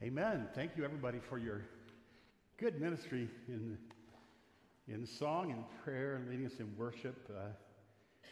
Amen. 0.00 0.46
Thank 0.54 0.76
you, 0.76 0.84
everybody, 0.84 1.18
for 1.28 1.38
your 1.38 1.62
good 2.56 2.80
ministry 2.80 3.28
in, 3.48 3.76
in 4.86 5.04
song 5.04 5.50
and 5.50 5.64
prayer 5.82 6.14
and 6.14 6.30
leading 6.30 6.46
us 6.46 6.52
in 6.60 6.72
worship. 6.76 7.28
Uh, 7.28 7.48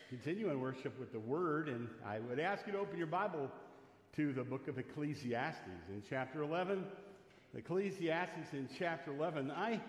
continue 0.09 0.49
in 0.49 0.61
worship 0.61 0.97
with 0.97 1.11
the 1.11 1.19
Word, 1.19 1.69
and 1.69 1.89
I 2.07 2.21
would 2.21 2.39
ask 2.39 2.65
you 2.69 2.73
to 2.75 2.79
open 2.79 2.97
your 2.97 3.09
Bible 3.09 3.51
to 4.15 4.33
the 4.33 4.45
book 4.45 4.69
of 4.69 4.79
Ecclesiastes 4.79 5.59
in 5.89 6.05
chapter 6.09 6.43
11. 6.43 6.85
Ecclesiastes 7.57 8.53
in 8.53 8.69
chapter 8.79 9.13
11. 9.13 9.51
I, 9.51 9.81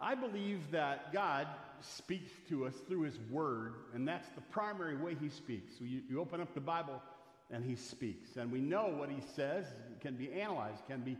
I 0.00 0.16
believe 0.16 0.72
that 0.72 1.12
God 1.12 1.46
speaks 1.82 2.32
to 2.48 2.66
us 2.66 2.74
through 2.88 3.02
His 3.02 3.20
Word, 3.30 3.74
and 3.94 4.08
that's 4.08 4.28
the 4.30 4.40
primary 4.40 4.96
way 4.96 5.14
He 5.20 5.28
speaks. 5.28 5.78
So 5.78 5.84
you, 5.84 6.00
you 6.10 6.20
open 6.20 6.40
up 6.40 6.52
the 6.52 6.60
Bible 6.60 7.00
and 7.50 7.64
he 7.64 7.76
speaks. 7.76 8.36
And 8.36 8.50
we 8.50 8.60
know 8.60 8.86
what 8.86 9.08
he 9.10 9.22
says 9.34 9.66
can 10.00 10.14
be 10.14 10.32
analyzed, 10.32 10.82
can 10.88 11.00
be, 11.00 11.16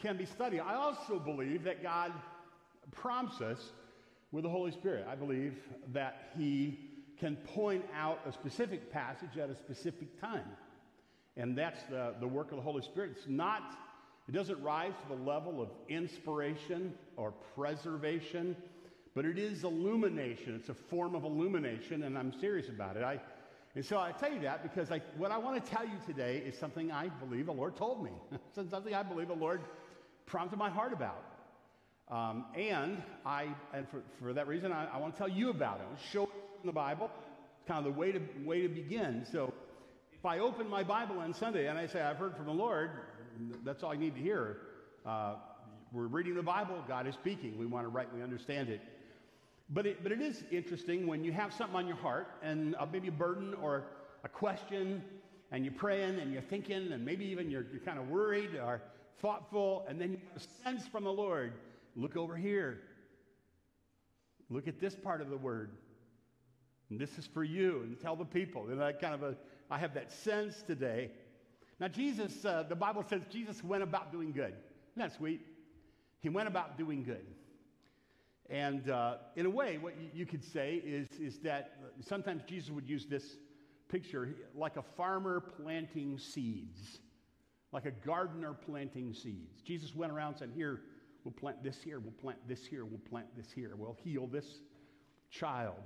can 0.00 0.16
be 0.16 0.24
studied. 0.24 0.60
I 0.60 0.74
also 0.74 1.18
believe 1.18 1.64
that 1.64 1.82
God 1.82 2.12
prompts 2.90 3.40
us 3.40 3.72
with 4.32 4.44
the 4.44 4.50
Holy 4.50 4.72
Spirit. 4.72 5.06
I 5.08 5.14
believe 5.14 5.54
that 5.92 6.30
he 6.36 6.78
can 7.18 7.36
point 7.36 7.84
out 7.96 8.20
a 8.26 8.32
specific 8.32 8.92
passage 8.92 9.38
at 9.38 9.50
a 9.50 9.54
specific 9.54 10.20
time. 10.20 10.44
And 11.36 11.56
that's 11.56 11.82
the, 11.84 12.14
the 12.20 12.26
work 12.26 12.50
of 12.50 12.56
the 12.56 12.62
Holy 12.62 12.82
Spirit. 12.82 13.12
It's 13.16 13.28
not, 13.28 13.76
it 14.28 14.32
doesn't 14.32 14.60
rise 14.62 14.92
to 15.02 15.16
the 15.16 15.22
level 15.22 15.62
of 15.62 15.68
inspiration 15.88 16.92
or 17.16 17.32
preservation, 17.54 18.56
but 19.14 19.24
it 19.24 19.38
is 19.38 19.64
illumination. 19.64 20.56
It's 20.56 20.68
a 20.68 20.74
form 20.74 21.14
of 21.14 21.24
illumination, 21.24 22.02
and 22.02 22.18
I'm 22.18 22.32
serious 22.40 22.68
about 22.68 22.96
it. 22.96 23.02
I, 23.02 23.20
and 23.78 23.86
so 23.86 23.96
I 23.96 24.10
tell 24.10 24.32
you 24.32 24.40
that 24.40 24.64
because 24.64 24.90
I, 24.90 25.00
what 25.16 25.30
I 25.30 25.38
want 25.38 25.64
to 25.64 25.70
tell 25.70 25.84
you 25.84 25.94
today 26.04 26.42
is 26.44 26.58
something 26.58 26.90
I 26.90 27.10
believe 27.10 27.46
the 27.46 27.52
Lord 27.52 27.76
told 27.76 28.02
me. 28.02 28.10
something 28.56 28.92
I 28.92 29.04
believe 29.04 29.28
the 29.28 29.34
Lord 29.34 29.60
prompted 30.26 30.58
my 30.58 30.68
heart 30.68 30.92
about. 30.92 31.22
Um, 32.10 32.46
and 32.56 33.00
I, 33.24 33.46
and 33.72 33.88
for, 33.88 34.02
for 34.20 34.32
that 34.32 34.48
reason, 34.48 34.72
I, 34.72 34.86
I, 34.86 34.98
want 34.98 35.14
to 35.14 35.18
tell 35.18 35.28
you 35.28 35.50
about 35.50 35.78
it. 35.78 35.86
Show 36.10 36.24
it 36.24 36.30
in 36.60 36.66
the 36.66 36.72
Bible. 36.72 37.08
Kind 37.68 37.86
of 37.86 37.94
the 37.94 37.96
way 37.96 38.10
to, 38.10 38.20
way 38.44 38.62
to 38.62 38.68
begin. 38.68 39.24
So 39.30 39.54
if 40.12 40.26
I 40.26 40.40
open 40.40 40.68
my 40.68 40.82
Bible 40.82 41.20
on 41.20 41.32
Sunday 41.32 41.68
and 41.68 41.78
I 41.78 41.86
say, 41.86 42.00
I've 42.00 42.16
heard 42.16 42.36
from 42.36 42.46
the 42.46 42.52
Lord, 42.52 42.90
that's 43.64 43.84
all 43.84 43.92
I 43.92 43.96
need 43.96 44.16
to 44.16 44.20
hear. 44.20 44.56
Uh, 45.06 45.36
we're 45.92 46.08
reading 46.08 46.34
the 46.34 46.42
Bible, 46.42 46.82
God 46.88 47.06
is 47.06 47.14
speaking. 47.14 47.56
We 47.56 47.66
want 47.66 47.84
to 47.84 47.90
rightly 47.90 48.22
understand 48.24 48.70
it. 48.70 48.80
But 49.70 49.86
it, 49.86 50.02
but 50.02 50.12
it 50.12 50.20
is 50.20 50.44
interesting 50.50 51.06
when 51.06 51.24
you 51.24 51.32
have 51.32 51.52
something 51.52 51.76
on 51.76 51.86
your 51.86 51.96
heart 51.96 52.28
and 52.42 52.74
uh, 52.76 52.86
maybe 52.90 53.08
a 53.08 53.12
burden 53.12 53.54
or 53.60 53.84
a 54.24 54.28
question, 54.28 55.02
and 55.50 55.64
you're 55.64 55.74
praying 55.74 56.18
and 56.18 56.32
you're 56.32 56.42
thinking, 56.42 56.92
and 56.92 57.04
maybe 57.04 57.24
even 57.26 57.50
you're, 57.50 57.66
you're 57.70 57.80
kind 57.80 57.98
of 57.98 58.08
worried 58.08 58.54
or 58.54 58.82
thoughtful, 59.20 59.84
and 59.88 60.00
then 60.00 60.12
you 60.12 60.18
have 60.32 60.42
a 60.42 60.64
sense 60.64 60.86
from 60.86 61.04
the 61.04 61.12
Lord 61.12 61.52
look 61.96 62.16
over 62.16 62.36
here. 62.36 62.80
Look 64.50 64.68
at 64.68 64.80
this 64.80 64.94
part 64.94 65.20
of 65.20 65.28
the 65.28 65.36
word. 65.36 65.72
And 66.90 66.98
this 66.98 67.18
is 67.18 67.26
for 67.26 67.44
you, 67.44 67.82
and 67.82 68.00
tell 68.00 68.16
the 68.16 68.24
people. 68.24 68.68
And 68.70 68.82
I 68.82 68.92
kind 68.92 69.14
of 69.14 69.22
a, 69.22 69.36
I 69.70 69.78
have 69.78 69.92
that 69.94 70.10
sense 70.10 70.62
today. 70.62 71.10
Now, 71.78 71.88
Jesus, 71.88 72.44
uh, 72.44 72.64
the 72.66 72.74
Bible 72.74 73.04
says 73.08 73.22
Jesus 73.30 73.62
went 73.62 73.82
about 73.82 74.10
doing 74.10 74.32
good. 74.32 74.54
Isn't 74.92 75.10
that 75.10 75.14
sweet? 75.14 75.40
He 76.20 76.30
went 76.30 76.48
about 76.48 76.78
doing 76.78 77.04
good. 77.04 77.24
And 78.48 78.88
uh, 78.88 79.16
in 79.36 79.44
a 79.44 79.50
way, 79.50 79.78
what 79.78 79.94
you 80.14 80.24
could 80.24 80.42
say 80.42 80.82
is, 80.84 81.08
is 81.20 81.38
that 81.40 81.76
sometimes 82.00 82.42
Jesus 82.46 82.70
would 82.70 82.88
use 82.88 83.04
this 83.04 83.36
picture 83.88 84.34
like 84.54 84.76
a 84.76 84.82
farmer 84.96 85.40
planting 85.40 86.18
seeds, 86.18 87.00
like 87.72 87.84
a 87.84 87.90
gardener 87.90 88.54
planting 88.54 89.12
seeds. 89.12 89.60
Jesus 89.62 89.94
went 89.94 90.12
around 90.12 90.36
said, 90.36 90.50
Here, 90.54 90.80
we'll 91.24 91.32
plant 91.32 91.62
this 91.62 91.82
here, 91.82 92.00
we'll 92.00 92.12
plant 92.12 92.38
this 92.48 92.64
here, 92.64 92.86
we'll 92.86 93.00
plant 93.10 93.26
this 93.36 93.50
here, 93.52 93.72
we'll 93.76 93.96
heal 94.02 94.26
this 94.26 94.46
child, 95.30 95.76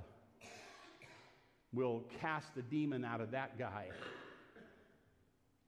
we'll 1.73 2.05
cast 2.21 2.55
the 2.55 2.62
demon 2.62 3.05
out 3.05 3.21
of 3.21 3.33
that 3.33 3.59
guy. 3.59 3.89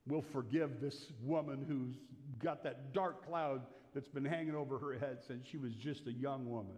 We'll 0.06 0.22
forgive 0.22 0.82
this 0.82 1.06
woman 1.22 1.64
who's 1.66 1.96
got 2.38 2.62
that 2.64 2.92
dark 2.92 3.26
cloud 3.26 3.62
that's 3.94 4.08
been 4.08 4.24
hanging 4.24 4.54
over 4.54 4.78
her 4.78 4.98
head 4.98 5.18
since 5.26 5.46
she 5.46 5.56
was 5.56 5.72
just 5.74 6.06
a 6.06 6.12
young 6.12 6.50
woman. 6.50 6.76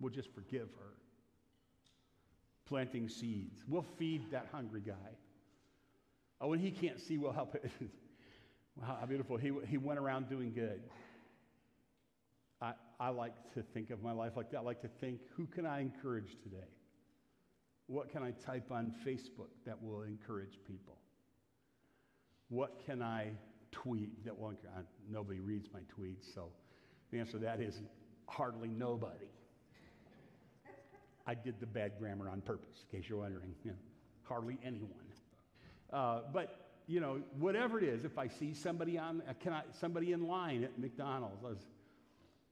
We'll 0.00 0.12
just 0.12 0.34
forgive 0.34 0.68
her. 0.78 0.94
Planting 2.66 3.08
seeds. 3.08 3.64
We'll 3.68 3.86
feed 3.98 4.30
that 4.32 4.48
hungry 4.52 4.82
guy. 4.84 5.16
Oh, 6.40 6.52
and 6.52 6.60
he 6.60 6.70
can't 6.70 7.00
see, 7.00 7.16
we'll 7.16 7.32
help 7.32 7.54
it. 7.54 7.70
wow, 8.76 8.98
how 9.00 9.06
beautiful. 9.06 9.36
He, 9.36 9.52
he 9.68 9.78
went 9.78 9.98
around 9.98 10.28
doing 10.28 10.52
good. 10.52 10.82
I, 12.60 12.72
I 12.98 13.10
like 13.10 13.34
to 13.54 13.62
think 13.62 13.90
of 13.90 14.02
my 14.02 14.12
life 14.12 14.32
like 14.36 14.50
that. 14.50 14.58
I 14.58 14.62
like 14.62 14.82
to 14.82 14.90
think, 15.00 15.20
who 15.36 15.46
can 15.46 15.66
I 15.66 15.80
encourage 15.80 16.36
today? 16.42 16.68
What 17.86 18.10
can 18.10 18.22
I 18.22 18.30
type 18.30 18.72
on 18.72 18.94
Facebook 19.06 19.50
that 19.66 19.82
will 19.82 20.02
encourage 20.02 20.58
people? 20.66 20.98
What 22.48 22.84
can 22.86 23.02
I 23.02 23.32
tweet 23.74 24.24
that 24.24 24.36
won't? 24.36 24.58
Nobody 25.10 25.40
reads 25.40 25.68
my 25.72 25.80
tweets, 25.80 26.32
so 26.34 26.48
the 27.10 27.18
answer 27.18 27.32
to 27.32 27.38
that 27.38 27.60
is 27.60 27.82
hardly 28.26 28.68
nobody. 28.68 29.26
I 31.26 31.34
did 31.34 31.58
the 31.58 31.66
bad 31.66 31.92
grammar 31.98 32.28
on 32.28 32.40
purpose, 32.40 32.84
in 32.84 32.98
case 32.98 33.08
you're 33.08 33.18
wondering. 33.18 33.54
Hardly 34.22 34.58
anyone. 34.64 34.90
Uh, 35.92 36.20
but 36.32 36.64
you 36.86 37.00
know, 37.00 37.20
whatever 37.38 37.78
it 37.78 37.84
is, 37.84 38.04
if 38.04 38.18
I 38.18 38.28
see 38.28 38.52
somebody 38.52 38.98
on, 38.98 39.22
uh, 39.28 39.32
can 39.40 39.52
I, 39.52 39.62
somebody 39.80 40.12
in 40.12 40.26
line 40.26 40.64
at 40.64 40.78
McDonald's, 40.78 41.42
I 41.44 41.48
was 41.48 41.66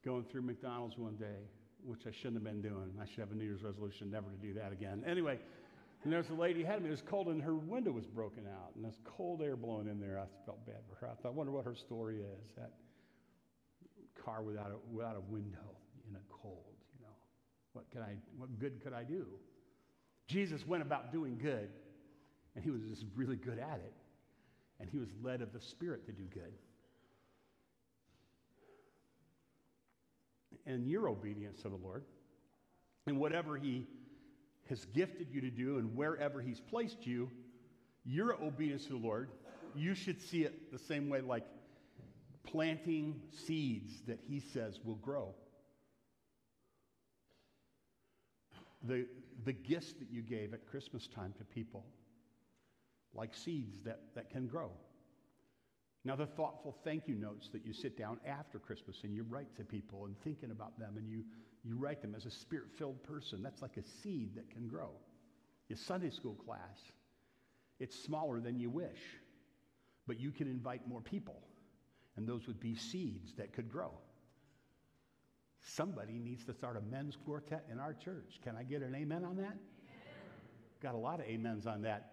going 0.05 0.25
through 0.25 0.43
McDonald's 0.43 0.97
one 0.97 1.17
day, 1.17 1.49
which 1.85 2.07
I 2.07 2.11
shouldn't 2.11 2.37
have 2.37 2.45
been 2.45 2.63
doing. 2.63 2.93
I 3.01 3.05
should 3.07 3.19
have 3.21 3.33
a 3.33 3.35
New 3.35 3.45
Year's 3.45 3.63
resolution 3.63 4.11
never 4.11 4.31
to 4.31 4.37
do 4.37 4.55
that 4.55 4.73
again. 4.73 5.05
Anyway, 5.07 5.39
and 6.05 6.13
there's 6.13 6.31
a 6.31 6.35
lady 6.35 6.65
of 6.65 6.83
me. 6.83 6.89
It 6.89 6.91
was 6.91 7.03
cold, 7.03 7.29
and 7.29 7.43
her 7.43 7.55
window 7.55 7.93
was 7.93 8.07
broken 8.07 8.45
out, 8.47 8.75
and 8.75 8.85
there's 8.85 8.99
cold 9.05 9.41
air 9.41 9.57
blowing 9.57 9.87
in 9.87 10.01
there. 10.01 10.19
I 10.19 10.27
felt 10.45 10.65
bad 10.67 10.81
for 10.89 10.97
her. 10.97 11.13
I 11.13 11.15
thought, 11.23 11.29
I 11.29 11.31
wonder 11.31 11.53
what 11.53 11.65
her 11.65 11.77
story 11.77 12.17
is. 12.17 12.49
That 12.57 12.73
car 14.25 14.43
without 14.43 14.71
a, 14.71 14.95
without 14.95 15.17
a 15.17 15.33
window 15.33 15.77
in 16.09 16.17
a 16.17 16.21
cold, 16.43 16.77
you 16.95 17.05
know. 17.05 17.15
What 17.73 17.91
could 17.93 18.03
I? 18.03 18.17
What 18.37 18.59
good 18.59 18.83
could 18.83 18.93
I 18.93 19.05
do? 19.05 19.27
Jesus 20.27 20.67
went 20.67 20.83
about 20.83 21.13
doing 21.13 21.39
good, 21.41 21.69
and 22.55 22.65
he 22.65 22.71
was 22.71 22.83
just 22.83 23.05
really 23.15 23.37
good 23.37 23.59
at 23.59 23.81
it, 23.85 23.95
and 24.81 24.89
he 24.91 24.99
was 24.99 25.09
led 25.23 25.41
of 25.41 25.53
the 25.53 25.61
Spirit 25.61 26.07
to 26.07 26.13
do 26.13 26.25
good. 26.35 26.53
And 30.67 30.89
your 30.89 31.09
obedience 31.09 31.63
to 31.63 31.69
the 31.69 31.77
Lord, 31.77 32.05
and 33.07 33.19
whatever 33.19 33.57
he 33.57 33.87
has 34.73 34.87
gifted 34.87 35.27
you 35.31 35.43
to 35.43 35.51
do 35.51 35.77
and 35.77 35.95
wherever 35.95 36.41
He's 36.41 36.59
placed 36.59 37.07
you, 37.07 37.31
your 38.07 38.43
obedience 38.43 38.87
to 38.87 38.93
the 38.93 39.07
Lord, 39.07 39.29
you 39.77 39.95
should 39.95 40.19
see 40.19 40.45
it 40.45 40.73
the 40.73 40.79
same 40.79 41.11
way 41.11 41.21
like 41.21 41.45
planting 42.47 43.21
seeds 43.47 44.01
that 44.07 44.19
He 44.27 44.41
says 44.41 44.81
will 44.83 44.95
grow. 44.95 45.35
The, 48.85 49.07
the 49.45 49.53
gifts 49.53 49.93
that 49.93 50.11
you 50.11 50.23
gave 50.23 50.55
at 50.55 50.67
Christmas 50.67 51.07
time 51.07 51.35
to 51.37 51.45
people, 51.45 51.85
like 53.15 53.35
seeds 53.35 53.77
that, 53.85 54.01
that 54.15 54.31
can 54.31 54.47
grow. 54.47 54.71
Now, 56.03 56.17
the 56.17 56.27
thoughtful 56.27 56.75
thank 56.83 57.07
you 57.07 57.15
notes 57.15 57.51
that 57.53 57.67
you 57.67 57.75
sit 57.75 57.99
down 57.99 58.21
after 58.27 58.59
Christmas 58.59 59.01
and 59.05 59.15
you 59.15 59.23
write 59.29 59.55
to 59.57 59.65
people 59.65 60.07
and 60.07 60.19
thinking 60.25 60.51
about 60.51 60.79
them 60.79 60.95
and 60.97 61.07
you, 61.11 61.25
you 61.65 61.77
write 61.77 62.03
them 62.03 62.15
as 62.15 62.27
a 62.27 62.31
spirit 62.31 62.71
filled 62.77 63.03
person, 63.03 63.43
that's 63.43 63.63
like 63.63 63.77
a 63.77 63.83
seed 63.83 64.35
that 64.35 64.51
can 64.51 64.67
grow. 64.67 64.91
Your 65.69 65.77
Sunday 65.77 66.11
school 66.11 66.35
class, 66.35 66.81
it's 67.79 67.99
smaller 67.99 68.41
than 68.41 68.59
you 68.59 68.69
wish, 68.69 69.01
but 70.07 70.19
you 70.19 70.31
can 70.31 70.49
invite 70.49 70.87
more 70.89 71.01
people, 71.01 71.41
and 72.17 72.27
those 72.27 72.47
would 72.47 72.61
be 72.61 72.75
seeds 72.75 73.33
that 73.37 73.53
could 73.53 73.71
grow. 73.71 73.93
Somebody 75.61 76.19
needs 76.19 76.45
to 76.47 76.53
start 76.53 76.77
a 76.77 76.81
men's 76.81 77.17
quartet 77.17 77.65
in 77.71 77.79
our 77.79 77.95
church. 77.95 78.41
Can 78.43 78.57
I 78.57 78.65
get 78.65 78.83
an 78.83 78.95
amen 78.97 79.25
on 79.25 79.37
that? 79.37 79.45
Amen. 79.45 79.59
Got 80.83 80.95
a 80.95 80.99
lot 80.99 81.21
of 81.21 81.27
amens 81.33 81.69
on 81.69 81.83
that. 81.83 82.09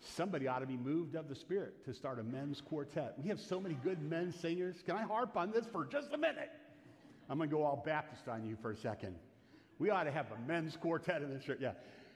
Somebody 0.00 0.48
ought 0.48 0.58
to 0.58 0.66
be 0.66 0.76
moved 0.76 1.14
of 1.14 1.28
the 1.28 1.34
Spirit 1.34 1.84
to 1.84 1.94
start 1.94 2.18
a 2.18 2.24
men's 2.24 2.60
quartet. 2.60 3.14
We 3.22 3.28
have 3.28 3.38
so 3.38 3.60
many 3.60 3.76
good 3.84 4.02
men 4.02 4.32
singers. 4.32 4.82
Can 4.84 4.96
I 4.96 5.02
harp 5.02 5.36
on 5.36 5.52
this 5.52 5.66
for 5.70 5.84
just 5.84 6.12
a 6.12 6.18
minute? 6.18 6.50
I'm 7.28 7.38
going 7.38 7.48
to 7.48 7.56
go 7.56 7.62
all 7.62 7.82
Baptist 7.84 8.28
on 8.28 8.44
you 8.44 8.56
for 8.60 8.70
a 8.70 8.76
second. 8.76 9.16
We 9.78 9.90
ought 9.90 10.04
to 10.04 10.10
have 10.10 10.26
a 10.30 10.48
men's 10.48 10.76
quartet 10.76 11.22
in 11.22 11.32
this 11.32 11.44
church. 11.44 11.58
Yeah. 11.60 11.72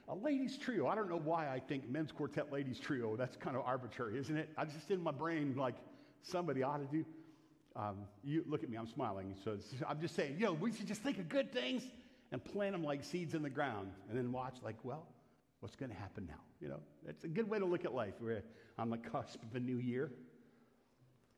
A 0.08 0.14
ladies' 0.14 0.56
trio. 0.56 0.86
I 0.86 0.94
don't 0.94 1.08
know 1.08 1.18
why 1.18 1.48
I 1.48 1.58
think 1.58 1.88
men's 1.88 2.12
quartet, 2.12 2.52
ladies' 2.52 2.78
trio. 2.78 3.16
That's 3.16 3.36
kind 3.36 3.56
of 3.56 3.62
arbitrary, 3.64 4.18
isn't 4.18 4.36
it? 4.36 4.50
I 4.56 4.64
just 4.64 4.90
in 4.90 5.02
my 5.02 5.10
brain, 5.10 5.54
like, 5.56 5.74
somebody 6.22 6.62
ought 6.62 6.78
to 6.78 6.86
do. 6.86 7.04
Um, 7.74 7.96
you 8.22 8.44
look 8.46 8.62
at 8.62 8.70
me, 8.70 8.76
I'm 8.76 8.86
smiling. 8.86 9.34
So 9.44 9.56
I'm 9.88 10.00
just 10.00 10.14
saying, 10.14 10.36
you 10.38 10.46
know, 10.46 10.52
we 10.52 10.72
should 10.72 10.86
just 10.86 11.02
think 11.02 11.18
of 11.18 11.28
good 11.28 11.52
things 11.52 11.82
and 12.32 12.42
plant 12.44 12.72
them 12.72 12.84
like 12.84 13.04
seeds 13.04 13.34
in 13.34 13.42
the 13.42 13.50
ground 13.50 13.90
and 14.08 14.16
then 14.16 14.32
watch, 14.32 14.56
like, 14.62 14.76
well, 14.82 15.06
What's 15.60 15.76
going 15.76 15.90
to 15.90 15.96
happen 15.96 16.26
now? 16.28 16.40
You 16.60 16.68
know, 16.68 16.80
it's 17.08 17.24
a 17.24 17.28
good 17.28 17.48
way 17.48 17.58
to 17.58 17.64
look 17.64 17.84
at 17.84 17.94
life. 17.94 18.14
We're 18.20 18.42
on 18.78 18.90
the 18.90 18.98
cusp 18.98 19.42
of 19.42 19.54
a 19.56 19.60
new 19.60 19.78
year. 19.78 20.12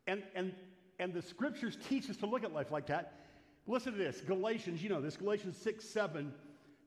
And, 0.07 0.23
and 0.35 0.53
and 0.99 1.15
the 1.15 1.23
scriptures 1.23 1.79
teach 1.89 2.11
us 2.11 2.17
to 2.19 2.27
look 2.27 2.43
at 2.43 2.53
life 2.53 2.73
like 2.73 2.89
that. 2.89 3.21
Listen 3.69 3.93
to 3.93 3.99
this 3.99 4.21
Galatians, 4.23 4.83
you 4.83 4.89
know 4.89 5.01
this, 5.01 5.17
Galatians 5.17 5.57
6 5.59 5.85
7. 5.85 6.33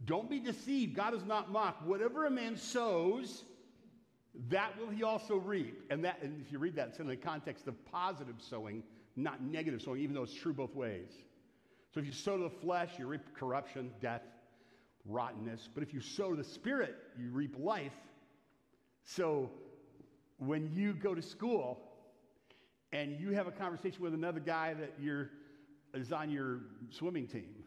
Don't 0.06 0.30
be 0.30 0.40
deceived. 0.40 0.96
God 0.96 1.14
is 1.14 1.24
not 1.24 1.52
mocked. 1.52 1.86
Whatever 1.86 2.26
a 2.26 2.32
man 2.32 2.58
sows, 2.58 3.44
that 4.50 4.78
will 4.80 4.90
he 4.90 5.04
also 5.04 5.36
reap. 5.36 5.86
And 5.92 6.04
that, 6.04 6.18
and 6.24 6.44
if 6.44 6.52
you 6.52 6.58
read 6.58 6.76
that, 6.76 6.90
it's 6.90 7.00
in 7.00 7.08
the 7.08 7.16
context 7.16 7.68
of 7.68 7.86
positive 7.86 8.36
sowing, 8.40 8.82
not 9.16 9.44
negative 9.44 9.82
sowing, 9.82 10.02
even 10.02 10.16
though 10.16 10.24
it's 10.24 10.34
true 10.34 10.54
both 10.54 10.76
ways. 10.76 11.12
So 11.94 12.00
if 12.00 12.06
you 12.08 12.12
sow 12.12 12.38
to 12.38 12.44
the 12.44 12.50
flesh, 12.50 12.90
you 12.98 13.06
reap 13.06 13.22
corruption, 13.36 13.92
death, 14.02 14.24
rottenness. 15.06 15.70
But 15.72 15.84
if 15.84 15.94
you 15.94 16.02
sow 16.02 16.32
to 16.32 16.36
the 16.36 16.44
spirit, 16.44 16.96
you 17.20 17.30
reap 17.30 17.56
life. 17.60 17.94
So 19.04 19.52
when 20.38 20.72
you 20.74 20.94
go 20.94 21.14
to 21.14 21.22
school 21.22 21.80
and 22.92 23.20
you 23.20 23.34
have 23.34 23.46
a 23.46 23.52
conversation 23.52 24.02
with 24.02 24.16
another 24.16 24.40
guy 24.40 24.74
that 24.74 24.94
you're, 25.00 25.30
is 25.94 26.12
on 26.12 26.30
your 26.30 26.60
swimming 26.90 27.28
team, 27.28 27.64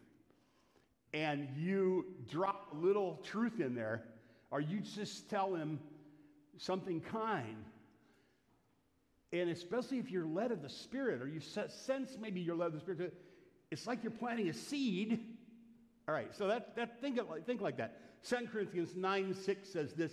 and 1.13 1.47
you 1.57 2.05
drop 2.29 2.73
a 2.73 2.75
little 2.75 3.19
truth 3.23 3.59
in 3.59 3.75
there, 3.75 4.03
or 4.51 4.59
you 4.59 4.79
just 4.79 5.29
tell 5.29 5.55
him 5.55 5.79
something 6.57 7.01
kind, 7.01 7.65
and 9.31 9.49
especially 9.49 9.99
if 9.99 10.09
you're 10.09 10.25
led 10.25 10.51
of 10.51 10.61
the 10.61 10.69
Spirit, 10.69 11.21
or 11.21 11.27
you 11.27 11.39
sense 11.39 12.17
maybe 12.19 12.39
you're 12.39 12.55
led 12.55 12.67
of 12.67 12.73
the 12.73 12.79
Spirit, 12.79 13.13
it's 13.71 13.87
like 13.87 14.03
you're 14.03 14.11
planting 14.11 14.49
a 14.49 14.53
seed. 14.53 15.19
All 16.07 16.13
right, 16.13 16.33
so 16.35 16.47
that, 16.47 16.75
that 16.75 17.01
think, 17.01 17.17
of, 17.17 17.27
think 17.45 17.61
like 17.61 17.77
that. 17.77 17.99
2 18.27 18.47
Corinthians 18.51 18.95
9 18.95 19.33
6 19.33 19.69
says 19.69 19.93
this 19.93 20.11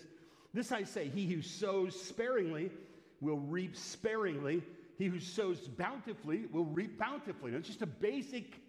This 0.53 0.73
I 0.73 0.85
say, 0.85 1.09
he 1.09 1.27
who 1.27 1.43
sows 1.43 2.01
sparingly 2.01 2.71
will 3.21 3.39
reap 3.39 3.77
sparingly, 3.77 4.63
he 4.99 5.07
who 5.07 5.21
sows 5.21 5.69
bountifully 5.69 6.47
will 6.53 6.65
reap 6.65 6.99
bountifully. 6.99 7.51
Now, 7.53 7.59
it's 7.59 7.69
just 7.69 7.83
a 7.83 7.87
basic 7.87 8.61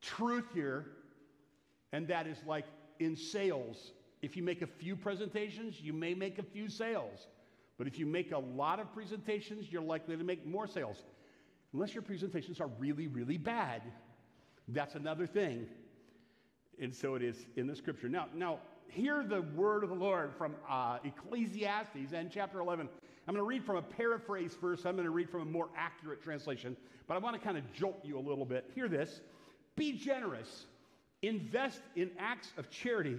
truth 0.00 0.46
here 0.54 0.86
and 1.92 2.06
that 2.08 2.26
is 2.26 2.38
like 2.46 2.66
in 2.98 3.16
sales. 3.16 3.92
If 4.22 4.36
you 4.36 4.42
make 4.42 4.62
a 4.62 4.66
few 4.66 4.96
presentations, 4.96 5.80
you 5.80 5.92
may 5.92 6.14
make 6.14 6.38
a 6.38 6.42
few 6.42 6.68
sales. 6.68 7.28
But 7.76 7.86
if 7.86 7.98
you 7.98 8.06
make 8.06 8.32
a 8.32 8.38
lot 8.38 8.80
of 8.80 8.92
presentations, 8.92 9.70
you're 9.70 9.82
likely 9.82 10.16
to 10.16 10.24
make 10.24 10.44
more 10.46 10.66
sales. 10.66 10.96
Unless 11.72 11.94
your 11.94 12.02
presentations 12.02 12.60
are 12.60 12.70
really, 12.78 13.06
really 13.06 13.38
bad. 13.38 13.82
That's 14.68 14.96
another 14.96 15.26
thing. 15.26 15.66
And 16.80 16.94
so 16.94 17.14
it 17.14 17.22
is 17.22 17.46
in 17.56 17.66
the 17.66 17.76
scripture. 17.76 18.08
Now, 18.08 18.26
now 18.34 18.58
hear 18.88 19.22
the 19.22 19.42
word 19.42 19.84
of 19.84 19.90
the 19.90 19.96
Lord 19.96 20.32
from 20.36 20.56
uh, 20.68 20.98
Ecclesiastes 21.04 22.12
and 22.12 22.30
chapter 22.30 22.60
11. 22.60 22.88
I'm 23.28 23.34
going 23.34 23.44
to 23.44 23.48
read 23.48 23.62
from 23.64 23.76
a 23.76 23.82
paraphrase 23.82 24.56
first. 24.58 24.86
I'm 24.86 24.94
going 24.94 25.04
to 25.04 25.10
read 25.10 25.28
from 25.28 25.42
a 25.42 25.44
more 25.44 25.68
accurate 25.76 26.22
translation, 26.22 26.76
but 27.06 27.14
I 27.14 27.18
want 27.18 27.36
to 27.36 27.40
kind 27.40 27.58
of 27.58 27.72
jolt 27.74 28.00
you 28.02 28.18
a 28.18 28.20
little 28.20 28.46
bit. 28.46 28.70
Hear 28.74 28.88
this 28.88 29.20
Be 29.76 29.92
generous 29.92 30.64
Invest 31.22 31.80
in 31.96 32.10
acts 32.18 32.52
of 32.56 32.70
charity. 32.70 33.16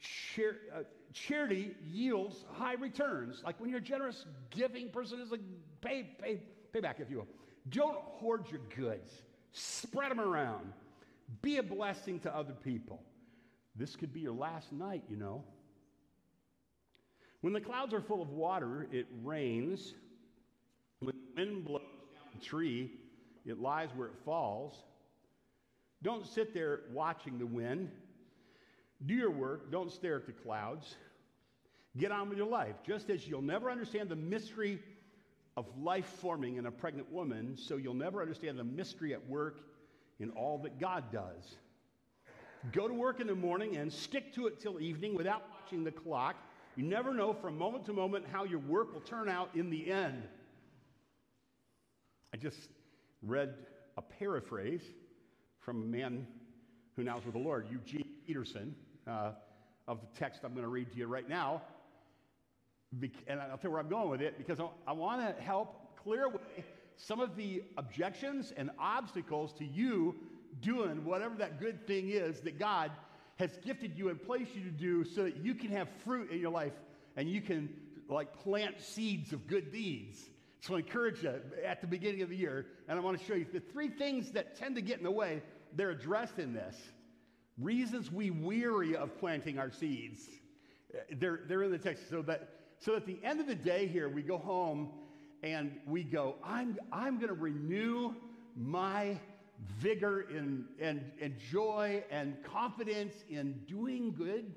Char- 0.00 0.56
uh, 0.74 0.82
charity 1.12 1.74
yields 1.86 2.44
high 2.52 2.74
returns. 2.74 3.42
Like 3.44 3.60
when 3.60 3.70
you're 3.70 3.78
a 3.78 3.82
generous, 3.82 4.24
giving 4.50 4.88
person 4.88 5.20
is 5.20 5.30
like 5.30 5.40
pay, 5.80 6.08
pay, 6.20 6.40
pay 6.72 6.80
back, 6.80 6.98
if 6.98 7.10
you 7.10 7.18
will. 7.18 7.28
Don't 7.70 7.98
hoard 7.98 8.46
your 8.50 8.60
goods. 8.76 9.12
Spread 9.52 10.10
them 10.10 10.20
around. 10.20 10.72
Be 11.42 11.58
a 11.58 11.62
blessing 11.62 12.18
to 12.20 12.34
other 12.34 12.54
people. 12.54 13.02
This 13.76 13.94
could 13.94 14.12
be 14.12 14.20
your 14.20 14.32
last 14.32 14.72
night, 14.72 15.04
you 15.08 15.16
know. 15.16 15.44
When 17.40 17.52
the 17.52 17.60
clouds 17.60 17.94
are 17.94 18.00
full 18.00 18.20
of 18.20 18.30
water, 18.30 18.88
it 18.90 19.06
rains. 19.22 19.94
When 21.00 21.14
the 21.14 21.42
wind 21.42 21.64
blows 21.64 21.82
down 21.82 22.24
the 22.38 22.44
tree, 22.44 22.90
it 23.46 23.60
lies 23.60 23.90
where 23.94 24.08
it 24.08 24.16
falls. 24.24 24.74
Don't 26.02 26.26
sit 26.26 26.52
there 26.52 26.80
watching 26.92 27.38
the 27.38 27.46
wind. 27.46 27.90
Do 29.06 29.14
your 29.14 29.30
work. 29.30 29.70
Don't 29.70 29.92
stare 29.92 30.16
at 30.16 30.26
the 30.26 30.32
clouds. 30.32 30.96
Get 31.96 32.10
on 32.10 32.28
with 32.28 32.38
your 32.38 32.48
life. 32.48 32.76
Just 32.86 33.10
as 33.10 33.26
you'll 33.26 33.42
never 33.42 33.70
understand 33.70 34.08
the 34.08 34.16
mystery 34.16 34.80
of 35.56 35.66
life 35.80 36.06
forming 36.20 36.56
in 36.56 36.66
a 36.66 36.70
pregnant 36.70 37.10
woman, 37.10 37.56
so 37.56 37.76
you'll 37.76 37.94
never 37.94 38.20
understand 38.20 38.58
the 38.58 38.64
mystery 38.64 39.12
at 39.14 39.28
work 39.28 39.60
in 40.20 40.30
all 40.30 40.58
that 40.58 40.78
God 40.78 41.04
does. 41.12 41.56
Go 42.72 42.86
to 42.86 42.94
work 42.94 43.20
in 43.20 43.26
the 43.26 43.34
morning 43.34 43.76
and 43.76 43.92
stick 43.92 44.34
to 44.34 44.46
it 44.46 44.60
till 44.60 44.80
evening 44.80 45.14
without 45.14 45.42
watching 45.50 45.84
the 45.84 45.92
clock. 45.92 46.36
You 46.78 46.84
never 46.84 47.12
know 47.12 47.32
from 47.32 47.58
moment 47.58 47.86
to 47.86 47.92
moment 47.92 48.24
how 48.30 48.44
your 48.44 48.60
work 48.60 48.94
will 48.94 49.00
turn 49.00 49.28
out 49.28 49.50
in 49.56 49.68
the 49.68 49.90
end. 49.90 50.22
I 52.32 52.36
just 52.36 52.68
read 53.20 53.52
a 53.96 54.02
paraphrase 54.02 54.84
from 55.58 55.82
a 55.82 55.86
man 55.86 56.24
who 56.94 57.02
now 57.02 57.18
is 57.18 57.24
with 57.24 57.34
the 57.34 57.40
Lord, 57.40 57.66
Eugene 57.68 58.06
Peterson, 58.24 58.76
uh, 59.08 59.32
of 59.88 60.00
the 60.00 60.06
text 60.20 60.42
I'm 60.44 60.52
going 60.52 60.62
to 60.62 60.68
read 60.68 60.92
to 60.92 60.98
you 60.98 61.08
right 61.08 61.28
now. 61.28 61.62
And 63.26 63.40
I'll 63.40 63.58
tell 63.58 63.58
you 63.64 63.70
where 63.72 63.80
I'm 63.80 63.88
going 63.88 64.10
with 64.10 64.22
it 64.22 64.38
because 64.38 64.60
I 64.86 64.92
want 64.92 65.36
to 65.36 65.42
help 65.42 65.96
clear 66.00 66.26
away 66.26 66.64
some 66.96 67.18
of 67.18 67.34
the 67.34 67.64
objections 67.76 68.52
and 68.56 68.70
obstacles 68.78 69.52
to 69.54 69.64
you 69.64 70.14
doing 70.60 71.04
whatever 71.04 71.34
that 71.38 71.58
good 71.58 71.88
thing 71.88 72.10
is 72.10 72.38
that 72.42 72.56
God 72.56 72.92
has 73.38 73.56
gifted 73.64 73.96
you 73.96 74.08
and 74.08 74.20
placed 74.22 74.54
you 74.54 74.62
to 74.62 74.70
do 74.70 75.04
so 75.04 75.24
that 75.24 75.36
you 75.36 75.54
can 75.54 75.70
have 75.70 75.88
fruit 76.04 76.30
in 76.30 76.40
your 76.40 76.50
life 76.50 76.72
and 77.16 77.28
you 77.28 77.40
can 77.40 77.68
like 78.08 78.32
plant 78.32 78.80
seeds 78.80 79.32
of 79.32 79.46
good 79.46 79.72
deeds. 79.72 80.18
So 80.60 80.74
I 80.74 80.78
encourage 80.78 81.22
you 81.22 81.34
at 81.64 81.80
the 81.80 81.86
beginning 81.86 82.22
of 82.22 82.30
the 82.30 82.36
year, 82.36 82.66
and 82.88 82.98
I 82.98 83.02
want 83.02 83.18
to 83.18 83.24
show 83.24 83.34
you 83.34 83.46
the 83.52 83.60
three 83.60 83.88
things 83.88 84.32
that 84.32 84.56
tend 84.56 84.74
to 84.74 84.82
get 84.82 84.98
in 84.98 85.04
the 85.04 85.10
way 85.10 85.42
they're 85.76 85.90
addressed 85.90 86.38
in 86.38 86.52
this. 86.52 86.76
Reasons 87.60 88.10
we 88.10 88.30
weary 88.30 88.96
of 88.96 89.16
planting 89.18 89.58
our 89.58 89.70
seeds. 89.70 90.22
They're, 91.12 91.40
they're 91.46 91.62
in 91.62 91.70
the 91.70 91.78
text. 91.78 92.08
So 92.10 92.22
that, 92.22 92.48
so 92.80 92.96
at 92.96 93.06
the 93.06 93.18
end 93.22 93.40
of 93.40 93.46
the 93.46 93.54
day 93.54 93.86
here, 93.86 94.08
we 94.08 94.22
go 94.22 94.38
home 94.38 94.90
and 95.42 95.78
we 95.86 96.02
go, 96.02 96.36
I'm, 96.42 96.76
I'm 96.92 97.16
going 97.16 97.28
to 97.28 97.34
renew 97.34 98.14
my 98.56 99.20
vigor 99.78 100.26
and, 100.30 100.64
and, 100.80 101.10
and 101.20 101.34
joy 101.50 102.02
and 102.10 102.36
confidence 102.44 103.14
in 103.28 103.52
doing 103.66 104.12
good 104.12 104.52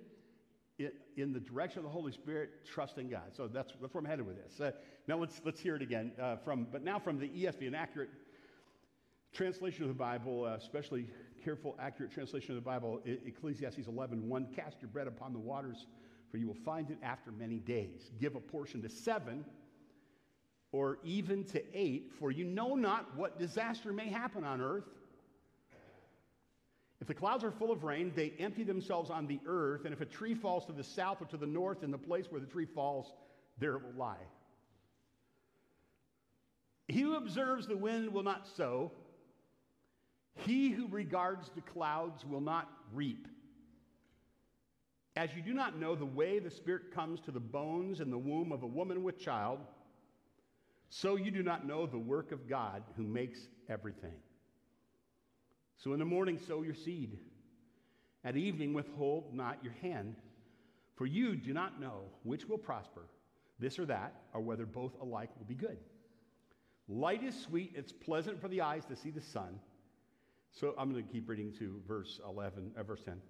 in, 0.77 0.91
in 1.17 1.33
the 1.33 1.39
direction 1.39 1.79
of 1.79 1.83
the 1.85 1.89
Holy 1.89 2.11
Spirit, 2.11 2.65
trusting 2.65 3.09
God. 3.09 3.33
So 3.35 3.47
that's, 3.47 3.73
that's 3.81 3.93
where 3.93 3.99
I'm 3.99 4.05
headed 4.05 4.25
with 4.25 4.37
this. 4.43 4.59
Uh, 4.59 4.71
now 5.07 5.17
let's, 5.17 5.41
let's 5.43 5.59
hear 5.59 5.75
it 5.75 5.81
again. 5.81 6.11
Uh, 6.21 6.37
from, 6.37 6.67
but 6.71 6.83
now 6.83 6.99
from 6.99 7.19
the 7.19 7.27
ESV, 7.27 7.67
an 7.67 7.75
accurate 7.75 8.09
translation 9.33 9.83
of 9.83 9.89
the 9.89 9.95
Bible, 9.95 10.45
uh, 10.45 10.55
especially 10.55 11.07
careful, 11.43 11.75
accurate 11.79 12.11
translation 12.11 12.51
of 12.51 12.63
the 12.63 12.69
Bible, 12.69 13.01
Ecclesiastes 13.05 13.87
11, 13.87 14.27
1, 14.27 14.47
cast 14.55 14.77
your 14.81 14.89
bread 14.89 15.07
upon 15.07 15.33
the 15.33 15.39
waters, 15.39 15.87
for 16.29 16.37
you 16.37 16.47
will 16.47 16.53
find 16.53 16.89
it 16.89 16.97
after 17.01 17.31
many 17.31 17.57
days. 17.57 18.11
Give 18.19 18.35
a 18.35 18.39
portion 18.39 18.81
to 18.83 18.89
seven, 18.89 19.43
or 20.71 20.99
even 21.03 21.43
to 21.45 21.61
eight, 21.73 22.11
for 22.19 22.31
you 22.31 22.45
know 22.45 22.75
not 22.75 23.15
what 23.17 23.39
disaster 23.39 23.91
may 23.91 24.07
happen 24.07 24.43
on 24.43 24.61
earth. 24.61 24.85
If 27.01 27.07
the 27.07 27.13
clouds 27.13 27.43
are 27.43 27.51
full 27.51 27.71
of 27.71 27.83
rain, 27.83 28.11
they 28.15 28.33
empty 28.39 28.63
themselves 28.63 29.09
on 29.09 29.27
the 29.27 29.39
earth, 29.47 29.85
and 29.85 29.93
if 29.93 30.01
a 30.01 30.05
tree 30.05 30.35
falls 30.35 30.65
to 30.65 30.71
the 30.71 30.83
south 30.83 31.21
or 31.21 31.25
to 31.25 31.37
the 31.37 31.47
north, 31.47 31.83
in 31.83 31.91
the 31.91 31.97
place 31.97 32.27
where 32.29 32.39
the 32.39 32.47
tree 32.47 32.65
falls, 32.65 33.11
there 33.57 33.75
it 33.75 33.83
will 33.83 33.99
lie. 33.99 34.23
He 36.87 37.01
who 37.01 37.15
observes 37.15 37.67
the 37.67 37.77
wind 37.77 38.13
will 38.13 38.23
not 38.23 38.47
sow 38.55 38.91
he 40.37 40.69
who 40.69 40.87
regards 40.87 41.49
the 41.55 41.61
clouds 41.61 42.25
will 42.25 42.41
not 42.41 42.69
reap. 42.93 43.27
As 45.15 45.29
you 45.35 45.41
do 45.41 45.53
not 45.53 45.77
know 45.77 45.95
the 45.95 46.05
way 46.05 46.39
the 46.39 46.49
Spirit 46.49 46.93
comes 46.93 47.19
to 47.21 47.31
the 47.31 47.39
bones 47.39 47.99
in 47.99 48.09
the 48.09 48.17
womb 48.17 48.51
of 48.51 48.63
a 48.63 48.67
woman 48.67 49.03
with 49.03 49.19
child, 49.19 49.59
so 50.91 51.15
you 51.15 51.31
do 51.31 51.41
not 51.41 51.65
know 51.65 51.87
the 51.87 51.97
work 51.97 52.31
of 52.31 52.47
God 52.47 52.83
who 52.95 53.03
makes 53.03 53.39
everything. 53.67 54.13
So 55.77 55.93
in 55.93 55.99
the 55.99 56.05
morning, 56.05 56.37
sow 56.37 56.61
your 56.61 56.75
seed. 56.75 57.17
At 58.23 58.37
evening, 58.37 58.73
withhold 58.73 59.33
not 59.33 59.63
your 59.63 59.73
hand, 59.81 60.15
for 60.95 61.07
you 61.07 61.35
do 61.35 61.53
not 61.53 61.81
know 61.81 62.03
which 62.21 62.45
will 62.45 62.59
prosper, 62.59 63.07
this 63.57 63.79
or 63.79 63.85
that, 63.87 64.13
or 64.31 64.41
whether 64.41 64.67
both 64.67 64.93
alike 65.01 65.31
will 65.39 65.47
be 65.47 65.55
good. 65.55 65.79
Light 66.87 67.23
is 67.23 67.35
sweet, 67.41 67.71
it's 67.73 67.91
pleasant 67.91 68.39
for 68.39 68.47
the 68.47 68.61
eyes 68.61 68.85
to 68.85 68.95
see 68.95 69.09
the 69.09 69.21
sun 69.21 69.59
so 70.51 70.73
I'm 70.77 70.91
going 70.91 71.05
to 71.05 71.11
keep 71.11 71.29
reading 71.29 71.53
to 71.59 71.81
verse 71.87 72.19
11, 72.27 72.71
uh, 72.77 72.83
verse 72.83 73.01
10. 73.03 73.21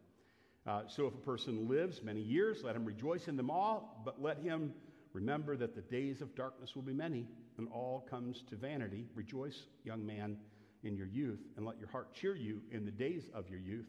Uh, 0.66 0.82
so 0.88 1.08
if 1.08 1.14
a 1.14 1.18
person 1.18 1.68
lives 1.68 2.02
many 2.04 2.22
years, 2.22 2.64
let 2.64 2.76
him 2.76 2.86
rejoice 2.86 3.28
in 3.28 3.36
them 3.36 3.50
all, 3.50 4.02
but 4.06 4.22
let 4.22 4.38
him 4.40 4.74
remember 5.14 5.56
that 5.58 5.76
the 5.76 5.82
days 5.82 6.22
of 6.22 6.36
darkness 6.36 6.76
will 6.76 6.84
be 6.84 6.94
many, 6.94 7.28
and 7.62 7.70
all 7.72 8.08
comes 8.10 8.44
to 8.50 8.56
vanity. 8.56 9.06
Rejoice, 9.14 9.68
young 9.84 10.04
man, 10.04 10.38
in 10.84 10.98
your 10.98 11.06
youth, 11.06 11.42
and 11.56 11.66
let 11.66 11.80
your 11.80 11.90
heart 11.90 12.12
cheer 12.12 12.36
you 12.36 12.60
in 12.72 12.86
the 12.86 12.92
days 12.92 13.30
of 13.36 13.48
your 13.50 13.60
youth. 13.60 13.86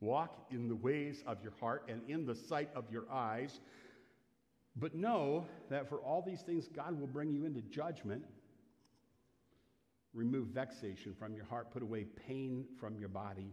Walk 0.00 0.46
in 0.50 0.66
the 0.66 0.74
ways 0.74 1.22
of 1.24 1.40
your 1.40 1.52
heart 1.60 1.84
and 1.88 2.02
in 2.08 2.26
the 2.26 2.34
sight 2.34 2.68
of 2.74 2.90
your 2.90 3.04
eyes. 3.10 3.60
But 4.74 4.96
know 4.96 5.46
that 5.70 5.88
for 5.88 5.98
all 5.98 6.20
these 6.20 6.42
things, 6.42 6.68
God 6.68 6.98
will 7.00 7.06
bring 7.06 7.30
you 7.30 7.44
into 7.44 7.62
judgment. 7.62 8.24
remove 10.16 10.48
vexation 10.48 11.14
from 11.16 11.34
your 11.34 11.44
heart, 11.44 11.70
put 11.70 11.82
away 11.82 12.06
pain 12.26 12.64
from 12.80 12.98
your 12.98 13.10
body, 13.10 13.52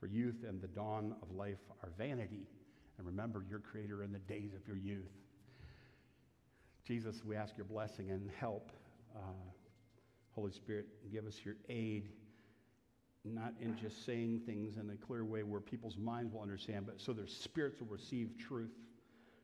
for 0.00 0.08
youth 0.08 0.44
and 0.46 0.60
the 0.60 0.66
dawn 0.66 1.14
of 1.22 1.30
life 1.30 1.60
are 1.82 1.92
vanity. 1.96 2.48
And 2.98 3.06
remember 3.06 3.44
your 3.48 3.60
Creator 3.60 4.02
in 4.02 4.12
the 4.12 4.18
days 4.18 4.52
of 4.52 4.66
your 4.66 4.76
youth. 4.76 5.12
Jesus, 6.84 7.24
we 7.24 7.36
ask 7.36 7.56
your 7.56 7.64
blessing 7.64 8.10
and 8.10 8.28
help. 8.38 8.72
Uh, 9.14 9.18
Holy 10.34 10.52
Spirit, 10.52 10.86
give 11.12 11.26
us 11.26 11.38
your 11.44 11.56
aid, 11.68 12.08
not 13.24 13.52
in 13.60 13.76
just 13.76 14.04
saying 14.06 14.40
things 14.46 14.76
in 14.76 14.90
a 14.90 15.06
clear 15.06 15.24
way 15.24 15.42
where 15.42 15.60
people's 15.60 15.96
minds 15.96 16.32
will 16.32 16.40
understand, 16.40 16.86
but 16.86 17.00
so 17.00 17.12
their 17.12 17.26
spirits 17.26 17.80
will 17.80 17.88
receive 17.88 18.30
truth 18.38 18.72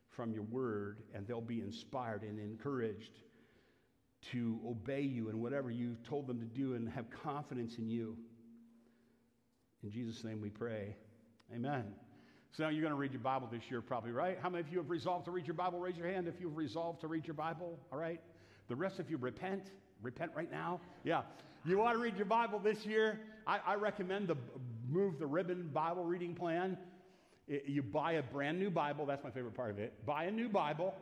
from 0.09 0.33
your 0.33 0.43
word 0.43 1.03
and 1.13 1.27
they'll 1.27 1.39
be 1.39 1.61
inspired 1.61 2.23
and 2.23 2.39
encouraged 2.39 3.19
to 4.31 4.59
obey 4.67 5.01
you 5.01 5.29
in 5.29 5.39
whatever 5.39 5.71
you 5.71 5.95
told 6.07 6.27
them 6.27 6.39
to 6.39 6.45
do 6.45 6.73
and 6.73 6.89
have 6.89 7.05
confidence 7.09 7.77
in 7.77 7.87
you. 7.87 8.17
In 9.83 9.91
Jesus' 9.91 10.23
name 10.23 10.41
we 10.41 10.49
pray. 10.49 10.95
Amen. 11.53 11.85
So 12.51 12.63
now 12.63 12.69
you're 12.69 12.81
going 12.81 12.93
to 12.93 12.99
read 12.99 13.13
your 13.13 13.21
Bible 13.21 13.47
this 13.51 13.69
year, 13.69 13.81
probably, 13.81 14.11
right? 14.11 14.37
How 14.41 14.49
many 14.49 14.61
of 14.61 14.71
you 14.71 14.79
have 14.79 14.89
resolved 14.89 15.25
to 15.25 15.31
read 15.31 15.45
your 15.45 15.53
Bible? 15.53 15.79
Raise 15.79 15.95
your 15.95 16.07
hand 16.07 16.27
if 16.27 16.41
you've 16.41 16.57
resolved 16.57 17.01
to 17.01 17.07
read 17.07 17.25
your 17.25 17.35
Bible, 17.35 17.79
all 17.91 17.99
right? 17.99 18.19
The 18.69 18.75
rest 18.75 18.99
of 18.99 19.09
you 19.09 19.17
repent. 19.17 19.71
Repent 20.01 20.31
right 20.35 20.49
now. 20.49 20.79
Yeah. 21.03 21.23
You 21.65 21.77
want 21.77 21.97
to 21.97 22.01
read 22.01 22.15
your 22.15 22.25
Bible 22.25 22.59
this 22.59 22.85
year? 22.85 23.19
I, 23.45 23.59
I 23.65 23.75
recommend 23.75 24.27
the 24.27 24.37
Move 24.87 25.19
the 25.19 25.27
Ribbon 25.27 25.69
Bible 25.73 26.03
reading 26.03 26.33
plan. 26.33 26.77
It, 27.47 27.65
you 27.67 27.83
buy 27.83 28.13
a 28.13 28.23
brand 28.23 28.59
new 28.59 28.69
Bible. 28.69 29.05
That's 29.05 29.23
my 29.23 29.31
favorite 29.31 29.55
part 29.55 29.71
of 29.71 29.79
it. 29.79 29.93
Buy 30.05 30.25
a 30.25 30.31
new 30.31 30.49
Bible 30.49 30.93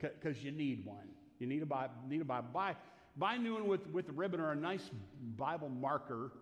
because 0.00 0.42
you 0.42 0.52
need 0.52 0.86
one. 0.86 1.08
You 1.38 1.46
need 1.46 1.62
a 1.62 1.66
Bible. 1.66 1.94
Need 2.08 2.22
a 2.22 2.24
Bible. 2.24 2.48
Buy, 2.52 2.76
buy 3.16 3.34
a 3.34 3.38
new 3.38 3.54
one 3.54 3.66
with, 3.66 3.86
with 3.88 4.08
a 4.08 4.12
ribbon 4.12 4.40
or 4.40 4.52
a 4.52 4.56
nice 4.56 4.88
Bible 5.36 5.68
marker. 5.68 6.32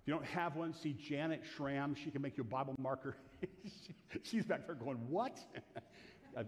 If 0.00 0.08
you 0.08 0.14
don't 0.14 0.26
have 0.26 0.56
one, 0.56 0.74
see 0.74 0.96
Janet 1.08 1.42
Schramm. 1.56 1.94
She 1.94 2.10
can 2.10 2.22
make 2.22 2.36
you 2.36 2.42
a 2.42 2.46
Bible 2.46 2.74
marker. 2.78 3.16
she's 4.22 4.44
back 4.44 4.66
there 4.66 4.74
going, 4.74 4.98
What? 5.08 5.38
uh, 6.36 6.42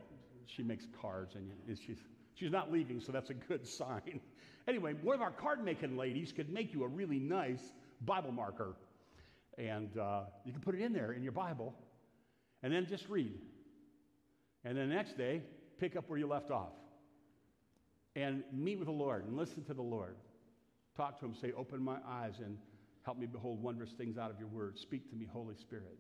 she 0.47 0.63
makes 0.63 0.87
cards, 1.01 1.35
and 1.35 1.51
she's, 1.79 1.99
she's 2.37 2.53
not 2.53 2.71
leaving, 2.71 3.01
so 3.01 3.11
that's 3.11 3.31
a 3.31 3.35
good 3.35 3.67
sign. 3.81 4.21
anyway, 4.69 4.95
one 5.03 5.17
of 5.17 5.23
our 5.23 5.33
card 5.33 5.65
making 5.65 5.97
ladies 5.97 6.33
could 6.33 6.51
make 6.51 6.73
you 6.73 6.85
a 6.85 6.89
really 6.89 7.19
nice 7.19 7.73
Bible 8.03 8.33
marker. 8.33 8.77
And 9.59 9.97
uh, 9.99 10.25
you 10.45 10.53
can 10.53 10.61
put 10.61 10.75
it 10.75 10.83
in 10.83 10.93
there 10.93 11.13
in 11.13 11.23
your 11.23 11.33
Bible, 11.33 11.75
and 12.63 12.73
then 12.73 12.87
just 12.87 13.09
read. 13.09 13.33
And 14.65 14.77
then 14.77 14.89
the 14.89 14.95
next 14.95 15.17
day, 15.17 15.43
pick 15.79 15.97
up 15.97 16.05
where 16.09 16.19
you 16.19 16.27
left 16.27 16.51
off. 16.51 16.73
And 18.15 18.43
meet 18.53 18.79
with 18.79 18.87
the 18.87 18.93
Lord 18.93 19.27
and 19.27 19.37
listen 19.37 19.63
to 19.65 19.75
the 19.75 19.83
Lord. 19.83 20.17
Talk 20.97 21.19
to 21.21 21.27
Him, 21.27 21.35
say, 21.35 21.53
Open 21.57 21.83
my 21.83 21.99
eyes 22.07 22.35
and 22.43 22.57
help 23.05 23.19
me 23.19 23.27
behold 23.27 23.63
wondrous 23.63 23.93
things 23.93 24.19
out 24.19 24.31
of 24.31 24.39
your 24.39 24.49
word. 24.49 24.79
Speak 24.79 25.09
to 25.11 25.17
me, 25.17 25.27
Holy 25.31 25.55
Spirit. 25.55 25.99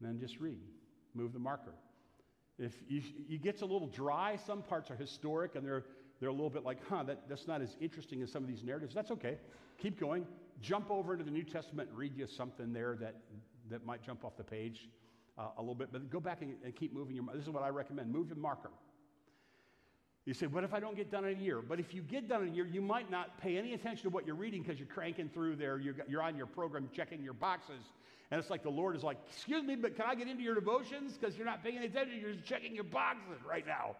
And 0.00 0.08
then 0.08 0.18
just 0.18 0.40
read. 0.40 0.60
Move 1.14 1.32
the 1.32 1.38
marker. 1.38 1.74
If 2.58 2.74
you, 2.88 3.02
it 3.28 3.42
gets 3.42 3.62
a 3.62 3.66
little 3.66 3.86
dry, 3.86 4.36
some 4.36 4.62
parts 4.62 4.90
are 4.90 4.96
historic 4.96 5.54
and 5.54 5.64
they're, 5.64 5.84
they're 6.20 6.28
a 6.28 6.32
little 6.32 6.50
bit 6.50 6.64
like, 6.64 6.78
huh, 6.88 7.04
that, 7.04 7.28
that's 7.28 7.46
not 7.46 7.62
as 7.62 7.76
interesting 7.80 8.22
as 8.22 8.32
some 8.32 8.42
of 8.42 8.48
these 8.48 8.64
narratives. 8.64 8.94
That's 8.94 9.12
okay. 9.12 9.38
Keep 9.78 10.00
going. 10.00 10.26
Jump 10.60 10.90
over 10.90 11.12
into 11.12 11.24
the 11.24 11.30
New 11.30 11.44
Testament 11.44 11.90
and 11.90 11.98
read 11.98 12.16
you 12.16 12.26
something 12.26 12.72
there 12.72 12.96
that, 13.00 13.14
that 13.70 13.86
might 13.86 14.02
jump 14.02 14.24
off 14.24 14.36
the 14.36 14.42
page 14.42 14.88
uh, 15.38 15.48
a 15.56 15.60
little 15.60 15.74
bit. 15.76 15.90
But 15.92 16.10
go 16.10 16.18
back 16.18 16.42
and, 16.42 16.56
and 16.64 16.74
keep 16.74 16.92
moving 16.92 17.14
your 17.14 17.24
This 17.32 17.44
is 17.44 17.50
what 17.50 17.62
I 17.62 17.68
recommend 17.68 18.12
move 18.12 18.28
your 18.28 18.36
marker. 18.36 18.70
You 20.24 20.34
say, 20.34 20.46
what 20.46 20.62
if 20.62 20.74
I 20.74 20.80
don't 20.80 20.96
get 20.96 21.10
done 21.10 21.24
in 21.24 21.38
a 21.38 21.40
year? 21.40 21.62
But 21.62 21.80
if 21.80 21.94
you 21.94 22.02
get 22.02 22.28
done 22.28 22.42
in 22.42 22.48
a 22.48 22.52
year, 22.52 22.66
you 22.66 22.82
might 22.82 23.10
not 23.10 23.40
pay 23.40 23.56
any 23.56 23.72
attention 23.72 24.02
to 24.02 24.10
what 24.10 24.26
you're 24.26 24.36
reading 24.36 24.62
because 24.62 24.78
you're 24.78 24.88
cranking 24.88 25.30
through 25.32 25.56
there. 25.56 25.78
You're, 25.78 25.94
you're 26.06 26.20
on 26.20 26.36
your 26.36 26.44
program 26.44 26.90
checking 26.92 27.22
your 27.22 27.32
boxes. 27.32 27.82
And 28.30 28.38
it's 28.38 28.50
like 28.50 28.62
the 28.62 28.70
Lord 28.70 28.94
is 28.94 29.02
like, 29.02 29.16
excuse 29.30 29.64
me, 29.64 29.74
but 29.74 29.96
can 29.96 30.04
I 30.06 30.14
get 30.14 30.28
into 30.28 30.42
your 30.42 30.54
devotions? 30.54 31.16
Because 31.18 31.36
you're 31.36 31.46
not 31.46 31.64
paying 31.64 31.78
attention. 31.78 32.18
You're 32.20 32.32
just 32.32 32.44
checking 32.44 32.74
your 32.74 32.84
boxes 32.84 33.38
right 33.48 33.66
now. 33.66 33.96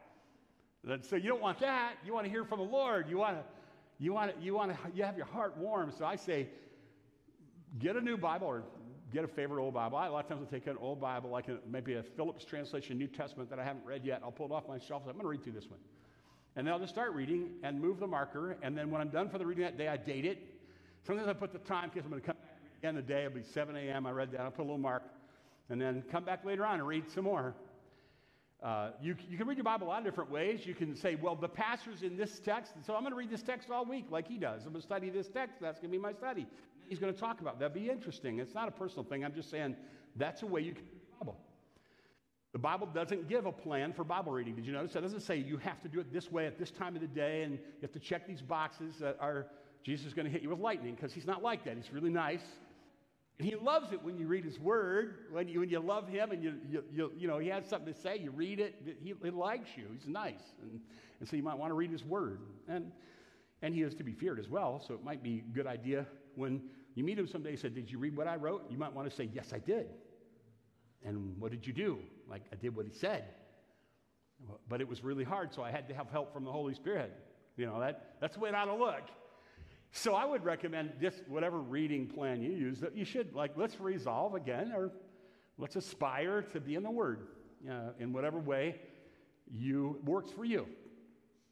And 0.87 1.05
So 1.05 1.17
you 1.17 1.29
don't 1.29 1.41
want 1.41 1.61
that. 1.61 1.95
You 2.05 2.13
want 2.13 2.27
to 2.27 2.31
hear 2.31 2.45
from 2.45 2.59
the 2.59 2.67
Lord. 2.67 3.09
You 3.09 3.19
want 3.19 3.39
to, 3.39 3.45
you 3.99 4.13
want 4.13 4.37
to, 4.37 4.45
you 4.45 4.55
want 4.55 4.73
to, 4.73 4.79
you 4.95 5.03
have 5.03 5.17
your 5.17 5.27
heart 5.27 5.57
warm. 5.57 5.93
So 5.97 6.05
I 6.05 6.17
say, 6.17 6.49
get 7.79 7.97
a 7.97 8.01
new 8.01 8.17
Bible 8.17 8.47
or 8.47 8.65
get 9.13 9.25
a 9.25 9.29
favorite 9.29 9.63
old 9.63 9.75
Bible. 9.75 9.97
I, 9.97 10.07
a 10.07 10.13
lot 10.13 10.25
of 10.25 10.29
times 10.29 10.43
I'll 10.45 10.51
take 10.51 10.67
an 10.67 10.77
old 10.79 11.01
Bible, 11.01 11.31
like 11.31 11.49
a, 11.49 11.59
maybe 11.67 11.95
a 11.95 12.03
Phillips 12.03 12.45
translation, 12.45 12.99
New 12.99 13.07
Testament 13.07 13.49
that 13.49 13.59
I 13.59 13.65
haven't 13.65 13.87
read 13.87 14.05
yet. 14.05 14.21
I'll 14.23 14.31
pull 14.31 14.47
it 14.47 14.53
off 14.53 14.69
my 14.69 14.79
shelf. 14.79 15.03
I'm 15.07 15.13
going 15.13 15.23
to 15.23 15.29
read 15.29 15.43
through 15.43 15.55
this 15.55 15.69
one. 15.71 15.81
And 16.55 16.67
then 16.67 16.75
I'll 16.75 16.81
just 16.81 16.93
start 16.93 17.15
reading 17.15 17.51
and 17.63 17.81
move 17.81 17.99
the 17.99 18.07
marker. 18.07 18.59
And 18.63 18.77
then 18.77 18.91
when 18.91 19.01
I'm 19.01 19.09
done 19.09 19.31
for 19.31 19.39
the 19.39 19.47
reading 19.47 19.65
that 19.65 19.79
day, 19.79 19.89
I 19.89 19.97
date 19.97 20.27
it. 20.27 20.39
Sometimes 21.07 21.29
I 21.29 21.33
put 21.33 21.53
the 21.53 21.59
time 21.61 21.91
because 21.93 22.05
I'm 22.05 22.11
going 22.11 22.21
to 22.21 22.27
come 22.27 22.37
again 22.79 22.95
the 22.95 23.03
day. 23.03 23.25
It'll 23.25 23.35
be 23.35 23.43
7 23.43 23.77
a.m. 23.77 24.07
I 24.07 24.11
read 24.11 24.33
that. 24.33 24.41
I'll 24.41 24.51
put 24.51 24.63
a 24.63 24.65
little 24.65 24.79
mark. 24.79 25.03
And 25.69 25.81
then 25.81 26.03
come 26.11 26.25
back 26.25 26.45
later 26.45 26.65
on 26.65 26.75
and 26.75 26.87
read 26.87 27.11
some 27.11 27.25
more. 27.25 27.55
Uh, 28.63 28.91
you, 29.01 29.15
you 29.29 29.37
can 29.37 29.47
read 29.47 29.57
your 29.57 29.65
Bible 29.65 29.87
a 29.87 29.91
lot 29.91 29.99
of 29.99 30.05
different 30.05 30.31
ways. 30.31 30.67
You 30.67 30.75
can 30.75 30.97
say, 30.97 31.15
well, 31.15 31.37
the 31.37 31.49
pastor's 31.49 32.03
in 32.03 32.17
this 32.17 32.41
text, 32.41 32.73
so 32.85 32.95
I'm 32.95 33.03
going 33.03 33.13
to 33.13 33.17
read 33.17 33.31
this 33.31 33.43
text 33.43 33.71
all 33.71 33.85
week 33.85 34.07
like 34.11 34.27
he 34.27 34.37
does. 34.37 34.65
I'm 34.65 34.73
going 34.73 34.81
to 34.81 34.87
study 34.87 35.11
this 35.11 35.29
text. 35.29 35.61
That's 35.61 35.79
going 35.79 35.93
to 35.93 35.97
be 35.97 36.03
my 36.03 36.13
study. 36.13 36.47
He's 36.89 36.99
going 36.99 37.13
to 37.13 37.21
talk 37.21 37.41
about. 37.41 37.61
That'd 37.61 37.75
be 37.75 37.91
interesting. 37.91 38.41
It's 38.41 38.55
not 38.55 38.67
a 38.67 38.73
personal 38.73 39.05
thing. 39.05 39.25
I'm 39.25 39.35
just 39.35 39.51
saying 39.51 39.77
that's 40.17 40.43
a 40.43 40.47
way 40.47 40.63
you 40.63 40.73
can 40.73 40.85
read 40.85 41.01
the 41.01 41.25
Bible. 41.25 41.37
The 42.53 42.59
Bible 42.59 42.87
doesn't 42.87 43.29
give 43.29 43.47
a 43.47 43.53
plan 43.53 43.93
for 43.93 44.03
Bible 44.03 44.33
reading. 44.33 44.57
Did 44.57 44.67
you 44.67 44.73
notice? 44.73 44.97
It 44.97 45.03
doesn't 45.03 45.21
say 45.21 45.37
you 45.37 45.59
have 45.59 45.81
to 45.83 45.89
do 45.89 46.01
it 46.01 46.13
this 46.13 46.33
way 46.33 46.47
at 46.47 46.59
this 46.59 46.71
time 46.71 46.97
of 46.97 47.03
the 47.03 47.09
day 47.09 47.43
and 47.43 47.53
you 47.53 47.83
have 47.83 47.93
to 47.93 48.01
check 48.01 48.27
these 48.27 48.41
boxes 48.41 48.97
that 48.99 49.19
are, 49.21 49.47
Jesus 49.85 50.07
is 50.07 50.15
going 50.15 50.25
to 50.25 50.33
hit 50.33 50.43
you 50.43 50.49
with 50.49 50.59
lightning 50.59 50.95
because 50.95 51.13
he's 51.13 51.27
not 51.27 51.43
like 51.43 51.65
that. 51.65 51.77
He's 51.77 51.93
really 51.93 52.11
nice. 52.11 52.43
He 53.39 53.55
loves 53.55 53.93
it 53.93 54.03
when 54.03 54.19
you 54.19 54.27
read 54.27 54.45
his 54.45 54.59
word, 54.59 55.15
when 55.31 55.47
you, 55.47 55.61
when 55.61 55.71
you 55.71 55.79
love 55.79 56.09
him 56.09 56.33
and 56.33 56.43
you, 56.43 56.55
you, 56.69 56.85
you, 56.93 57.13
you 57.17 57.29
know, 57.29 57.39
he 57.39 57.49
has 57.49 57.67
something 57.67 57.95
to 57.95 58.01
say, 58.01 58.19
you 58.19 58.33
read 58.33 58.59
it, 58.59 58.75
he, 59.01 59.15
he 59.23 59.31
likes 59.31 59.71
you. 59.77 59.85
He's 59.93 60.09
nice. 60.09 60.41
And, 60.61 60.81
and 61.21 61.29
so 61.29 61.37
you 61.37 61.45
might 61.45 61.57
want 61.57 61.71
to 61.71 61.75
read 61.75 61.93
his 61.93 62.05
word. 62.05 62.41
And, 62.67 62.91
and 63.63 63.73
he 63.73 63.83
is 63.83 63.95
to 63.95 64.03
be 64.03 64.13
feared 64.13 64.41
as 64.41 64.49
well, 64.49 64.83
so 64.87 64.95
it 64.95 65.05
might 65.05 65.23
be 65.23 65.45
a 65.49 65.55
good 65.55 65.69
idea 65.69 66.05
when 66.35 66.63
you 66.97 67.05
meet 67.05 67.17
him 67.17 67.29
someday, 67.29 67.55
say, 67.55 67.69
Did 67.69 67.91
you 67.91 67.99
read 67.99 68.17
what 68.17 68.27
I 68.27 68.35
wrote? 68.35 68.69
You 68.71 68.77
might 68.77 68.93
want 68.93 69.09
to 69.09 69.15
say, 69.15 69.31
Yes, 69.33 69.53
I 69.53 69.59
did. 69.59 69.87
And 71.05 71.39
what 71.39 71.53
did 71.53 71.65
you 71.65 71.73
do? 71.73 71.99
Like, 72.29 72.43
I 72.53 72.57
did 72.57 72.75
what 72.75 72.87
he 72.87 72.93
said. 72.93 73.25
But 74.69 74.81
it 74.81 74.89
was 74.89 75.05
really 75.05 75.25
hard, 75.25 75.55
so 75.55 75.63
I 75.63 75.71
had 75.71 75.89
to 75.89 75.95
have 75.95 76.11
help 76.11 76.33
from 76.33 76.45
the 76.45 76.51
Holy 76.51 76.75
Spirit. 76.75 77.13
You 77.57 77.67
know, 77.67 77.79
that, 77.81 78.17
that's 78.21 78.35
the 78.35 78.41
way 78.41 78.49
it 78.49 78.55
ought 78.55 78.67
to 78.67 78.75
look. 78.75 79.03
So 79.93 80.15
I 80.15 80.25
would 80.25 80.45
recommend 80.45 80.93
just 81.01 81.23
whatever 81.29 81.59
reading 81.59 82.07
plan 82.07 82.43
you 82.43 82.51
use, 82.51 82.81
that 82.81 82.97
you 82.97 83.05
should, 83.05 83.35
like, 83.35 83.53
let's 83.57 83.81
resolve 83.81 84.35
again, 84.35 84.73
or 84.75 84.93
let's 85.57 85.77
aspire 85.77 86.43
to 86.43 86.61
be 86.61 86.75
in 86.75 86.83
the 86.83 86.91
Word 86.91 87.27
uh, 87.69 87.91
in 87.99 88.13
whatever 88.13 88.39
way 88.39 88.77
you 89.51 89.99
works 90.05 90.31
for 90.31 90.45
you. 90.45 90.67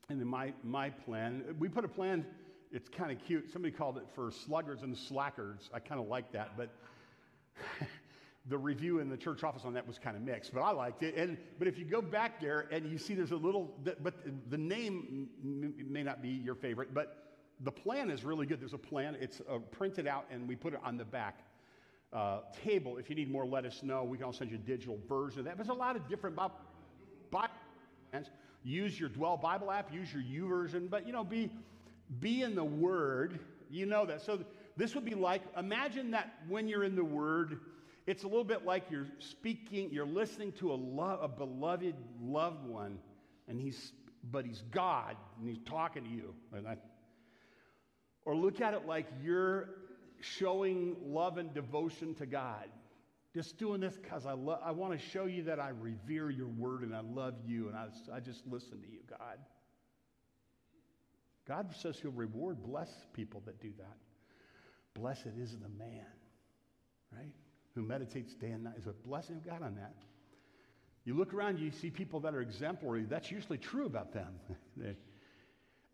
And 0.08 0.20
in 0.20 0.28
my, 0.28 0.52
my 0.62 0.90
plan, 0.90 1.56
we 1.58 1.68
put 1.68 1.84
a 1.84 1.88
plan, 1.88 2.24
it's 2.70 2.88
kind 2.88 3.10
of 3.10 3.18
cute. 3.24 3.50
Somebody 3.50 3.72
called 3.72 3.96
it 3.96 4.04
for 4.14 4.30
sluggards 4.30 4.82
and 4.82 4.96
slackers. 4.96 5.70
I 5.72 5.80
kind 5.80 6.00
of 6.00 6.06
like 6.06 6.30
that, 6.32 6.56
but 6.56 6.70
the 8.48 8.58
review 8.58 9.00
in 9.00 9.08
the 9.08 9.16
church 9.16 9.42
office 9.42 9.64
on 9.64 9.74
that 9.74 9.86
was 9.86 9.98
kind 9.98 10.16
of 10.16 10.22
mixed, 10.22 10.54
but 10.54 10.60
I 10.60 10.70
liked 10.70 11.02
it. 11.02 11.16
And 11.16 11.36
but 11.58 11.66
if 11.66 11.78
you 11.78 11.84
go 11.84 12.00
back 12.00 12.40
there 12.40 12.68
and 12.70 12.86
you 12.86 12.98
see 12.98 13.14
there's 13.14 13.32
a 13.32 13.36
little, 13.36 13.74
but 13.82 14.14
the 14.50 14.58
name 14.58 15.28
may 15.42 16.02
not 16.02 16.22
be 16.22 16.28
your 16.28 16.54
favorite, 16.54 16.94
but 16.94 17.25
the 17.60 17.72
plan 17.72 18.10
is 18.10 18.24
really 18.24 18.46
good. 18.46 18.60
There's 18.60 18.74
a 18.74 18.78
plan. 18.78 19.16
It's 19.20 19.40
uh, 19.48 19.58
printed 19.70 20.06
out, 20.06 20.26
and 20.30 20.48
we 20.48 20.56
put 20.56 20.74
it 20.74 20.80
on 20.84 20.96
the 20.96 21.04
back 21.04 21.40
uh, 22.12 22.40
table. 22.64 22.98
If 22.98 23.08
you 23.08 23.16
need 23.16 23.30
more, 23.30 23.46
let 23.46 23.64
us 23.64 23.82
know. 23.82 24.04
We 24.04 24.18
can 24.18 24.26
also 24.26 24.38
send 24.38 24.50
you 24.50 24.56
a 24.56 24.60
digital 24.60 24.98
version 25.08 25.40
of 25.40 25.44
that. 25.46 25.56
There's 25.56 25.68
a 25.68 25.74
lot 25.74 25.96
of 25.96 26.08
different 26.08 26.36
Bible. 26.36 26.54
Use 28.62 28.98
your 28.98 29.08
Dwell 29.08 29.36
Bible 29.36 29.70
app. 29.70 29.92
Use 29.92 30.08
your 30.12 30.22
YouVersion. 30.22 30.90
but 30.90 31.06
you 31.06 31.12
know, 31.12 31.24
be 31.24 31.50
be 32.20 32.42
in 32.42 32.54
the 32.54 32.64
Word. 32.64 33.38
You 33.70 33.86
know 33.86 34.06
that. 34.06 34.22
So 34.22 34.40
this 34.76 34.94
would 34.94 35.04
be 35.04 35.14
like 35.14 35.42
imagine 35.56 36.10
that 36.12 36.34
when 36.48 36.68
you're 36.68 36.84
in 36.84 36.96
the 36.96 37.04
Word 37.04 37.58
it's 38.06 38.22
a 38.22 38.28
little 38.28 38.44
bit 38.44 38.64
like 38.64 38.84
you're 38.88 39.08
speaking, 39.18 39.90
you're 39.90 40.06
listening 40.06 40.52
to 40.52 40.72
a, 40.72 40.74
lo- 40.74 41.18
a 41.20 41.26
beloved 41.26 41.94
loved 42.22 42.64
one, 42.64 42.98
and 43.48 43.60
he's, 43.60 43.92
but 44.30 44.44
he's 44.44 44.62
God, 44.70 45.16
and 45.40 45.48
he's 45.48 45.58
talking 45.66 46.04
to 46.04 46.10
you. 46.10 46.32
Or 48.26 48.36
look 48.36 48.60
at 48.60 48.74
it 48.74 48.86
like 48.86 49.06
you're 49.22 49.70
showing 50.20 50.96
love 51.02 51.38
and 51.38 51.54
devotion 51.54 52.14
to 52.16 52.26
God. 52.26 52.68
Just 53.32 53.56
doing 53.56 53.80
this 53.80 53.96
because 53.96 54.26
I, 54.26 54.32
lo- 54.32 54.60
I 54.62 54.72
want 54.72 54.92
to 54.92 54.98
show 54.98 55.24
you 55.24 55.44
that 55.44 55.58
I 55.58 55.70
revere 55.70 56.28
your 56.30 56.48
word 56.48 56.82
and 56.82 56.94
I 56.94 57.00
love 57.00 57.34
you, 57.46 57.68
and 57.68 57.76
I, 57.76 57.86
I 58.14 58.20
just 58.20 58.46
listen 58.46 58.82
to 58.82 58.88
you, 58.88 59.00
God. 59.08 59.38
God 61.48 61.74
says 61.74 61.98
he'll 62.00 62.10
reward, 62.10 62.62
bless 62.62 62.90
people 63.14 63.42
that 63.46 63.60
do 63.60 63.72
that. 63.78 63.96
Blessed 64.94 65.32
is 65.38 65.52
the 65.52 65.68
man, 65.68 66.06
right? 67.12 67.32
who 67.76 67.82
meditates 67.82 68.34
day 68.34 68.50
and 68.50 68.64
night. 68.64 68.74
Is 68.78 68.86
a 68.86 68.92
blessing 68.92 69.36
of 69.36 69.46
God 69.46 69.62
on 69.62 69.76
that. 69.76 69.94
You 71.04 71.14
look 71.14 71.32
around, 71.32 71.60
you 71.60 71.70
see 71.70 71.90
people 71.90 72.18
that 72.20 72.34
are 72.34 72.40
exemplary. 72.40 73.04
That's 73.04 73.30
usually 73.30 73.58
true 73.58 73.86
about 73.86 74.12
them. 74.12 74.34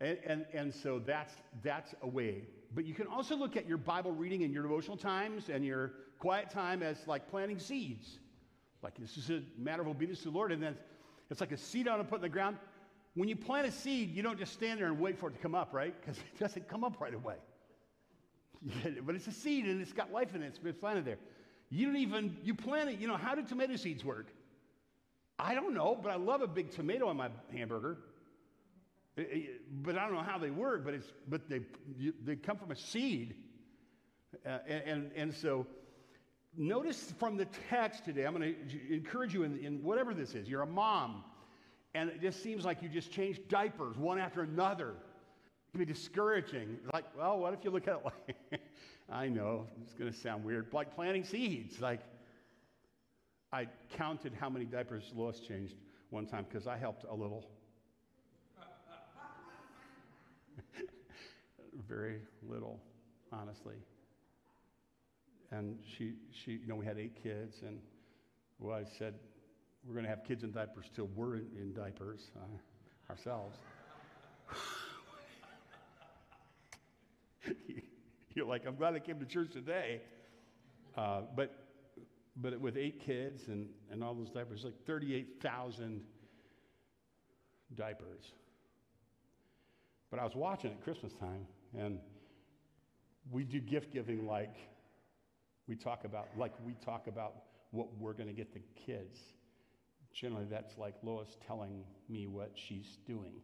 and, 0.03 0.17
and, 0.25 0.45
and 0.53 0.73
so 0.73 0.99
that's, 0.99 1.33
that's 1.63 1.95
a 2.01 2.07
way. 2.07 2.43
but 2.75 2.85
you 2.85 2.93
can 2.93 3.07
also 3.07 3.35
look 3.35 3.55
at 3.55 3.67
your 3.67 3.77
Bible 3.77 4.11
reading 4.11 4.43
and 4.43 4.53
your 4.53 4.63
devotional 4.63 4.97
times 4.97 5.49
and 5.49 5.63
your 5.65 5.93
quiet 6.19 6.49
time 6.49 6.83
as 6.83 6.97
like 7.07 7.29
planting 7.29 7.57
seeds. 7.57 8.19
Like 8.81 8.95
this 8.99 9.17
is 9.17 9.29
a 9.29 9.41
matter 9.57 9.81
of 9.81 9.87
obedience 9.87 10.19
to 10.19 10.25
the 10.25 10.31
Lord, 10.31 10.51
and 10.51 10.61
then 10.61 10.75
it's 11.29 11.39
like 11.39 11.53
a 11.53 11.57
seed 11.57 11.87
on 11.87 11.99
and 12.01 12.09
put 12.09 12.17
in 12.17 12.21
the 12.21 12.29
ground. 12.29 12.57
When 13.15 13.29
you 13.29 13.35
plant 13.35 13.65
a 13.65 13.71
seed, 13.71 14.13
you 14.13 14.21
don't 14.21 14.37
just 14.37 14.51
stand 14.51 14.79
there 14.79 14.87
and 14.87 14.99
wait 14.99 15.17
for 15.17 15.29
it 15.29 15.33
to 15.33 15.39
come 15.39 15.55
up, 15.55 15.73
right? 15.73 15.95
Because 15.99 16.17
it 16.33 16.39
doesn't 16.39 16.67
come 16.67 16.83
up 16.83 16.99
right 16.99 17.13
away. 17.13 17.35
but 19.05 19.15
it's 19.15 19.27
a 19.27 19.31
seed 19.31 19.65
and 19.65 19.81
it's 19.81 19.93
got 19.93 20.11
life 20.11 20.35
in 20.35 20.43
it. 20.43 20.47
It's 20.47 20.59
been 20.59 20.73
planted 20.73 21.05
there. 21.05 21.17
You 21.69 21.85
don't 21.87 21.95
even, 21.95 22.35
you 22.43 22.53
plant 22.53 22.89
it. 22.89 22.99
You 22.99 23.07
know, 23.07 23.17
how 23.17 23.35
do 23.35 23.43
tomato 23.43 23.77
seeds 23.77 24.03
work? 24.03 24.27
I 25.39 25.55
don't 25.55 25.73
know, 25.73 25.97
but 26.01 26.11
I 26.11 26.15
love 26.15 26.41
a 26.41 26.47
big 26.47 26.71
tomato 26.71 27.07
on 27.07 27.17
my 27.17 27.29
hamburger. 27.55 27.97
But 29.15 29.97
I 29.97 30.05
don't 30.05 30.15
know 30.15 30.23
how 30.23 30.39
they 30.39 30.49
work, 30.49 30.83
but, 30.83 30.93
it's, 30.93 31.07
but 31.27 31.47
they, 31.47 31.61
you, 31.97 32.13
they 32.23 32.35
come 32.35 32.57
from 32.57 32.71
a 32.71 32.75
seed. 32.75 33.35
Uh, 34.45 34.57
and, 34.67 34.83
and, 34.85 35.11
and, 35.15 35.33
so 35.33 35.67
notice 36.57 37.13
from 37.19 37.37
the 37.37 37.45
text 37.69 38.05
today, 38.05 38.25
I'm 38.25 38.35
going 38.35 38.55
to 38.69 38.93
encourage 38.93 39.33
you 39.33 39.43
in, 39.43 39.57
in 39.59 39.83
whatever 39.83 40.15
this 40.15 40.33
is. 40.33 40.49
You're 40.49 40.63
a 40.63 40.67
mom, 40.67 41.23
and 41.93 42.09
it 42.09 42.21
just 42.21 42.41
seems 42.41 42.65
like 42.65 42.81
you 42.81 42.89
just 42.89 43.11
change 43.11 43.39
diapers 43.47 43.95
one 43.97 44.17
after 44.17 44.41
another. 44.41 44.89
It 44.89 45.71
can 45.73 45.79
be 45.79 45.85
discouraging. 45.85 46.79
Like, 46.91 47.05
well, 47.15 47.37
what 47.37 47.53
if 47.53 47.63
you 47.63 47.69
look 47.69 47.87
at 47.87 47.97
it 47.97 48.05
like, 48.05 48.61
I 49.11 49.27
know, 49.27 49.67
it's 49.83 49.93
going 49.93 50.11
to 50.11 50.17
sound 50.17 50.43
weird, 50.43 50.73
like 50.73 50.95
planting 50.95 51.23
seeds. 51.23 51.79
Like, 51.79 52.01
I 53.51 53.67
counted 53.95 54.33
how 54.33 54.49
many 54.49 54.65
diapers 54.65 55.11
Lois 55.15 55.39
changed 55.39 55.75
one 56.09 56.25
time 56.25 56.47
because 56.49 56.65
I 56.65 56.77
helped 56.77 57.05
a 57.07 57.13
little. 57.13 57.45
Very 61.87 62.21
little, 62.47 62.79
honestly. 63.31 63.75
And 65.51 65.77
she, 65.85 66.13
she, 66.31 66.51
you 66.51 66.67
know, 66.67 66.75
we 66.75 66.85
had 66.85 66.97
eight 66.97 67.21
kids, 67.21 67.61
and 67.65 67.79
well, 68.59 68.75
I 68.75 68.83
said, 68.97 69.15
we're 69.85 69.93
going 69.93 70.05
to 70.05 70.09
have 70.09 70.23
kids 70.23 70.43
in 70.43 70.51
diapers 70.51 70.85
till 70.95 71.09
we're 71.15 71.35
in, 71.35 71.47
in 71.59 71.73
diapers 71.73 72.31
uh, 72.37 73.11
ourselves. 73.11 73.57
You're 78.33 78.45
like, 78.45 78.65
I'm 78.65 78.75
glad 78.75 78.95
I 78.95 78.99
came 78.99 79.19
to 79.19 79.25
church 79.25 79.51
today. 79.51 80.01
Uh, 80.95 81.21
but 81.35 81.63
but 82.35 82.59
with 82.59 82.77
eight 82.77 82.99
kids 82.99 83.47
and, 83.47 83.67
and 83.91 84.03
all 84.03 84.15
those 84.15 84.29
diapers, 84.29 84.63
like 84.63 84.85
38,000 84.85 86.01
diapers. 87.75 88.33
But 90.13 90.19
I 90.19 90.25
was 90.25 90.35
watching 90.35 90.69
at 90.69 90.83
Christmas 90.83 91.11
time, 91.13 91.47
and 91.75 91.97
we 93.31 93.43
do 93.43 93.59
gift 93.59 93.91
giving 93.91 94.27
like 94.27 94.57
we 95.67 95.75
talk 95.75 96.05
about, 96.05 96.27
like 96.37 96.53
we 96.63 96.75
talk 96.85 97.07
about 97.07 97.33
what 97.71 97.87
we're 97.97 98.13
going 98.13 98.29
to 98.29 98.35
get 98.35 98.53
the 98.53 98.61
kids. 98.75 99.17
Generally, 100.13 100.45
that's 100.51 100.77
like 100.77 100.93
Lois 101.01 101.35
telling 101.47 101.83
me 102.09 102.27
what 102.27 102.51
she's 102.53 102.99
doing. 103.07 103.41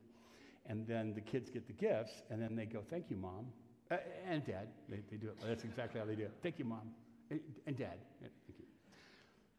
And 0.68 0.86
then 0.86 1.16
the 1.16 1.22
kids 1.22 1.50
get 1.50 1.66
the 1.66 1.74
gifts, 1.74 2.22
and 2.30 2.40
then 2.40 2.56
they 2.56 2.68
go, 2.68 2.84
Thank 2.88 3.10
you, 3.10 3.18
mom. 3.18 3.48
Uh, 3.90 3.98
and 4.28 4.46
dad. 4.46 4.68
They, 4.88 5.00
they 5.10 5.18
do 5.18 5.30
it. 5.30 5.38
That's 5.44 5.64
exactly 5.64 6.00
how 6.00 6.06
they 6.06 6.14
do 6.14 6.26
it. 6.26 6.34
Thank 6.44 6.60
you, 6.60 6.66
mom. 6.66 6.92
And 7.32 7.78
dad. 7.80 7.98
Thank 8.22 8.34
you 8.48 8.54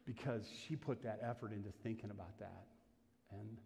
because 0.05 0.45
she 0.65 0.75
put 0.75 1.03
that 1.03 1.19
effort 1.21 1.51
into 1.51 1.69
thinking 1.83 2.09
about 2.09 2.37
that. 2.39 2.63
And, 3.31 3.57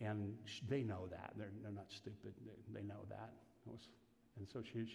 and 0.00 0.34
they 0.68 0.82
know 0.82 1.06
that. 1.10 1.32
They're, 1.36 1.50
they're 1.62 1.72
not 1.72 1.90
stupid. 1.90 2.34
They, 2.46 2.80
they 2.80 2.86
know 2.86 3.04
that. 3.08 3.32
Was, 3.66 3.88
and 4.38 4.48
so 4.48 4.62
she, 4.62 4.86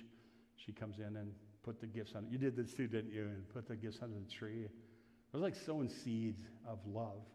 she 0.55 0.71
comes 0.71 0.99
in 0.99 1.17
and 1.17 1.33
put 1.63 1.79
the 1.79 1.87
gifts 1.87 2.13
on. 2.15 2.27
You 2.29 2.37
did 2.37 2.55
this 2.55 2.73
too, 2.73 2.87
didn't 2.87 3.11
you? 3.11 3.23
And 3.23 3.47
put 3.49 3.67
the 3.67 3.75
gifts 3.75 3.99
under 4.01 4.17
the 4.17 4.31
tree. 4.31 4.63
It 4.63 4.71
was 5.33 5.41
like 5.41 5.55
sowing 5.55 5.89
seeds 5.89 6.43
of 6.67 6.79
love. 6.85 7.25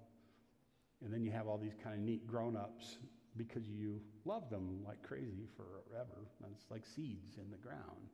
And 1.05 1.13
then 1.13 1.23
you 1.23 1.31
have 1.31 1.47
all 1.47 1.59
these 1.59 1.77
kind 1.83 1.95
of 1.95 2.01
neat 2.01 2.27
grown 2.27 2.57
ups 2.57 2.97
because 3.37 3.69
you 3.69 4.01
love 4.25 4.51
them 4.51 4.81
like 4.87 5.03
crazy 5.03 5.47
forever. 5.57 6.27
And 6.43 6.53
it's 6.55 6.71
like 6.71 6.85
seeds 6.87 7.37
in 7.37 7.51
the 7.51 7.59
ground. 7.59 8.09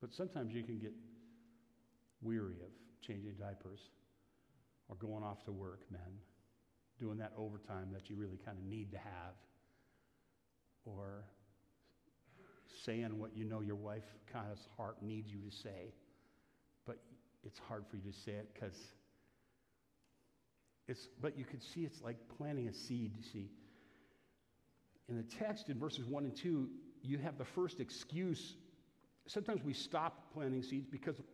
But 0.00 0.14
sometimes 0.14 0.54
you 0.54 0.62
can 0.62 0.78
get 0.78 0.92
weary 2.22 2.56
of 2.62 2.70
changing 3.00 3.34
diapers 3.38 3.80
or 4.88 4.96
going 4.96 5.22
off 5.22 5.44
to 5.44 5.52
work, 5.52 5.80
men, 5.90 6.18
doing 7.00 7.18
that 7.18 7.32
overtime 7.36 7.88
that 7.92 8.10
you 8.10 8.16
really 8.16 8.38
kind 8.44 8.58
of 8.58 8.64
need 8.64 8.92
to 8.92 8.98
have, 8.98 9.34
or 10.84 11.24
saying 12.84 13.18
what 13.18 13.36
you 13.36 13.44
know 13.44 13.60
your 13.60 13.76
wife 13.76 14.04
kind 14.32 14.46
of 14.50 14.58
heart 14.76 14.96
needs 15.02 15.30
you 15.32 15.40
to 15.40 15.56
say, 15.56 15.92
but 16.86 16.98
it's 17.42 17.58
hard 17.58 17.84
for 17.90 17.96
you 17.96 18.02
to 18.02 18.18
say 18.18 18.32
it 18.32 18.48
because 18.52 18.76
it's, 20.88 21.08
but 21.20 21.38
you 21.38 21.44
can 21.44 21.60
see 21.60 21.82
it's 21.82 22.02
like 22.02 22.16
planting 22.36 22.68
a 22.68 22.72
seed, 22.72 23.12
you 23.16 23.22
see. 23.22 23.50
In 25.08 25.16
the 25.16 25.22
text 25.22 25.68
in 25.68 25.78
verses 25.78 26.06
1 26.06 26.24
and 26.24 26.36
2, 26.36 26.68
you 27.02 27.18
have 27.18 27.38
the 27.38 27.44
first 27.44 27.80
excuse. 27.80 28.56
Sometimes 29.26 29.62
we 29.64 29.72
stop 29.72 30.32
planting 30.32 30.62
seeds 30.62 30.86
because 30.90 31.18
of 31.18 31.24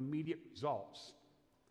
immediate 0.00 0.38
results, 0.50 1.12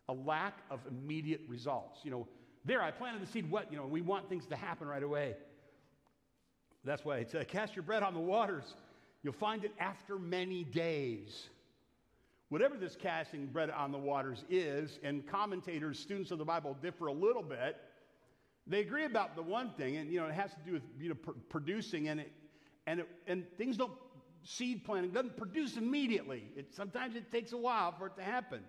a 0.10 0.14
lack 0.14 0.60
of 0.70 0.80
immediate 0.88 1.42
results. 1.48 2.00
You 2.04 2.12
know, 2.12 2.28
there, 2.66 2.82
I 2.82 2.92
planted 2.92 3.22
the 3.22 3.32
seed, 3.32 3.50
what? 3.50 3.72
You 3.72 3.78
know, 3.78 3.88
we 3.88 4.02
want 4.02 4.30
things 4.30 4.46
to 4.48 4.56
happen 4.56 4.88
right 4.88 5.04
away. 5.04 5.36
That's 6.84 7.06
why 7.06 7.18
it's 7.18 7.36
uh, 7.36 7.44
cast 7.48 7.76
your 7.76 7.84
bread 7.84 8.04
on 8.04 8.14
the 8.14 8.20
waters. 8.20 8.74
You'll 9.24 9.34
find 9.34 9.64
it 9.64 9.72
after 9.80 10.18
many 10.18 10.64
days. 10.64 11.48
Whatever 12.50 12.76
this 12.76 12.96
casting 12.96 13.46
bread 13.46 13.70
on 13.70 13.92
the 13.92 13.98
waters 13.98 14.44
is, 14.50 15.00
and 15.04 15.26
commentators, 15.26 16.00
students 16.00 16.32
of 16.32 16.38
the 16.38 16.46
Bible 16.46 16.76
differ 16.82 17.08
a 17.08 17.14
little 17.14 17.44
bit. 17.44 17.78
They 18.68 18.82
agree 18.82 19.06
about 19.06 19.36
the 19.36 19.42
one 19.42 19.72
thing, 19.72 19.98
and 19.98 20.12
you 20.12 20.20
know, 20.20 20.28
it 20.28 20.34
has 20.34 20.52
to 20.52 20.60
do 20.66 20.74
with 20.74 20.84
you 21.00 21.10
know, 21.10 21.16
pr- 21.16 21.32
producing, 21.50 22.10
and 22.10 22.20
it, 22.20 22.32
and 22.88 23.00
it, 23.00 23.08
and 23.28 23.46
things 23.58 23.78
don't 23.78 23.94
seed 24.44 24.84
planting 24.84 25.12
doesn't 25.12 25.38
produce 25.38 25.78
immediately. 25.78 26.44
It, 26.56 26.74
sometimes 26.74 27.16
it 27.16 27.32
takes 27.32 27.54
a 27.54 27.58
while 27.58 27.92
for 27.92 28.08
it 28.08 28.16
to 28.18 28.24
happen. 28.24 28.62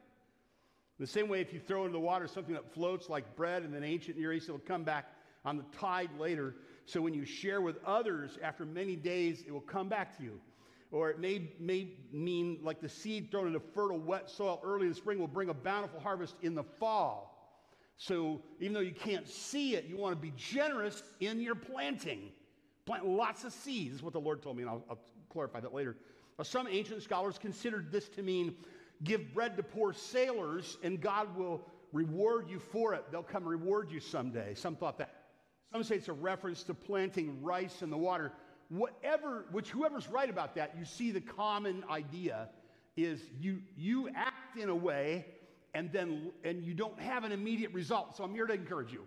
The 1.01 1.07
same 1.07 1.29
way, 1.29 1.41
if 1.41 1.53
you 1.53 1.59
throw 1.59 1.85
into 1.85 1.93
the 1.93 2.01
water 2.01 2.27
something 2.29 2.55
that 2.55 2.73
floats 2.73 3.09
like 3.09 3.35
bread 3.35 3.65
in 3.65 3.75
an 3.75 3.83
ancient 3.83 4.19
Near 4.19 4.33
East, 4.33 4.49
it'll 4.49 4.61
come 4.61 4.85
back 4.85 5.07
on 5.45 5.57
the 5.57 5.65
tide 5.77 6.11
later. 6.19 6.55
So 6.85 7.01
when 7.01 7.15
you 7.15 7.25
share 7.25 7.61
with 7.61 7.77
others 7.85 8.39
after 8.43 8.65
many 8.65 8.97
days, 8.97 9.43
it 9.47 9.53
will 9.53 9.61
come 9.61 9.89
back 9.89 10.17
to 10.19 10.23
you. 10.23 10.41
Or 10.91 11.09
it 11.09 11.19
may, 11.19 11.51
may 11.59 11.89
mean 12.13 12.59
like 12.63 12.81
the 12.81 12.89
seed 12.89 13.31
thrown 13.31 13.47
into 13.47 13.61
fertile, 13.61 13.99
wet 13.99 14.29
soil 14.29 14.61
early 14.63 14.83
in 14.83 14.91
the 14.91 14.95
spring 14.95 15.19
will 15.19 15.27
bring 15.27 15.49
a 15.49 15.55
bountiful 15.55 16.01
harvest 16.01 16.37
in 16.43 16.55
the 16.55 16.63
fall. 16.63 17.33
So 17.97 18.43
even 18.61 18.75
though 18.75 18.81
you 18.81 18.93
can't 18.93 19.27
see 19.29 19.75
it, 19.75 19.87
you 19.87 19.97
want 19.97 20.15
to 20.15 20.21
be 20.21 20.33
generous 20.37 21.03
in 21.21 21.41
your 21.41 21.55
planting. 21.55 22.31
Plant 22.85 23.07
lots 23.07 23.45
of 23.45 23.53
seeds, 23.53 23.97
is 23.97 24.03
what 24.03 24.13
the 24.13 24.21
Lord 24.21 24.43
told 24.43 24.57
me, 24.57 24.65
and 24.65 24.71
I'll, 24.71 24.85
I'll 24.91 24.99
clarify 25.31 25.61
that 25.61 25.73
later. 25.73 25.97
Now, 26.39 26.45
some 26.45 26.67
ancient 26.69 27.03
scholars 27.03 27.39
considered 27.39 27.93
this 27.93 28.09
to 28.11 28.23
mean 28.23 28.55
give 29.05 29.33
bread 29.35 29.57
to 29.57 29.63
poor 29.63 29.93
sailors 29.93 30.79
and 30.83 31.01
God 31.01 31.37
will 31.37 31.63
reward 31.93 32.49
you 32.49 32.59
for 32.59 32.95
it. 32.95 33.05
They'll 33.11 33.23
come 33.23 33.45
reward 33.45 33.91
you 33.91 34.01
someday. 34.01 34.55
Some 34.55 34.77
thought 34.77 34.99
that. 34.99 35.15
Some 35.73 35.83
say 35.85 35.97
it's 35.97 36.09
a 36.09 36.13
reference 36.13 36.63
to 36.65 36.75
planting 36.75 37.43
rice 37.43 37.83
in 37.83 37.91
the 37.91 37.97
water. 37.97 38.33
Whatever, 38.69 39.47
which 39.53 39.71
whoever's 39.71 40.09
right 40.09 40.29
about 40.29 40.55
that, 40.55 40.75
you 40.79 40.85
see 40.85 41.11
the 41.11 41.21
common 41.21 41.85
idea 41.91 42.49
is 42.97 43.21
you 43.41 43.61
you 43.77 44.11
act 44.15 44.59
in 44.59 44.69
a 44.69 44.75
way 44.75 45.27
and 45.75 45.91
then 45.93 46.31
and 46.45 46.63
you 46.63 46.75
don't 46.75 46.99
have 47.01 47.25
an 47.25 47.33
immediate 47.33 47.73
result. 47.73 48.17
So 48.17 48.25
I'm 48.25 48.35
here 48.35 48.47
to 48.47 48.53
encourage 48.53 48.93
you. 48.93 49.07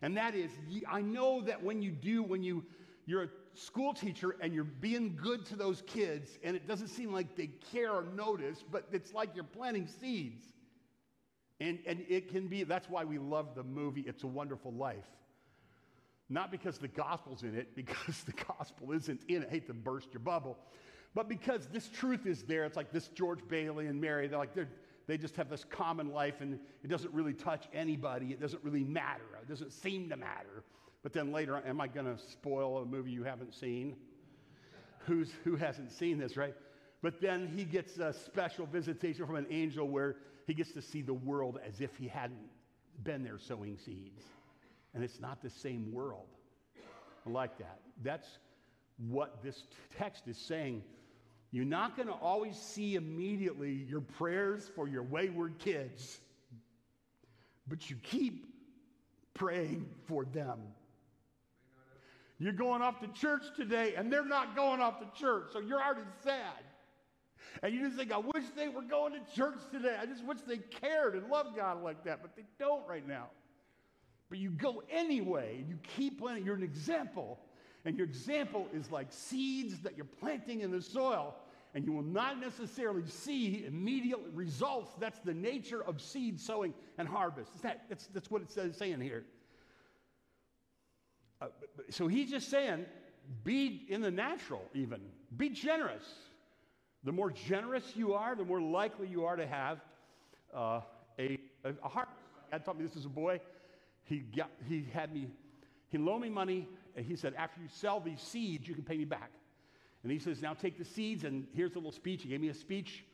And 0.00 0.16
that 0.16 0.34
is 0.34 0.50
I 0.90 1.02
know 1.02 1.42
that 1.42 1.62
when 1.62 1.82
you 1.82 1.90
do 1.90 2.22
when 2.22 2.42
you 2.42 2.64
you're 3.06 3.24
a 3.24 3.28
school 3.58 3.92
teacher 3.92 4.36
and 4.40 4.54
you're 4.54 4.64
being 4.64 5.18
good 5.20 5.44
to 5.46 5.56
those 5.56 5.82
kids, 5.86 6.38
and 6.42 6.56
it 6.56 6.66
doesn't 6.66 6.88
seem 6.88 7.12
like 7.12 7.36
they 7.36 7.50
care 7.72 7.92
or 7.92 8.04
notice, 8.14 8.64
but 8.70 8.86
it's 8.92 9.12
like 9.12 9.30
you're 9.34 9.44
planting 9.44 9.86
seeds. 9.86 10.44
And, 11.60 11.78
and 11.86 12.04
it 12.08 12.28
can 12.30 12.46
be, 12.46 12.62
that's 12.62 12.88
why 12.88 13.04
we 13.04 13.18
love 13.18 13.54
the 13.56 13.64
movie 13.64 14.02
It's 14.02 14.22
a 14.22 14.28
Wonderful 14.28 14.72
Life. 14.72 15.06
Not 16.28 16.52
because 16.52 16.78
the 16.78 16.88
gospel's 16.88 17.42
in 17.42 17.56
it, 17.56 17.74
because 17.74 18.22
the 18.24 18.32
gospel 18.32 18.92
isn't 18.92 19.22
in 19.28 19.42
it. 19.42 19.48
I 19.48 19.50
hate 19.50 19.66
to 19.66 19.74
burst 19.74 20.12
your 20.12 20.20
bubble. 20.20 20.56
But 21.14 21.28
because 21.28 21.66
this 21.66 21.88
truth 21.88 22.26
is 22.26 22.42
there, 22.44 22.64
it's 22.64 22.76
like 22.76 22.92
this 22.92 23.08
George 23.08 23.40
Bailey 23.48 23.86
and 23.86 24.00
Mary, 24.00 24.28
they're 24.28 24.38
like, 24.38 24.54
they're, 24.54 24.68
they 25.06 25.16
just 25.16 25.36
have 25.36 25.48
this 25.48 25.64
common 25.64 26.12
life 26.12 26.42
and 26.42 26.60
it 26.84 26.88
doesn't 26.88 27.12
really 27.14 27.32
touch 27.32 27.66
anybody. 27.72 28.26
It 28.26 28.40
doesn't 28.40 28.62
really 28.62 28.84
matter. 28.84 29.24
It 29.42 29.48
doesn't 29.48 29.72
seem 29.72 30.10
to 30.10 30.16
matter. 30.16 30.64
But 31.08 31.14
then 31.14 31.32
later, 31.32 31.62
am 31.66 31.80
I 31.80 31.86
going 31.86 32.04
to 32.04 32.22
spoil 32.22 32.82
a 32.82 32.84
movie 32.84 33.10
you 33.10 33.22
haven't 33.22 33.54
seen? 33.54 33.96
Who's, 35.06 35.30
who 35.42 35.56
hasn't 35.56 35.90
seen 35.90 36.18
this, 36.18 36.36
right? 36.36 36.52
But 37.00 37.22
then 37.22 37.50
he 37.56 37.64
gets 37.64 37.96
a 37.96 38.12
special 38.12 38.66
visitation 38.66 39.24
from 39.24 39.36
an 39.36 39.46
angel 39.48 39.88
where 39.88 40.16
he 40.46 40.52
gets 40.52 40.72
to 40.72 40.82
see 40.82 41.00
the 41.00 41.14
world 41.14 41.60
as 41.66 41.80
if 41.80 41.96
he 41.96 42.08
hadn't 42.08 42.50
been 43.04 43.24
there 43.24 43.38
sowing 43.38 43.78
seeds. 43.78 44.22
And 44.92 45.02
it's 45.02 45.18
not 45.18 45.40
the 45.40 45.48
same 45.48 45.94
world. 45.94 46.26
I 47.26 47.30
like 47.30 47.56
that. 47.56 47.80
That's 48.04 48.28
what 48.98 49.42
this 49.42 49.62
text 49.96 50.28
is 50.28 50.36
saying. 50.36 50.82
You're 51.52 51.64
not 51.64 51.96
going 51.96 52.08
to 52.08 52.14
always 52.16 52.58
see 52.58 52.96
immediately 52.96 53.72
your 53.88 54.02
prayers 54.02 54.70
for 54.76 54.86
your 54.86 55.04
wayward 55.04 55.58
kids, 55.58 56.20
but 57.66 57.88
you 57.88 57.96
keep 57.96 58.44
praying 59.32 59.88
for 60.06 60.26
them. 60.26 60.58
You're 62.38 62.52
going 62.52 62.82
off 62.82 63.00
to 63.00 63.08
church 63.08 63.42
today, 63.56 63.94
and 63.96 64.12
they're 64.12 64.24
not 64.24 64.54
going 64.54 64.80
off 64.80 65.00
to 65.00 65.20
church, 65.20 65.48
so 65.52 65.58
you're 65.58 65.82
already 65.82 66.02
sad. 66.22 66.62
And 67.62 67.74
you 67.74 67.84
just 67.86 67.96
think, 67.96 68.12
I 68.12 68.18
wish 68.18 68.44
they 68.56 68.68
were 68.68 68.82
going 68.82 69.12
to 69.12 69.34
church 69.34 69.58
today. 69.72 69.96
I 70.00 70.06
just 70.06 70.24
wish 70.24 70.38
they 70.46 70.58
cared 70.58 71.14
and 71.14 71.28
loved 71.28 71.56
God 71.56 71.82
like 71.82 72.04
that, 72.04 72.20
but 72.22 72.36
they 72.36 72.44
don't 72.58 72.86
right 72.86 73.06
now. 73.06 73.26
But 74.28 74.38
you 74.38 74.50
go 74.50 74.82
anyway, 74.90 75.56
and 75.58 75.68
you 75.68 75.78
keep 75.96 76.20
planting. 76.20 76.44
You're 76.44 76.54
an 76.54 76.62
example. 76.62 77.40
And 77.84 77.96
your 77.96 78.06
example 78.06 78.68
is 78.72 78.90
like 78.90 79.08
seeds 79.10 79.80
that 79.80 79.96
you're 79.96 80.06
planting 80.20 80.60
in 80.60 80.70
the 80.70 80.82
soil, 80.82 81.34
and 81.74 81.84
you 81.84 81.92
will 81.92 82.02
not 82.02 82.38
necessarily 82.38 83.06
see 83.06 83.64
immediate 83.66 84.20
results. 84.32 84.92
That's 85.00 85.18
the 85.20 85.34
nature 85.34 85.82
of 85.82 86.00
seed 86.00 86.38
sowing 86.38 86.74
and 86.98 87.08
harvest. 87.08 87.62
That, 87.62 87.84
that's, 87.88 88.06
that's 88.08 88.30
what 88.30 88.42
it 88.42 88.50
says 88.50 88.76
saying 88.76 89.00
here. 89.00 89.24
Uh, 91.40 91.46
so 91.90 92.08
he's 92.08 92.30
just 92.30 92.50
saying, 92.50 92.84
be 93.44 93.86
in 93.88 94.00
the 94.00 94.10
natural, 94.10 94.62
even. 94.74 95.00
Be 95.36 95.50
generous. 95.50 96.04
The 97.04 97.12
more 97.12 97.30
generous 97.30 97.84
you 97.94 98.14
are, 98.14 98.34
the 98.34 98.44
more 98.44 98.60
likely 98.60 99.06
you 99.06 99.24
are 99.24 99.36
to 99.36 99.46
have 99.46 99.80
uh, 100.54 100.80
a, 101.18 101.38
a, 101.64 101.88
heart. 101.88 102.08
God 102.50 102.64
taught 102.64 102.78
me 102.78 102.84
this 102.84 102.96
as 102.96 103.04
a 103.04 103.10
boy. 103.10 103.40
He, 104.04 104.18
got, 104.18 104.50
he 104.68 104.86
had 104.92 105.12
me, 105.12 105.28
he 105.90 105.98
loaned 105.98 106.22
me 106.22 106.30
money, 106.30 106.66
and 106.96 107.04
he 107.04 107.14
said, 107.14 107.34
after 107.36 107.60
you 107.60 107.68
sell 107.68 108.00
these 108.00 108.20
seeds, 108.20 108.66
you 108.66 108.74
can 108.74 108.84
pay 108.84 108.96
me 108.96 109.04
back. 109.04 109.30
And 110.02 110.10
he 110.10 110.18
says, 110.18 110.40
now 110.40 110.54
take 110.54 110.78
the 110.78 110.84
seeds, 110.84 111.24
and 111.24 111.46
here's 111.54 111.72
a 111.72 111.74
little 111.74 111.92
speech. 111.92 112.22
He 112.22 112.30
gave 112.30 112.40
me 112.40 112.48
a 112.48 112.54
speech. 112.54 113.04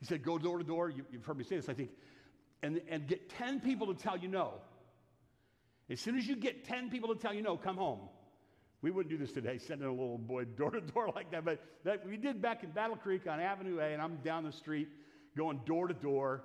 He 0.00 0.06
said, 0.06 0.22
go 0.22 0.38
door 0.38 0.58
to 0.58 0.64
door. 0.64 0.90
You, 0.90 1.04
have 1.12 1.24
heard 1.24 1.38
me 1.38 1.44
say 1.44 1.56
this, 1.56 1.68
I 1.68 1.74
think. 1.74 1.90
And, 2.62 2.80
and 2.88 3.06
get 3.06 3.30
10 3.30 3.60
people 3.60 3.86
to 3.92 3.94
tell 3.94 4.16
you 4.16 4.28
no. 4.28 4.54
As 5.90 6.00
soon 6.00 6.16
as 6.16 6.26
you 6.26 6.36
get 6.36 6.64
10 6.64 6.88
people 6.88 7.12
to 7.12 7.20
tell 7.20 7.34
you 7.34 7.42
no, 7.42 7.56
come 7.56 7.76
home. 7.76 8.00
We 8.80 8.90
wouldn't 8.90 9.10
do 9.10 9.18
this 9.18 9.32
today, 9.32 9.58
sending 9.58 9.88
a 9.88 9.90
little 9.90 10.18
boy 10.18 10.44
door 10.56 10.70
to 10.70 10.80
door 10.80 11.12
like 11.14 11.32
that, 11.32 11.44
but 11.44 11.60
that 11.84 12.06
we 12.06 12.16
did 12.16 12.40
back 12.40 12.62
in 12.62 12.70
Battle 12.70 12.96
Creek 12.96 13.26
on 13.26 13.40
Avenue 13.40 13.80
A, 13.80 13.86
and 13.86 14.00
I'm 14.00 14.16
down 14.24 14.44
the 14.44 14.52
street 14.52 14.88
going 15.36 15.60
door 15.66 15.88
to 15.88 15.94
door 15.94 16.44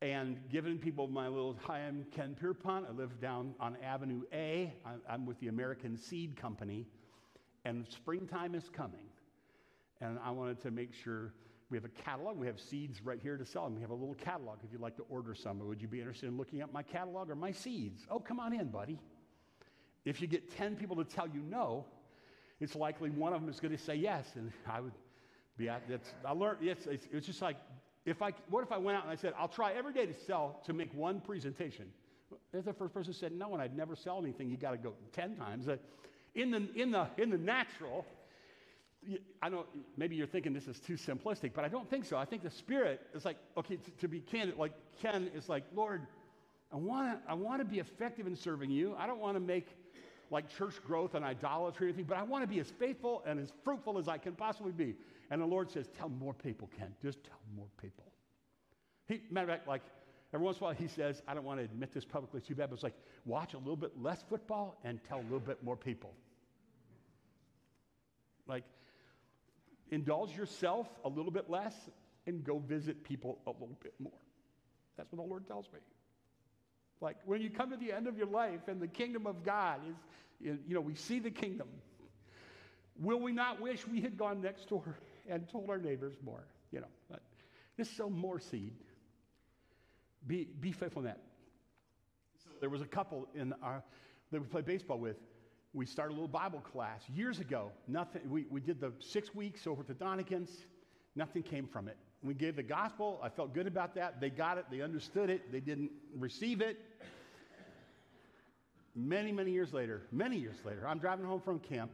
and 0.00 0.38
giving 0.50 0.78
people 0.78 1.08
my 1.08 1.26
little, 1.26 1.56
hi, 1.60 1.80
I'm 1.80 2.06
Ken 2.12 2.36
Pierpont. 2.38 2.86
I 2.88 2.92
live 2.92 3.20
down 3.20 3.54
on 3.58 3.76
Avenue 3.84 4.22
A. 4.32 4.72
I'm 5.08 5.26
with 5.26 5.40
the 5.40 5.48
American 5.48 5.96
Seed 5.96 6.36
Company, 6.36 6.86
and 7.64 7.84
springtime 7.88 8.54
is 8.54 8.68
coming. 8.72 9.06
And 10.00 10.18
I 10.24 10.30
wanted 10.30 10.60
to 10.62 10.70
make 10.70 10.94
sure 10.94 11.34
we 11.70 11.76
have 11.76 11.84
a 11.84 12.02
catalog. 12.02 12.38
We 12.38 12.46
have 12.46 12.58
seeds 12.58 13.02
right 13.02 13.20
here 13.20 13.36
to 13.36 13.44
sell, 13.44 13.66
and 13.66 13.74
we 13.74 13.82
have 13.82 13.90
a 13.90 13.94
little 13.94 14.14
catalog 14.14 14.58
if 14.64 14.72
you'd 14.72 14.80
like 14.80 14.96
to 14.96 15.04
order 15.10 15.34
some. 15.34 15.58
Would 15.66 15.82
you 15.82 15.88
be 15.88 16.00
interested 16.00 16.28
in 16.28 16.36
looking 16.36 16.60
at 16.60 16.72
my 16.72 16.82
catalog 16.82 17.30
or 17.30 17.34
my 17.34 17.52
seeds? 17.52 18.06
Oh, 18.10 18.18
come 18.18 18.40
on 18.40 18.54
in, 18.54 18.68
buddy. 18.68 18.98
If 20.04 20.22
you 20.22 20.26
get 20.26 20.56
10 20.56 20.76
people 20.76 20.96
to 20.96 21.04
tell 21.04 21.28
you 21.28 21.42
no, 21.42 21.84
it's 22.60 22.74
likely 22.74 23.10
one 23.10 23.32
of 23.34 23.40
them 23.40 23.50
is 23.50 23.60
going 23.60 23.76
to 23.76 23.82
say 23.82 23.94
yes. 23.94 24.26
And 24.34 24.50
I 24.66 24.80
would 24.80 24.94
be 25.58 25.68
at 25.68 25.86
that's, 25.88 26.12
I 26.24 26.32
learned, 26.32 26.58
it's, 26.62 26.86
it's, 26.86 27.06
it's 27.12 27.26
just 27.26 27.42
like 27.42 27.56
if 28.06 28.22
I, 28.22 28.32
what 28.48 28.64
if 28.64 28.72
I 28.72 28.78
went 28.78 28.96
out 28.96 29.04
and 29.04 29.12
I 29.12 29.16
said, 29.16 29.34
I'll 29.38 29.48
try 29.48 29.72
every 29.72 29.92
day 29.92 30.06
to 30.06 30.14
sell, 30.14 30.62
to 30.64 30.72
make 30.72 30.94
one 30.94 31.20
presentation? 31.20 31.86
If 32.52 32.64
the 32.64 32.72
first 32.72 32.94
person 32.94 33.12
said 33.12 33.32
no, 33.32 33.52
and 33.52 33.62
I'd 33.62 33.76
never 33.76 33.94
sell 33.94 34.18
anything, 34.18 34.50
you 34.50 34.56
got 34.56 34.70
to 34.70 34.78
go 34.78 34.94
10 35.12 35.36
times. 35.36 35.68
Uh, 35.68 35.76
in, 36.34 36.50
the, 36.50 36.68
in, 36.74 36.90
the, 36.90 37.08
in 37.18 37.30
the 37.30 37.38
natural, 37.38 38.06
I 39.40 39.48
know 39.48 39.66
maybe 39.96 40.16
you're 40.16 40.26
thinking 40.26 40.52
this 40.52 40.68
is 40.68 40.80
too 40.80 40.94
simplistic, 40.94 41.52
but 41.54 41.64
I 41.64 41.68
don't 41.68 41.88
think 41.88 42.04
so. 42.04 42.16
I 42.16 42.24
think 42.24 42.42
the 42.42 42.50
Spirit 42.50 43.00
is 43.14 43.24
like, 43.24 43.36
okay, 43.56 43.76
to, 43.76 43.90
to 43.92 44.08
be 44.08 44.20
candid, 44.20 44.58
like 44.58 44.72
Ken 45.00 45.30
is 45.34 45.48
like, 45.48 45.64
Lord, 45.74 46.06
I 46.72 46.76
want 46.76 47.24
to 47.24 47.30
I 47.30 47.34
wanna 47.34 47.64
be 47.64 47.78
effective 47.78 48.26
in 48.26 48.36
serving 48.36 48.70
you. 48.70 48.94
I 48.98 49.06
don't 49.06 49.20
want 49.20 49.36
to 49.36 49.40
make 49.40 49.66
like 50.30 50.54
church 50.56 50.74
growth 50.86 51.14
and 51.14 51.24
idolatry 51.24 51.86
or 51.86 51.88
anything, 51.88 52.04
but 52.04 52.18
I 52.18 52.22
want 52.22 52.42
to 52.42 52.48
be 52.48 52.60
as 52.60 52.70
faithful 52.78 53.22
and 53.26 53.40
as 53.40 53.52
fruitful 53.64 53.98
as 53.98 54.08
I 54.08 54.18
can 54.18 54.34
possibly 54.34 54.72
be. 54.72 54.94
And 55.30 55.40
the 55.40 55.46
Lord 55.46 55.70
says, 55.70 55.88
Tell 55.96 56.08
more 56.08 56.34
people, 56.34 56.68
Ken. 56.78 56.94
Just 57.02 57.24
tell 57.24 57.40
more 57.56 57.68
people. 57.80 58.04
He, 59.06 59.22
matter 59.30 59.50
of 59.50 59.56
fact, 59.56 59.68
like 59.68 59.82
every 60.34 60.44
once 60.44 60.58
in 60.58 60.64
a 60.64 60.66
while, 60.66 60.74
he 60.74 60.88
says, 60.88 61.22
I 61.26 61.34
don't 61.34 61.44
want 61.44 61.60
to 61.60 61.64
admit 61.64 61.92
this 61.92 62.04
publicly 62.04 62.40
too 62.40 62.54
bad, 62.54 62.68
but 62.70 62.74
it's 62.74 62.82
like, 62.82 62.98
watch 63.24 63.54
a 63.54 63.58
little 63.58 63.76
bit 63.76 63.92
less 64.00 64.22
football 64.28 64.78
and 64.84 65.00
tell 65.08 65.18
a 65.18 65.22
little 65.22 65.40
bit 65.40 65.62
more 65.62 65.76
people. 65.76 66.12
Like, 68.46 68.64
indulge 69.90 70.36
yourself 70.36 70.88
a 71.04 71.08
little 71.08 71.30
bit 71.30 71.48
less 71.48 71.74
and 72.26 72.44
go 72.44 72.58
visit 72.58 73.04
people 73.04 73.38
a 73.46 73.50
little 73.50 73.76
bit 73.82 73.94
more. 73.98 74.12
That's 74.96 75.10
what 75.12 75.22
the 75.22 75.28
Lord 75.28 75.46
tells 75.46 75.66
me. 75.72 75.80
Like 77.00 77.16
when 77.24 77.40
you 77.40 77.50
come 77.50 77.70
to 77.70 77.76
the 77.76 77.92
end 77.92 78.06
of 78.06 78.18
your 78.18 78.26
life 78.26 78.68
and 78.68 78.80
the 78.80 78.88
kingdom 78.88 79.26
of 79.26 79.44
God 79.44 79.80
is, 80.40 80.58
you 80.66 80.74
know, 80.74 80.80
we 80.80 80.94
see 80.94 81.20
the 81.20 81.30
kingdom. 81.30 81.68
Will 83.00 83.20
we 83.20 83.32
not 83.32 83.60
wish 83.60 83.86
we 83.86 84.00
had 84.00 84.16
gone 84.16 84.40
next 84.42 84.68
door 84.68 84.98
and 85.28 85.48
told 85.48 85.70
our 85.70 85.78
neighbors 85.78 86.14
more? 86.24 86.44
You 86.72 86.80
know, 86.80 86.88
but 87.08 87.22
just 87.76 87.96
sow 87.96 88.10
more 88.10 88.40
seed. 88.40 88.72
Be, 90.26 90.48
be 90.60 90.72
faithful 90.72 91.02
in 91.02 91.06
that. 91.06 91.20
So 92.42 92.50
there 92.60 92.68
was 92.68 92.82
a 92.82 92.86
couple 92.86 93.28
in 93.34 93.54
our, 93.62 93.82
that 94.32 94.40
we 94.40 94.46
played 94.46 94.66
baseball 94.66 94.98
with. 94.98 95.16
We 95.78 95.86
started 95.86 96.10
a 96.10 96.16
little 96.16 96.26
Bible 96.26 96.58
class 96.58 97.02
years 97.14 97.38
ago. 97.38 97.70
Nothing, 97.86 98.28
we, 98.28 98.46
we 98.50 98.60
did 98.60 98.80
the 98.80 98.92
six 98.98 99.32
weeks 99.32 99.64
over 99.64 99.84
to 99.84 99.94
Donnegan's. 99.94 100.50
Nothing 101.14 101.44
came 101.44 101.68
from 101.68 101.86
it. 101.86 101.96
We 102.20 102.34
gave 102.34 102.56
the 102.56 102.64
gospel. 102.64 103.20
I 103.22 103.28
felt 103.28 103.54
good 103.54 103.68
about 103.68 103.94
that. 103.94 104.20
They 104.20 104.28
got 104.28 104.58
it. 104.58 104.64
They 104.72 104.80
understood 104.80 105.30
it. 105.30 105.52
They 105.52 105.60
didn't 105.60 105.92
receive 106.16 106.62
it. 106.62 106.80
Many, 108.96 109.30
many 109.30 109.52
years 109.52 109.72
later, 109.72 110.02
many 110.10 110.36
years 110.36 110.56
later, 110.64 110.84
I'm 110.84 110.98
driving 110.98 111.24
home 111.24 111.40
from 111.40 111.60
camp, 111.60 111.92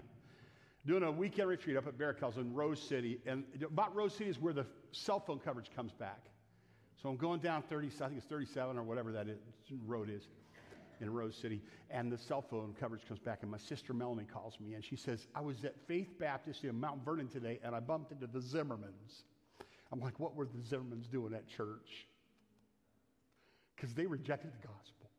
doing 0.87 1.03
a 1.03 1.13
weekend 1.13 1.51
retreat 1.51 1.77
up 1.77 1.87
at 1.87 1.99
Barakel 1.99 2.35
in 2.39 2.55
Rose 2.55 2.81
City. 2.81 3.21
And 3.27 3.45
about 3.63 3.95
Rose 3.95 4.15
City 4.15 4.31
is 4.31 4.41
where 4.41 4.55
the 4.55 4.65
cell 4.93 5.21
phone 5.21 5.41
coverage 5.41 5.71
comes 5.77 5.93
back. 5.93 6.25
So 7.03 7.11
I'm 7.11 7.19
going 7.19 7.41
down 7.41 7.61
30, 7.69 7.89
I 8.01 8.07
think 8.07 8.17
it's 8.17 8.27
37 8.29 8.79
or 8.79 8.83
whatever 8.83 9.13
that 9.13 9.29
is, 9.29 9.37
road 9.87 10.09
is 10.09 10.27
in 11.05 11.13
Rose 11.13 11.37
City, 11.37 11.63
and 11.91 12.11
the 12.11 12.19
cell 12.19 12.43
phone 12.43 12.75
coverage 12.79 13.07
comes 13.07 13.21
back, 13.21 13.41
and 13.43 13.51
my 13.51 13.59
sister 13.59 13.93
Melanie 13.93 14.27
calls 14.33 14.59
me, 14.59 14.75
and 14.75 14.85
she 14.85 14.97
says, 14.97 15.27
I 15.35 15.41
was 15.41 15.65
at 15.65 15.75
Faith 15.87 16.19
Baptist 16.19 16.65
in 16.65 16.79
Mount 16.81 17.05
Vernon 17.05 17.29
today, 17.29 17.61
and 17.63 17.75
I 17.75 17.81
bumped 17.81 18.11
into 18.11 18.27
the 18.27 18.41
Zimmermans. 18.41 19.23
I'm 19.93 20.01
like, 20.01 20.19
what 20.19 20.35
were 20.35 20.47
the 20.47 20.59
Zimmermans 20.59 21.11
doing 21.11 21.35
at 21.35 21.47
church? 21.47 22.09
Because 23.77 23.95
they 23.95 24.07
rejected 24.07 24.53
the 24.53 24.67
gospel. 24.67 25.11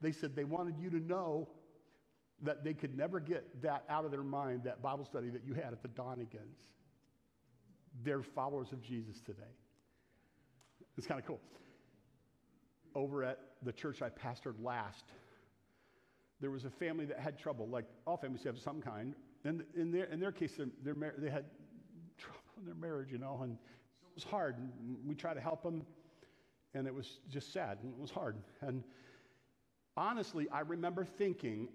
They 0.00 0.12
said 0.12 0.36
they 0.36 0.44
wanted 0.44 0.78
you 0.78 0.90
to 0.90 1.00
know 1.00 1.48
that 2.42 2.64
they 2.64 2.74
could 2.74 2.96
never 2.96 3.20
get 3.20 3.62
that 3.62 3.84
out 3.88 4.04
of 4.04 4.10
their 4.10 4.22
mind, 4.22 4.62
that 4.64 4.82
Bible 4.82 5.04
study 5.04 5.30
that 5.30 5.44
you 5.46 5.54
had 5.54 5.72
at 5.72 5.82
the 5.82 5.88
Donnegans. 5.88 6.58
They're 8.02 8.22
followers 8.22 8.72
of 8.72 8.82
Jesus 8.82 9.20
today. 9.20 9.42
It's 10.96 11.06
kind 11.06 11.20
of 11.20 11.26
cool. 11.26 11.40
Over 12.94 13.24
at 13.24 13.38
the 13.62 13.72
church 13.72 14.02
I 14.02 14.08
pastored 14.08 14.62
last, 14.62 15.04
there 16.40 16.50
was 16.50 16.64
a 16.64 16.70
family 16.70 17.04
that 17.06 17.18
had 17.18 17.38
trouble, 17.38 17.68
like 17.68 17.86
all 18.06 18.16
families 18.16 18.44
have 18.44 18.58
some 18.58 18.80
kind. 18.80 19.14
And 19.44 19.64
in 19.76 19.90
their, 19.90 20.04
in 20.04 20.20
their 20.20 20.32
case, 20.32 20.52
they 20.56 21.30
had 21.30 21.44
trouble 22.18 22.40
in 22.58 22.66
their 22.66 22.74
marriage, 22.74 23.10
you 23.10 23.18
know, 23.18 23.40
and 23.42 23.52
it 23.52 24.14
was 24.14 24.24
hard. 24.24 24.56
And 24.58 24.96
we 25.06 25.14
tried 25.14 25.34
to 25.34 25.40
help 25.40 25.62
them, 25.62 25.84
and 26.74 26.86
it 26.86 26.94
was 26.94 27.18
just 27.28 27.52
sad, 27.52 27.78
and 27.82 27.92
it 27.92 28.00
was 28.00 28.10
hard. 28.10 28.36
And 28.60 28.84
honestly, 29.96 30.48
I 30.50 30.60
remember 30.60 31.04
thinking, 31.04 31.68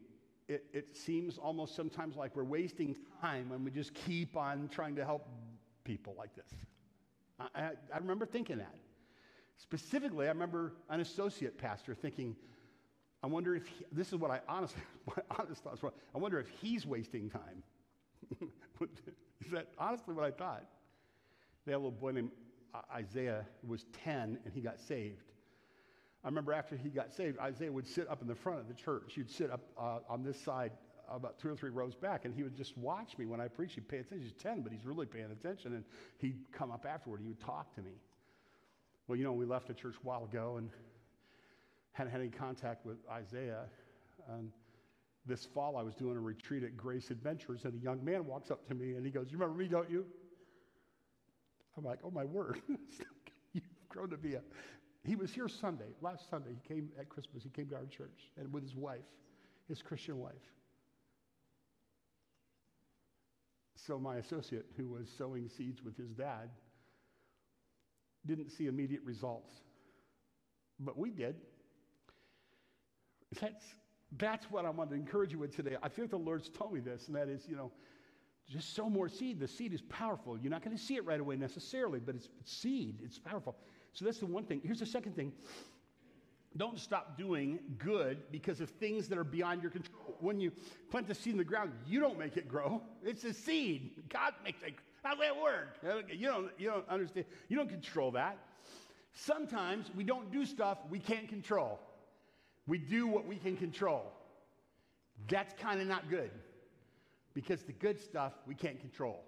it, 0.47 0.65
it 0.73 0.97
seems 0.97 1.37
almost 1.37 1.75
sometimes 1.75 2.15
like 2.15 2.35
we're 2.35 2.43
wasting 2.43 2.95
time 3.21 3.49
when 3.49 3.63
we 3.63 3.71
just 3.71 3.93
keep 3.93 4.35
on 4.35 4.67
trying 4.69 4.95
to 4.95 5.05
help 5.05 5.27
people 5.83 6.15
like 6.17 6.35
this. 6.35 6.51
I, 7.39 7.47
I, 7.55 7.71
I 7.93 7.97
remember 7.97 8.25
thinking 8.25 8.57
that. 8.57 8.75
Specifically, 9.59 10.25
I 10.25 10.29
remember 10.29 10.73
an 10.89 11.01
associate 11.01 11.57
pastor 11.57 11.93
thinking, 11.93 12.35
I 13.21 13.27
wonder 13.27 13.55
if 13.55 13.67
he, 13.67 13.85
this 13.91 14.07
is 14.07 14.15
what 14.15 14.31
I 14.31 14.39
honestly, 14.47 14.81
my 15.07 15.21
honest 15.37 15.63
thoughts 15.63 15.83
were. 15.83 15.93
I 16.15 16.17
wonder 16.17 16.39
if 16.39 16.47
he's 16.61 16.85
wasting 16.85 17.29
time. 17.29 17.63
is 18.81 19.51
that 19.51 19.67
honestly 19.77 20.13
what 20.13 20.23
I 20.23 20.31
thought? 20.31 20.65
They 21.65 21.73
had 21.73 21.77
a 21.77 21.79
little 21.79 21.91
boy 21.91 22.11
named 22.11 22.31
Isaiah 22.93 23.45
was 23.67 23.85
10 24.03 24.39
and 24.43 24.53
he 24.53 24.61
got 24.61 24.79
saved. 24.79 25.31
I 26.23 26.27
remember 26.27 26.53
after 26.53 26.75
he 26.75 26.89
got 26.89 27.13
saved, 27.13 27.37
Isaiah 27.39 27.71
would 27.71 27.87
sit 27.87 28.09
up 28.09 28.21
in 28.21 28.27
the 28.27 28.35
front 28.35 28.59
of 28.59 28.67
the 28.67 28.73
church. 28.73 29.13
He'd 29.15 29.29
sit 29.29 29.51
up 29.51 29.61
uh, 29.77 29.99
on 30.09 30.23
this 30.23 30.39
side 30.39 30.71
about 31.09 31.39
two 31.39 31.49
or 31.49 31.55
three 31.55 31.69
rows 31.69 31.95
back, 31.95 32.25
and 32.25 32.33
he 32.33 32.43
would 32.43 32.55
just 32.55 32.77
watch 32.77 33.17
me 33.17 33.25
when 33.25 33.41
I 33.41 33.47
preached. 33.47 33.75
He'd 33.75 33.87
pay 33.87 33.97
attention. 33.97 34.21
He's 34.21 34.33
10, 34.33 34.61
but 34.61 34.71
he's 34.71 34.85
really 34.85 35.05
paying 35.05 35.31
attention. 35.31 35.73
And 35.73 35.83
he'd 36.17 36.37
come 36.51 36.71
up 36.71 36.85
afterward. 36.87 37.21
He 37.21 37.27
would 37.27 37.39
talk 37.39 37.73
to 37.75 37.81
me. 37.81 37.93
Well, 39.09 39.17
you 39.17 39.23
know, 39.23 39.33
we 39.33 39.45
left 39.45 39.67
the 39.67 39.73
church 39.73 39.95
a 39.95 40.07
while 40.07 40.23
ago 40.23 40.57
and 40.57 40.69
hadn't 41.93 42.11
had 42.11 42.21
any 42.21 42.29
contact 42.29 42.85
with 42.85 42.97
Isaiah. 43.11 43.63
And 44.31 44.51
this 45.25 45.47
fall, 45.51 45.77
I 45.77 45.81
was 45.81 45.95
doing 45.95 46.15
a 46.15 46.19
retreat 46.19 46.63
at 46.63 46.77
Grace 46.77 47.09
Adventures, 47.09 47.65
and 47.65 47.73
a 47.73 47.83
young 47.83 48.05
man 48.05 48.27
walks 48.27 48.51
up 48.51 48.67
to 48.67 48.75
me 48.75 48.93
and 48.93 49.03
he 49.03 49.11
goes, 49.11 49.31
You 49.31 49.39
remember 49.39 49.59
me, 49.59 49.67
don't 49.67 49.89
you? 49.89 50.05
I'm 51.75 51.83
like, 51.83 51.97
Oh 52.03 52.11
my 52.11 52.23
word. 52.23 52.61
You've 53.53 53.63
grown 53.89 54.11
to 54.11 54.17
be 54.17 54.35
a. 54.35 54.41
He 55.03 55.15
was 55.15 55.33
here 55.33 55.47
Sunday, 55.47 55.95
last 56.01 56.29
Sunday. 56.29 56.51
He 56.51 56.75
came 56.75 56.89
at 56.99 57.09
Christmas. 57.09 57.41
He 57.41 57.49
came 57.49 57.67
to 57.69 57.75
our 57.77 57.87
church 57.87 58.29
and 58.37 58.53
with 58.53 58.61
his 58.61 58.75
wife, 58.75 58.99
his 59.67 59.81
Christian 59.81 60.19
wife. 60.19 60.35
So, 63.75 63.97
my 63.97 64.17
associate, 64.17 64.67
who 64.77 64.87
was 64.87 65.09
sowing 65.17 65.49
seeds 65.49 65.81
with 65.81 65.97
his 65.97 66.11
dad, 66.11 66.51
didn't 68.25 68.49
see 68.49 68.67
immediate 68.67 69.01
results. 69.03 69.53
But 70.79 70.97
we 70.97 71.09
did. 71.11 71.35
That's, 73.39 73.63
that's 74.17 74.45
what 74.49 74.65
I 74.65 74.69
want 74.69 74.89
to 74.91 74.95
encourage 74.95 75.31
you 75.31 75.39
with 75.39 75.55
today. 75.55 75.75
I 75.83 75.89
feel 75.89 76.07
the 76.07 76.17
Lord's 76.17 76.49
told 76.49 76.73
me 76.73 76.79
this, 76.79 77.07
and 77.07 77.15
that 77.15 77.29
is, 77.29 77.47
you 77.47 77.55
know, 77.55 77.71
just 78.49 78.75
sow 78.75 78.89
more 78.89 79.07
seed. 79.07 79.39
The 79.39 79.47
seed 79.47 79.73
is 79.73 79.81
powerful. 79.83 80.37
You're 80.37 80.49
not 80.49 80.63
going 80.63 80.75
to 80.75 80.81
see 80.81 80.95
it 80.95 81.05
right 81.05 81.19
away 81.19 81.35
necessarily, 81.35 81.99
but 81.99 82.15
it's, 82.15 82.29
it's 82.39 82.51
seed. 82.51 83.01
It's 83.03 83.19
powerful. 83.19 83.55
So 83.93 84.05
that's 84.05 84.19
the 84.19 84.25
one 84.25 84.43
thing. 84.43 84.61
Here's 84.63 84.79
the 84.79 84.85
second 84.85 85.15
thing. 85.15 85.31
Don't 86.59 86.77
stop 86.77 87.17
doing 87.17 87.57
good 87.77 88.17
because 88.31 88.59
of 88.59 88.69
things 88.69 89.07
that 89.07 89.17
are 89.17 89.23
beyond 89.23 89.61
your 89.61 89.71
control. 89.71 90.17
When 90.19 90.41
you 90.41 90.51
plant 90.91 91.07
the 91.07 91.15
seed 91.15 91.31
in 91.31 91.37
the 91.37 91.45
ground, 91.45 91.71
you 91.87 92.01
don't 92.01 92.19
make 92.19 92.35
it 92.35 92.49
grow. 92.49 92.81
It's 93.01 93.23
a 93.23 93.33
seed. 93.33 93.91
God 94.09 94.33
makes 94.43 94.61
it. 94.61 94.73
How's 95.01 95.17
that 95.19 95.41
work? 95.41 95.77
You 96.11 96.27
don't, 96.27 96.49
you 96.57 96.69
don't 96.69 96.87
understand. 96.89 97.27
You 97.47 97.55
don't 97.55 97.69
control 97.69 98.11
that. 98.11 98.37
Sometimes 99.13 99.89
we 99.95 100.03
don't 100.03 100.33
do 100.33 100.45
stuff 100.45 100.79
we 100.89 100.99
can't 100.99 101.29
control. 101.29 101.79
We 102.67 102.77
do 102.77 103.07
what 103.07 103.25
we 103.25 103.37
can 103.37 103.55
control. 103.55 104.03
That's 105.29 105.53
kind 105.61 105.79
of 105.79 105.87
not 105.87 106.09
good 106.09 106.29
because 107.33 107.61
the 107.63 107.71
good 107.71 108.01
stuff 108.01 108.33
we 108.45 108.53
can't 108.53 108.81
control. 108.81 109.23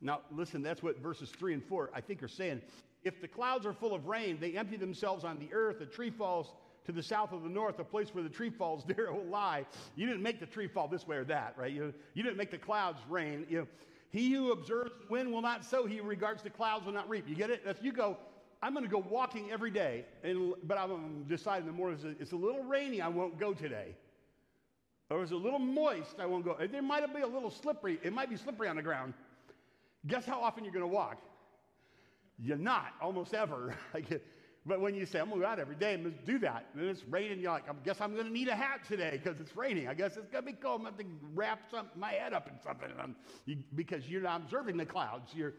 Now, 0.00 0.20
listen, 0.30 0.62
that's 0.62 0.82
what 0.82 0.98
verses 0.98 1.28
3 1.28 1.52
and 1.52 1.64
4 1.64 1.90
I 1.92 2.00
think 2.00 2.22
are 2.22 2.28
saying. 2.28 2.62
If 3.04 3.20
the 3.20 3.28
clouds 3.28 3.64
are 3.66 3.72
full 3.72 3.94
of 3.94 4.06
rain, 4.06 4.38
they 4.40 4.56
empty 4.56 4.76
themselves 4.76 5.24
on 5.24 5.38
the 5.38 5.48
earth. 5.52 5.80
A 5.80 5.86
tree 5.86 6.10
falls 6.10 6.52
to 6.84 6.92
the 6.92 7.02
south 7.02 7.32
of 7.32 7.42
the 7.42 7.48
north, 7.48 7.78
a 7.78 7.84
place 7.84 8.14
where 8.14 8.24
the 8.24 8.30
tree 8.30 8.50
falls, 8.50 8.84
there 8.86 9.06
it 9.06 9.12
will 9.12 9.30
lie. 9.30 9.66
You 9.96 10.06
didn't 10.06 10.22
make 10.22 10.40
the 10.40 10.46
tree 10.46 10.68
fall 10.68 10.88
this 10.88 11.06
way 11.06 11.16
or 11.16 11.24
that, 11.24 11.54
right? 11.56 11.72
You, 11.72 11.92
you 12.14 12.22
didn't 12.22 12.38
make 12.38 12.50
the 12.50 12.58
clouds 12.58 13.00
rain. 13.08 13.46
You 13.48 13.68
he 14.10 14.32
who 14.32 14.52
observes 14.52 14.92
wind 15.10 15.32
will 15.32 15.42
not 15.42 15.64
sow, 15.64 15.86
he 15.86 16.00
regards 16.00 16.42
the 16.42 16.50
clouds 16.50 16.86
will 16.86 16.92
not 16.92 17.08
reap. 17.08 17.28
You 17.28 17.34
get 17.34 17.50
it? 17.50 17.62
If 17.66 17.82
you 17.82 17.92
go, 17.92 18.16
I'm 18.62 18.72
going 18.72 18.84
to 18.84 18.90
go 18.90 19.04
walking 19.08 19.50
every 19.50 19.70
day, 19.70 20.04
and, 20.24 20.54
but 20.64 20.78
I'm 20.78 21.24
deciding 21.28 21.66
in 21.68 21.72
the 21.72 21.78
morning 21.78 22.16
it's 22.18 22.32
a 22.32 22.36
little 22.36 22.62
rainy, 22.62 23.00
I 23.00 23.08
won't 23.08 23.38
go 23.38 23.52
today. 23.52 23.94
Or 25.10 25.22
it's 25.22 25.32
a 25.32 25.36
little 25.36 25.58
moist, 25.58 26.16
I 26.18 26.26
won't 26.26 26.44
go. 26.44 26.56
There 26.70 26.82
might 26.82 27.14
be 27.14 27.20
a 27.20 27.26
little 27.26 27.50
slippery, 27.50 28.00
it 28.02 28.12
might 28.12 28.30
be 28.30 28.36
slippery 28.36 28.68
on 28.68 28.76
the 28.76 28.82
ground. 28.82 29.14
Guess 30.06 30.24
how 30.24 30.40
often 30.40 30.64
you're 30.64 30.72
going 30.72 30.84
to 30.84 30.94
walk? 30.94 31.18
You're 32.40 32.56
not, 32.56 32.92
almost 33.00 33.34
ever. 33.34 33.74
but 34.66 34.80
when 34.80 34.94
you 34.94 35.06
say, 35.06 35.18
I'm 35.18 35.28
going 35.28 35.40
to 35.40 35.46
go 35.46 35.50
out 35.50 35.58
every 35.58 35.74
day 35.74 35.94
and 35.94 36.14
do 36.24 36.38
that, 36.40 36.66
and 36.74 36.84
it's 36.84 37.04
raining, 37.08 37.40
you're 37.40 37.52
like, 37.52 37.68
I 37.68 37.72
guess 37.84 38.00
I'm 38.00 38.14
going 38.14 38.26
to 38.26 38.32
need 38.32 38.48
a 38.48 38.54
hat 38.54 38.80
today 38.86 39.20
because 39.22 39.40
it's 39.40 39.56
raining. 39.56 39.88
I 39.88 39.94
guess 39.94 40.16
it's 40.16 40.28
going 40.28 40.44
to 40.44 40.52
be 40.52 40.56
cold. 40.56 40.82
I'm 40.86 40.94
going 40.94 41.06
to 41.06 41.26
wrap 41.34 41.62
some, 41.70 41.88
my 41.96 42.12
head 42.12 42.32
up 42.32 42.48
in 42.48 42.60
something 42.62 42.88
you, 43.46 43.56
because 43.74 44.08
you're 44.08 44.22
not 44.22 44.42
observing 44.42 44.76
the 44.76 44.86
clouds. 44.86 45.32
You're, 45.34 45.54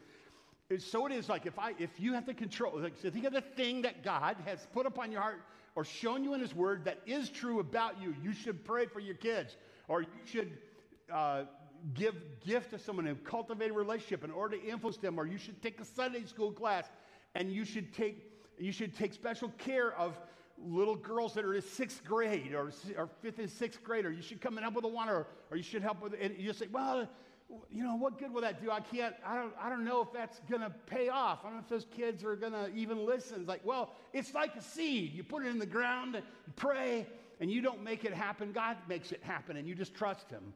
so 0.77 1.07
it 1.07 1.11
is 1.11 1.27
like 1.27 1.47
if 1.47 1.57
I 1.57 1.73
if 1.79 1.89
you 1.99 2.13
have 2.13 2.27
to 2.27 2.33
control 2.35 2.79
like 2.79 2.93
so 3.01 3.09
think 3.09 3.25
of 3.25 3.33
the 3.33 3.41
thing 3.41 3.81
that 3.81 4.03
God 4.03 4.37
has 4.45 4.67
put 4.71 4.85
upon 4.85 5.11
your 5.11 5.19
heart 5.19 5.41
or 5.75 5.83
shown 5.83 6.23
you 6.23 6.35
in 6.35 6.41
His 6.41 6.53
Word 6.53 6.85
that 6.85 6.99
is 7.07 7.29
true 7.29 7.59
about 7.59 7.99
you. 7.99 8.15
You 8.21 8.33
should 8.33 8.63
pray 8.63 8.85
for 8.85 8.99
your 8.99 9.15
kids, 9.15 9.57
or 9.87 10.03
you 10.03 10.07
should 10.25 10.51
uh, 11.11 11.45
give 11.93 12.15
gift 12.45 12.71
to 12.71 12.79
someone 12.79 13.07
and 13.07 13.23
cultivate 13.23 13.71
a 13.71 13.73
relationship 13.73 14.23
in 14.23 14.31
order 14.31 14.57
to 14.57 14.63
influence 14.63 14.97
them, 14.97 15.19
or 15.19 15.25
you 15.25 15.37
should 15.37 15.61
take 15.61 15.79
a 15.79 15.85
Sunday 15.85 16.25
school 16.25 16.51
class 16.51 16.89
and 17.35 17.51
you 17.51 17.65
should 17.65 17.93
take 17.93 18.25
you 18.57 18.71
should 18.71 18.95
take 18.97 19.13
special 19.13 19.49
care 19.57 19.97
of 19.97 20.19
little 20.61 20.95
girls 20.95 21.33
that 21.33 21.45
are 21.45 21.55
in 21.55 21.61
sixth 21.61 22.03
grade 22.03 22.53
or, 22.53 22.71
or 22.97 23.09
fifth 23.21 23.39
and 23.39 23.49
sixth 23.49 23.83
grade, 23.83 24.05
or 24.05 24.11
you 24.11 24.21
should 24.21 24.41
come 24.41 24.57
and 24.57 24.63
help 24.63 24.75
with 24.75 24.83
the 24.83 24.89
one, 24.89 25.09
or, 25.09 25.27
or 25.49 25.57
you 25.57 25.63
should 25.63 25.81
help 25.81 26.01
with, 26.01 26.13
and 26.19 26.35
you 26.37 26.51
say, 26.53 26.67
well, 26.71 27.07
you 27.71 27.83
know, 27.83 27.95
what 27.95 28.19
good 28.19 28.31
will 28.31 28.41
that 28.41 28.61
do? 28.61 28.69
I 28.69 28.79
can't, 28.79 29.15
I 29.25 29.35
don't, 29.35 29.53
I 29.59 29.69
don't 29.69 29.83
know 29.83 30.01
if 30.01 30.11
that's 30.13 30.39
going 30.49 30.61
to 30.61 30.69
pay 30.85 31.09
off. 31.09 31.39
I 31.43 31.47
don't 31.47 31.55
know 31.55 31.63
if 31.63 31.69
those 31.69 31.87
kids 31.95 32.23
are 32.23 32.35
going 32.35 32.51
to 32.51 32.69
even 32.75 33.05
listen. 33.05 33.39
It's 33.39 33.47
like, 33.47 33.65
well, 33.65 33.95
it's 34.13 34.33
like 34.33 34.55
a 34.55 34.61
seed. 34.61 35.13
You 35.13 35.23
put 35.23 35.43
it 35.43 35.47
in 35.47 35.57
the 35.57 35.65
ground, 35.65 36.15
you 36.15 36.53
pray, 36.55 37.07
and 37.39 37.49
you 37.49 37.61
don't 37.61 37.83
make 37.83 38.05
it 38.05 38.13
happen. 38.13 38.51
God 38.51 38.77
makes 38.87 39.11
it 39.11 39.23
happen, 39.23 39.57
and 39.57 39.67
you 39.67 39.73
just 39.73 39.95
trust 39.95 40.29
Him. 40.29 40.53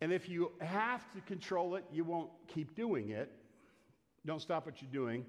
And 0.00 0.12
if 0.12 0.28
you 0.28 0.52
have 0.60 1.10
to 1.12 1.20
control 1.22 1.74
it, 1.76 1.84
you 1.90 2.04
won't 2.04 2.30
keep 2.48 2.74
doing 2.74 3.10
it. 3.10 3.32
Don't 4.26 4.42
stop 4.42 4.66
what 4.66 4.82
you're 4.82 4.90
doing 4.90 5.24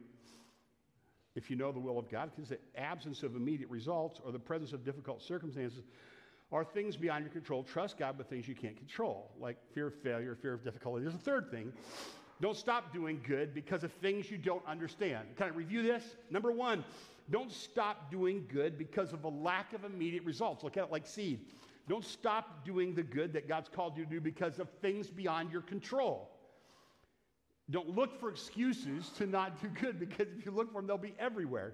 if 1.35 1.51
you 1.51 1.55
know 1.55 1.71
the 1.71 1.79
will 1.79 1.99
of 1.99 2.09
God, 2.09 2.31
because 2.35 2.49
the 2.49 2.57
absence 2.75 3.21
of 3.21 3.35
immediate 3.35 3.69
results 3.69 4.19
or 4.25 4.31
the 4.31 4.39
presence 4.39 4.73
of 4.73 4.83
difficult 4.83 5.21
circumstances 5.21 5.83
are 6.51 6.63
things 6.63 6.97
beyond 6.97 7.23
your 7.23 7.31
control. 7.31 7.63
Trust 7.63 7.97
God 7.97 8.17
with 8.17 8.27
things 8.27 8.47
you 8.47 8.55
can't 8.55 8.75
control, 8.75 9.29
like 9.39 9.57
fear 9.73 9.87
of 9.87 9.95
failure, 9.95 10.35
fear 10.35 10.53
of 10.53 10.63
difficulty. 10.63 11.03
There's 11.03 11.13
a 11.13 11.19
third 11.19 11.51
thing. 11.51 11.71
Don't 12.41 12.57
stop 12.57 12.91
doing 12.93 13.21
good 13.27 13.53
because 13.53 13.83
of 13.83 13.91
things 13.93 14.31
you 14.31 14.37
don't 14.37 14.65
understand. 14.67 15.27
Can 15.37 15.47
I 15.47 15.49
review 15.49 15.83
this? 15.83 16.03
Number 16.31 16.51
one, 16.51 16.83
don't 17.29 17.51
stop 17.51 18.09
doing 18.09 18.47
good 18.51 18.77
because 18.77 19.13
of 19.13 19.23
a 19.23 19.29
lack 19.29 19.73
of 19.73 19.83
immediate 19.83 20.23
results. 20.23 20.63
Look 20.63 20.77
at 20.77 20.85
it 20.85 20.91
like 20.91 21.05
seed. 21.05 21.39
Don't 21.87 22.03
stop 22.03 22.65
doing 22.65 22.93
the 22.93 23.03
good 23.03 23.33
that 23.33 23.47
God's 23.47 23.69
called 23.69 23.97
you 23.97 24.03
to 24.03 24.09
do 24.09 24.21
because 24.21 24.59
of 24.59 24.69
things 24.81 25.07
beyond 25.07 25.51
your 25.51 25.61
control. 25.61 26.29
Don't 27.69 27.95
look 27.95 28.19
for 28.19 28.29
excuses 28.29 29.09
to 29.17 29.25
not 29.25 29.61
do 29.61 29.67
good 29.67 29.99
because 29.99 30.27
if 30.37 30.45
you 30.45 30.51
look 30.51 30.71
for 30.71 30.79
them, 30.79 30.87
they'll 30.87 30.97
be 30.97 31.15
everywhere. 31.19 31.73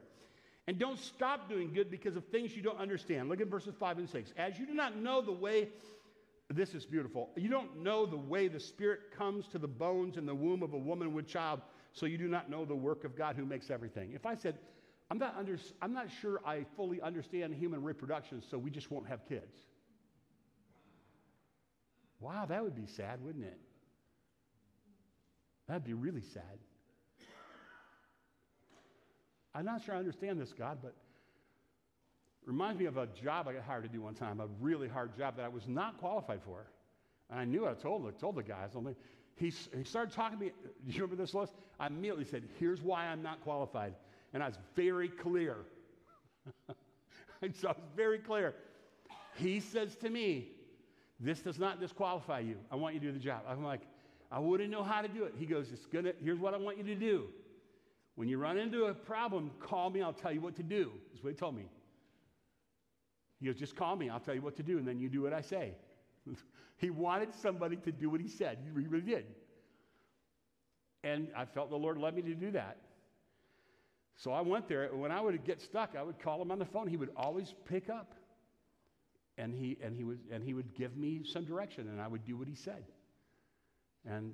And 0.67 0.80
don't 0.80 0.99
stop 0.99 1.49
doing 1.49 1.73
good 1.73 1.91
because 1.91 2.15
of 2.15 2.26
things 2.28 2.56
you 2.56 2.62
don't 2.62 2.80
understand. 2.80 3.30
Look 3.30 3.41
at 3.41 3.47
verses 3.47 3.76
5 3.80 3.97
and 3.97 4.10
6. 4.10 4.34
As 4.38 4.58
you 4.58 4.65
do 4.65 4.73
not 4.73 4.95
know 4.95 5.21
the 5.21 5.32
way, 5.32 5.69
this 6.49 6.73
is 6.73 6.86
beautiful. 6.86 7.30
You 7.36 7.49
don't 7.49 7.84
know 7.84 8.06
the 8.06 8.17
way 8.17 8.47
the 8.47 8.60
Spirit 8.60 9.12
comes 9.15 9.47
to 9.49 9.60
the 9.60 9.67
bones 9.67 10.17
in 10.17 10.26
the 10.26 10.36
womb 10.36 10.63
of 10.63 10.73
a 10.73 10.78
woman 10.78 11.13
with 11.13 11.28
child, 11.28 11.62
so 11.91 12.06
you 12.06 12.17
do 12.17 12.28
not 12.28 12.49
know 12.49 12.65
the 12.65 12.76
work 12.76 13.04
of 13.04 13.15
God 13.15 13.36
who 13.36 13.45
makes 13.45 13.69
everything. 13.69 14.13
If 14.13 14.26
I 14.26 14.36
said, 14.36 14.58
I'm 15.12 15.17
not, 15.17 15.36
under, 15.38 15.60
I'm 15.82 15.93
not 15.93 16.08
sure 16.21 16.39
I 16.45 16.65
fully 16.76 17.02
understand 17.02 17.54
human 17.54 17.84
reproduction, 17.84 18.41
so 18.49 18.58
we 18.58 18.71
just 18.71 18.89
won't 18.89 19.08
have 19.08 19.28
kids. 19.28 19.65
Wow, 22.23 22.45
that 22.45 22.63
would 22.63 22.73
be 22.73 22.86
sad, 22.86 23.21
wouldn't 23.21 23.43
it? 23.43 23.59
That'd 25.67 25.83
be 25.83 25.93
really 25.93 26.21
sad. 26.21 26.57
I'm 29.53 29.65
not 29.65 29.83
sure 29.83 29.93
I 29.93 29.97
understand 29.97 30.39
this, 30.39 30.53
God, 30.53 30.77
but 30.81 30.95
it 32.41 32.47
reminds 32.47 32.79
me 32.79 32.86
of 32.86 32.95
a 32.95 33.07
job 33.07 33.49
I 33.49 33.53
got 33.53 33.63
hired 33.63 33.83
to 33.83 33.89
do 33.89 34.01
one 34.01 34.15
time, 34.15 34.39
a 34.39 34.47
really 34.62 34.88
hard 34.88 35.17
job 35.17 35.36
that 35.36 35.43
I 35.43 35.49
was 35.49 35.67
not 35.67 35.97
qualified 35.97 36.39
for. 36.45 36.65
And 37.29 37.39
I 37.39 37.43
knew 37.43 37.67
I 37.67 37.73
told, 37.73 38.17
told 38.19 38.36
the 38.36 38.43
guys. 38.43 38.71
Only 38.73 38.95
he, 39.36 39.53
he 39.75 39.83
started 39.83 40.15
talking 40.15 40.39
to 40.39 40.45
me. 40.45 40.51
Do 40.88 40.93
you 40.93 41.01
remember 41.01 41.21
this, 41.21 41.33
Lois? 41.33 41.49
I 41.77 41.88
immediately 41.88 42.25
said, 42.25 42.43
Here's 42.57 42.81
why 42.81 43.05
I'm 43.05 43.21
not 43.21 43.43
qualified. 43.43 43.95
And 44.33 44.41
I 44.41 44.47
was 44.47 44.57
very 44.75 45.09
clear. 45.09 45.57
so 46.67 46.73
I 47.67 47.71
was 47.71 47.77
very 47.97 48.19
clear. 48.19 48.55
He 49.36 49.59
says 49.59 49.95
to 49.97 50.09
me, 50.09 50.51
This 51.23 51.39
does 51.39 51.57
not 51.57 51.79
disqualify 51.79 52.39
you. 52.39 52.57
I 52.69 52.75
want 52.75 52.95
you 52.95 52.99
to 52.99 53.07
do 53.07 53.12
the 53.13 53.19
job. 53.19 53.43
I'm 53.47 53.63
like, 53.63 53.81
I 54.31 54.39
wouldn't 54.39 54.69
know 54.69 54.83
how 54.83 55.01
to 55.01 55.07
do 55.07 55.23
it. 55.23 55.33
He 55.38 55.45
goes, 55.45 55.71
It's 55.71 55.86
gonna, 55.86 56.12
here's 56.21 56.39
what 56.39 56.53
I 56.53 56.57
want 56.57 56.77
you 56.77 56.83
to 56.83 56.95
do. 56.95 57.27
When 58.15 58.27
you 58.27 58.38
run 58.38 58.57
into 58.57 58.86
a 58.86 58.93
problem, 58.93 59.49
call 59.59 59.89
me, 59.89 60.01
I'll 60.01 60.13
tell 60.13 60.31
you 60.31 60.41
what 60.41 60.55
to 60.57 60.63
do. 60.63 60.91
That's 61.12 61.23
what 61.23 61.31
he 61.31 61.36
told 61.36 61.55
me. 61.55 61.65
He 63.39 63.47
goes, 63.47 63.55
just 63.55 63.75
call 63.75 63.95
me, 63.95 64.09
I'll 64.09 64.19
tell 64.19 64.36
you 64.36 64.41
what 64.41 64.55
to 64.57 64.63
do, 64.63 64.77
and 64.77 64.88
then 64.88 64.99
you 64.99 65.09
do 65.09 65.23
what 65.23 65.33
I 65.33 65.41
say. 65.41 65.73
he 66.77 66.89
wanted 66.89 67.33
somebody 67.33 67.75
to 67.77 67.91
do 67.91 68.09
what 68.09 68.21
he 68.21 68.27
said. 68.27 68.59
He 68.63 68.69
really 68.69 69.01
did. 69.01 69.25
And 71.03 71.27
I 71.36 71.45
felt 71.45 71.69
the 71.69 71.75
Lord 71.75 71.97
led 71.97 72.15
me 72.15 72.21
to 72.21 72.36
do 72.36 72.51
that. 72.51 72.77
So 74.15 74.31
I 74.31 74.41
went 74.41 74.67
there. 74.67 74.88
When 74.93 75.12
I 75.12 75.19
would 75.19 75.43
get 75.43 75.59
stuck, 75.59 75.95
I 75.97 76.03
would 76.03 76.19
call 76.19 76.41
him 76.41 76.51
on 76.51 76.59
the 76.59 76.65
phone. 76.65 76.88
He 76.88 76.97
would 76.97 77.09
always 77.17 77.53
pick 77.65 77.89
up. 77.89 78.13
And 79.37 79.53
he, 79.55 79.77
and, 79.81 79.95
he 79.95 80.03
would, 80.03 80.19
and 80.31 80.43
he 80.43 80.53
would 80.53 80.75
give 80.75 80.95
me 80.95 81.21
some 81.25 81.43
direction, 81.43 81.87
and 81.89 81.99
I 81.99 82.07
would 82.07 82.23
do 82.25 82.37
what 82.37 82.47
he 82.47 82.55
said. 82.55 82.83
And 84.05 84.33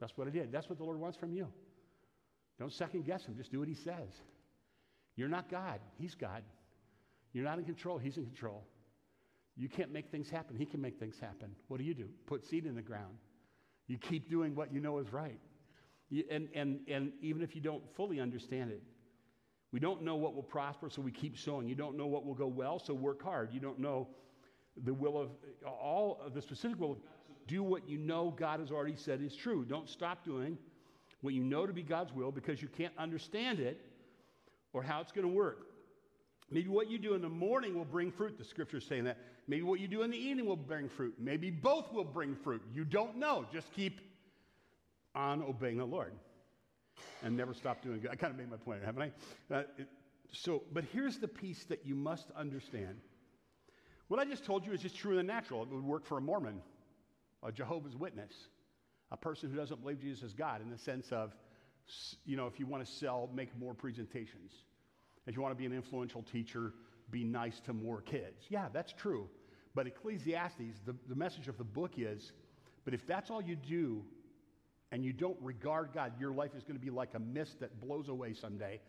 that's 0.00 0.16
what 0.16 0.26
I 0.26 0.30
did. 0.30 0.52
That's 0.52 0.68
what 0.68 0.78
the 0.78 0.84
Lord 0.84 1.00
wants 1.00 1.16
from 1.16 1.32
you. 1.32 1.48
Don't 2.58 2.72
second 2.72 3.06
guess 3.06 3.24
him. 3.24 3.36
Just 3.36 3.50
do 3.50 3.60
what 3.60 3.68
he 3.68 3.74
says. 3.74 4.10
You're 5.16 5.28
not 5.28 5.50
God. 5.50 5.80
He's 5.98 6.14
God. 6.14 6.42
You're 7.32 7.44
not 7.44 7.58
in 7.58 7.64
control. 7.64 7.98
He's 7.98 8.16
in 8.16 8.24
control. 8.24 8.64
You 9.56 9.68
can't 9.68 9.92
make 9.92 10.10
things 10.10 10.30
happen. 10.30 10.56
He 10.56 10.66
can 10.66 10.80
make 10.80 10.98
things 10.98 11.16
happen. 11.20 11.50
What 11.68 11.78
do 11.78 11.84
you 11.84 11.94
do? 11.94 12.08
Put 12.26 12.46
seed 12.46 12.66
in 12.66 12.74
the 12.74 12.82
ground. 12.82 13.16
You 13.86 13.98
keep 13.98 14.30
doing 14.30 14.54
what 14.54 14.72
you 14.72 14.80
know 14.80 14.98
is 14.98 15.12
right. 15.12 15.40
You, 16.10 16.24
and, 16.30 16.48
and, 16.54 16.80
and 16.88 17.12
even 17.20 17.42
if 17.42 17.54
you 17.54 17.60
don't 17.60 17.82
fully 17.96 18.20
understand 18.20 18.70
it, 18.70 18.82
we 19.72 19.80
don't 19.80 20.02
know 20.02 20.16
what 20.16 20.34
will 20.34 20.42
prosper, 20.42 20.88
so 20.88 21.02
we 21.02 21.12
keep 21.12 21.36
sowing. 21.38 21.68
You 21.68 21.74
don't 21.74 21.96
know 21.96 22.06
what 22.06 22.24
will 22.24 22.34
go 22.34 22.46
well, 22.46 22.78
so 22.78 22.94
work 22.94 23.22
hard. 23.22 23.50
You 23.52 23.60
don't 23.60 23.78
know 23.78 24.08
the 24.84 24.94
will 24.94 25.20
of 25.20 25.30
all 25.66 26.20
of 26.24 26.34
the 26.34 26.40
specific 26.40 26.78
will 26.80 26.92
of 26.92 27.02
God. 27.02 27.12
Do 27.46 27.62
what 27.62 27.88
you 27.88 27.98
know 27.98 28.34
God 28.36 28.60
has 28.60 28.70
already 28.70 28.96
said 28.96 29.22
is 29.22 29.34
true. 29.34 29.64
Don't 29.64 29.88
stop 29.88 30.24
doing 30.24 30.58
what 31.20 31.34
you 31.34 31.42
know 31.42 31.66
to 31.66 31.72
be 31.72 31.82
God's 31.82 32.12
will 32.12 32.30
because 32.30 32.62
you 32.62 32.68
can't 32.68 32.92
understand 32.98 33.58
it 33.58 33.80
or 34.72 34.82
how 34.82 35.00
it's 35.00 35.12
going 35.12 35.26
to 35.26 35.32
work. 35.32 35.66
Maybe 36.50 36.68
what 36.68 36.90
you 36.90 36.98
do 36.98 37.14
in 37.14 37.22
the 37.22 37.28
morning 37.28 37.74
will 37.74 37.84
bring 37.84 38.10
fruit. 38.10 38.38
The 38.38 38.44
scripture 38.44 38.78
is 38.78 38.84
saying 38.84 39.04
that. 39.04 39.18
Maybe 39.46 39.62
what 39.62 39.80
you 39.80 39.88
do 39.88 40.02
in 40.02 40.10
the 40.10 40.18
evening 40.18 40.46
will 40.46 40.56
bring 40.56 40.88
fruit. 40.88 41.14
Maybe 41.18 41.50
both 41.50 41.92
will 41.92 42.04
bring 42.04 42.36
fruit. 42.36 42.62
You 42.72 42.84
don't 42.84 43.16
know. 43.16 43.46
Just 43.52 43.72
keep 43.72 44.00
on 45.14 45.42
obeying 45.42 45.78
the 45.78 45.86
Lord 45.86 46.12
and 47.22 47.36
never 47.36 47.54
stop 47.54 47.82
doing 47.82 48.00
good. 48.00 48.10
I 48.10 48.16
kind 48.16 48.32
of 48.32 48.38
made 48.38 48.50
my 48.50 48.56
point, 48.56 48.84
haven't 48.84 49.02
I? 49.50 49.54
Uh, 49.54 49.62
it, 49.78 49.88
so, 50.32 50.62
but 50.72 50.84
here's 50.92 51.18
the 51.18 51.28
piece 51.28 51.64
that 51.64 51.86
you 51.86 51.94
must 51.94 52.30
understand. 52.36 53.00
What 54.08 54.20
I 54.20 54.24
just 54.24 54.44
told 54.44 54.66
you 54.66 54.72
is 54.72 54.80
just 54.80 54.96
true 54.96 55.12
in 55.12 55.16
the 55.16 55.22
natural. 55.22 55.62
It 55.62 55.70
would 55.70 55.84
work 55.84 56.04
for 56.04 56.18
a 56.18 56.20
Mormon, 56.20 56.60
a 57.42 57.52
Jehovah's 57.52 57.96
Witness, 57.96 58.32
a 59.10 59.16
person 59.16 59.50
who 59.50 59.56
doesn't 59.56 59.80
believe 59.80 60.00
Jesus 60.00 60.22
is 60.22 60.34
God 60.34 60.62
in 60.62 60.70
the 60.70 60.78
sense 60.78 61.12
of, 61.12 61.34
you 62.24 62.36
know, 62.36 62.46
if 62.46 62.58
you 62.60 62.66
want 62.66 62.84
to 62.84 62.90
sell, 62.90 63.30
make 63.34 63.56
more 63.58 63.74
presentations. 63.74 64.52
If 65.26 65.36
you 65.36 65.42
want 65.42 65.52
to 65.52 65.58
be 65.58 65.66
an 65.66 65.72
influential 65.72 66.22
teacher, 66.22 66.74
be 67.10 67.24
nice 67.24 67.60
to 67.60 67.72
more 67.72 68.00
kids. 68.02 68.46
Yeah, 68.48 68.68
that's 68.72 68.92
true. 68.92 69.28
But 69.74 69.86
Ecclesiastes, 69.86 70.80
the, 70.84 70.94
the 71.08 71.14
message 71.14 71.48
of 71.48 71.56
the 71.56 71.64
book 71.64 71.92
is, 71.96 72.32
but 72.84 72.94
if 72.94 73.06
that's 73.06 73.30
all 73.30 73.42
you 73.42 73.56
do 73.56 74.04
and 74.90 75.04
you 75.04 75.12
don't 75.12 75.36
regard 75.40 75.90
God, 75.92 76.12
your 76.18 76.32
life 76.32 76.52
is 76.56 76.64
going 76.64 76.78
to 76.78 76.84
be 76.84 76.90
like 76.90 77.14
a 77.14 77.18
mist 77.18 77.60
that 77.60 77.80
blows 77.80 78.08
away 78.08 78.34
someday, 78.34 78.80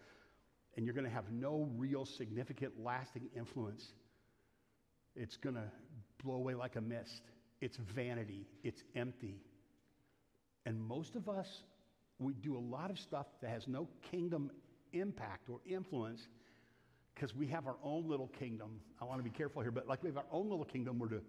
and 0.76 0.86
you're 0.86 0.96
going 0.96 1.06
to 1.06 1.12
have 1.12 1.32
no 1.32 1.70
real 1.78 2.06
significant, 2.06 2.74
lasting 2.82 3.30
influence. 3.36 3.94
It's 5.16 5.38
going 5.38 5.56
to 5.56 5.70
blow 6.24 6.36
away 6.36 6.56
like 6.56 6.76
a 6.76 6.82
mist. 6.82 7.24
It's 7.62 7.78
vanity, 7.78 8.48
it's 8.64 8.84
empty. 8.96 9.42
And 10.66 10.80
most 10.80 11.16
of 11.16 11.28
us, 11.28 11.64
we 12.20 12.34
do 12.34 12.58
a 12.58 12.60
lot 12.60 12.92
of 12.92 13.00
stuff 13.00 13.28
that 13.42 13.50
has 13.50 13.68
no 13.68 13.88
kingdom 14.12 14.52
impact 14.94 15.50
or 15.50 15.60
influence 15.66 16.28
because 17.14 17.36
we 17.36 17.48
have 17.48 17.68
our 17.68 17.76
own 17.84 18.08
little 18.08 18.28
kingdom. 18.40 18.80
I 19.02 19.06
want 19.06 19.20
to 19.20 19.24
be 19.24 19.30
careful 19.30 19.62
here, 19.62 19.72
but 19.72 19.88
like 19.88 20.04
we 20.04 20.10
have 20.10 20.18
our 20.18 20.26
own 20.32 20.50
little 20.50 20.66
kingdom 20.66 21.00
we're 21.00 21.08
doing. 21.08 21.26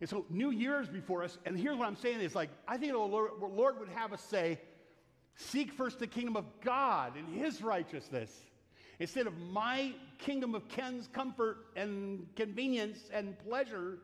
And 0.00 0.08
so 0.08 0.26
New 0.28 0.50
Year's 0.50 0.88
before 0.88 1.22
us, 1.22 1.38
and 1.46 1.58
here's 1.58 1.76
what 1.76 1.88
I'm 1.88 1.96
saying 1.96 2.20
is 2.20 2.34
like, 2.34 2.50
I 2.68 2.76
think 2.76 2.92
the 2.92 2.98
Lord, 2.98 3.30
Lord 3.40 3.78
would 3.78 3.88
have 3.88 4.12
us 4.12 4.22
say, 4.22 4.60
seek 5.36 5.72
first 5.72 5.98
the 5.98 6.06
kingdom 6.06 6.36
of 6.36 6.44
God 6.62 7.16
and 7.16 7.28
his 7.28 7.62
righteousness. 7.62 8.30
Instead 8.98 9.26
of 9.26 9.36
my 9.38 9.92
kingdom 10.18 10.54
of 10.54 10.68
Ken's 10.68 11.08
comfort 11.08 11.58
and 11.76 12.26
convenience 12.36 12.98
and 13.12 13.38
pleasure, 13.38 13.98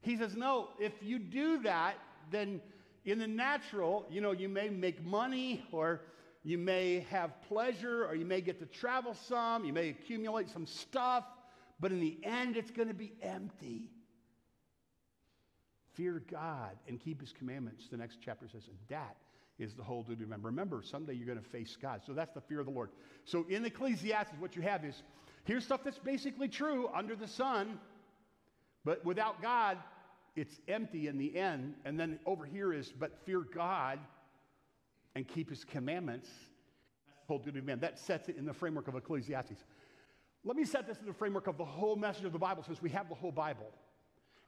he 0.00 0.16
says, 0.16 0.36
no, 0.36 0.68
if 0.78 0.92
you 1.00 1.18
do 1.18 1.62
that, 1.62 1.94
then 2.30 2.60
in 3.04 3.18
the 3.18 3.26
natural, 3.26 4.06
you 4.10 4.20
know, 4.20 4.32
you 4.32 4.48
may 4.48 4.68
make 4.68 5.04
money 5.04 5.64
or 5.72 6.02
you 6.44 6.58
may 6.58 7.06
have 7.10 7.30
pleasure 7.48 8.06
or 8.06 8.14
you 8.14 8.24
may 8.24 8.40
get 8.40 8.58
to 8.60 8.66
travel 8.66 9.14
some, 9.14 9.64
you 9.64 9.72
may 9.72 9.88
accumulate 9.88 10.48
some 10.48 10.66
stuff, 10.66 11.24
but 11.80 11.92
in 11.92 12.00
the 12.00 12.18
end, 12.22 12.56
it's 12.56 12.70
going 12.70 12.88
to 12.88 12.94
be 12.94 13.12
empty. 13.22 13.90
Fear 15.98 16.22
God 16.30 16.76
and 16.86 17.00
keep 17.00 17.20
his 17.20 17.32
commandments, 17.32 17.88
the 17.90 17.96
next 17.96 18.18
chapter 18.24 18.46
says, 18.46 18.68
and 18.68 18.78
that 18.88 19.16
is 19.58 19.74
the 19.74 19.82
whole 19.82 20.04
duty. 20.04 20.22
Remember, 20.22 20.46
remember, 20.46 20.80
someday 20.80 21.14
you're 21.14 21.26
going 21.26 21.42
to 21.42 21.50
face 21.50 21.76
God. 21.82 22.02
So 22.06 22.12
that's 22.12 22.32
the 22.32 22.40
fear 22.40 22.60
of 22.60 22.66
the 22.66 22.72
Lord. 22.72 22.90
So 23.24 23.44
in 23.48 23.64
Ecclesiastes, 23.64 24.34
what 24.38 24.54
you 24.54 24.62
have 24.62 24.84
is 24.84 25.02
here's 25.42 25.64
stuff 25.64 25.82
that's 25.82 25.98
basically 25.98 26.46
true 26.46 26.88
under 26.94 27.16
the 27.16 27.26
sun, 27.26 27.80
but 28.84 29.04
without 29.04 29.42
God, 29.42 29.76
it's 30.36 30.60
empty 30.68 31.08
in 31.08 31.18
the 31.18 31.36
end. 31.36 31.74
And 31.84 31.98
then 31.98 32.20
over 32.26 32.44
here 32.44 32.72
is, 32.72 32.92
but 32.96 33.18
fear 33.26 33.40
God 33.40 33.98
and 35.16 35.26
keep 35.26 35.50
his 35.50 35.64
commandments. 35.64 36.28
That's 37.08 37.26
the 37.26 37.26
whole 37.26 37.40
duty 37.40 37.58
of 37.58 37.64
man. 37.64 37.80
That 37.80 37.98
sets 37.98 38.28
it 38.28 38.36
in 38.36 38.46
the 38.46 38.54
framework 38.54 38.86
of 38.86 38.94
Ecclesiastes. 38.94 39.64
Let 40.44 40.56
me 40.56 40.64
set 40.64 40.86
this 40.86 40.98
in 40.98 41.06
the 41.06 41.12
framework 41.12 41.48
of 41.48 41.58
the 41.58 41.64
whole 41.64 41.96
message 41.96 42.24
of 42.24 42.32
the 42.32 42.38
Bible 42.38 42.62
since 42.62 42.80
we 42.80 42.90
have 42.90 43.08
the 43.08 43.16
whole 43.16 43.32
Bible. 43.32 43.66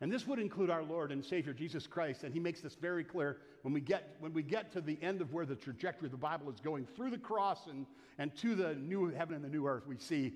And 0.00 0.10
this 0.10 0.26
would 0.26 0.38
include 0.38 0.70
our 0.70 0.82
Lord 0.82 1.12
and 1.12 1.22
Savior, 1.22 1.52
Jesus 1.52 1.86
Christ. 1.86 2.24
And 2.24 2.32
he 2.32 2.40
makes 2.40 2.62
this 2.62 2.74
very 2.74 3.04
clear 3.04 3.38
when 3.62 3.74
we 3.74 3.82
get, 3.82 4.16
when 4.18 4.32
we 4.32 4.42
get 4.42 4.72
to 4.72 4.80
the 4.80 4.98
end 5.02 5.20
of 5.20 5.32
where 5.32 5.44
the 5.44 5.54
trajectory 5.56 6.06
of 6.06 6.12
the 6.12 6.16
Bible 6.16 6.50
is 6.50 6.58
going 6.58 6.86
through 6.86 7.10
the 7.10 7.18
cross 7.18 7.66
and, 7.66 7.84
and 8.18 8.34
to 8.36 8.54
the 8.54 8.74
new 8.76 9.10
heaven 9.10 9.34
and 9.34 9.44
the 9.44 9.48
new 9.48 9.66
earth, 9.66 9.86
we 9.86 9.98
see 9.98 10.32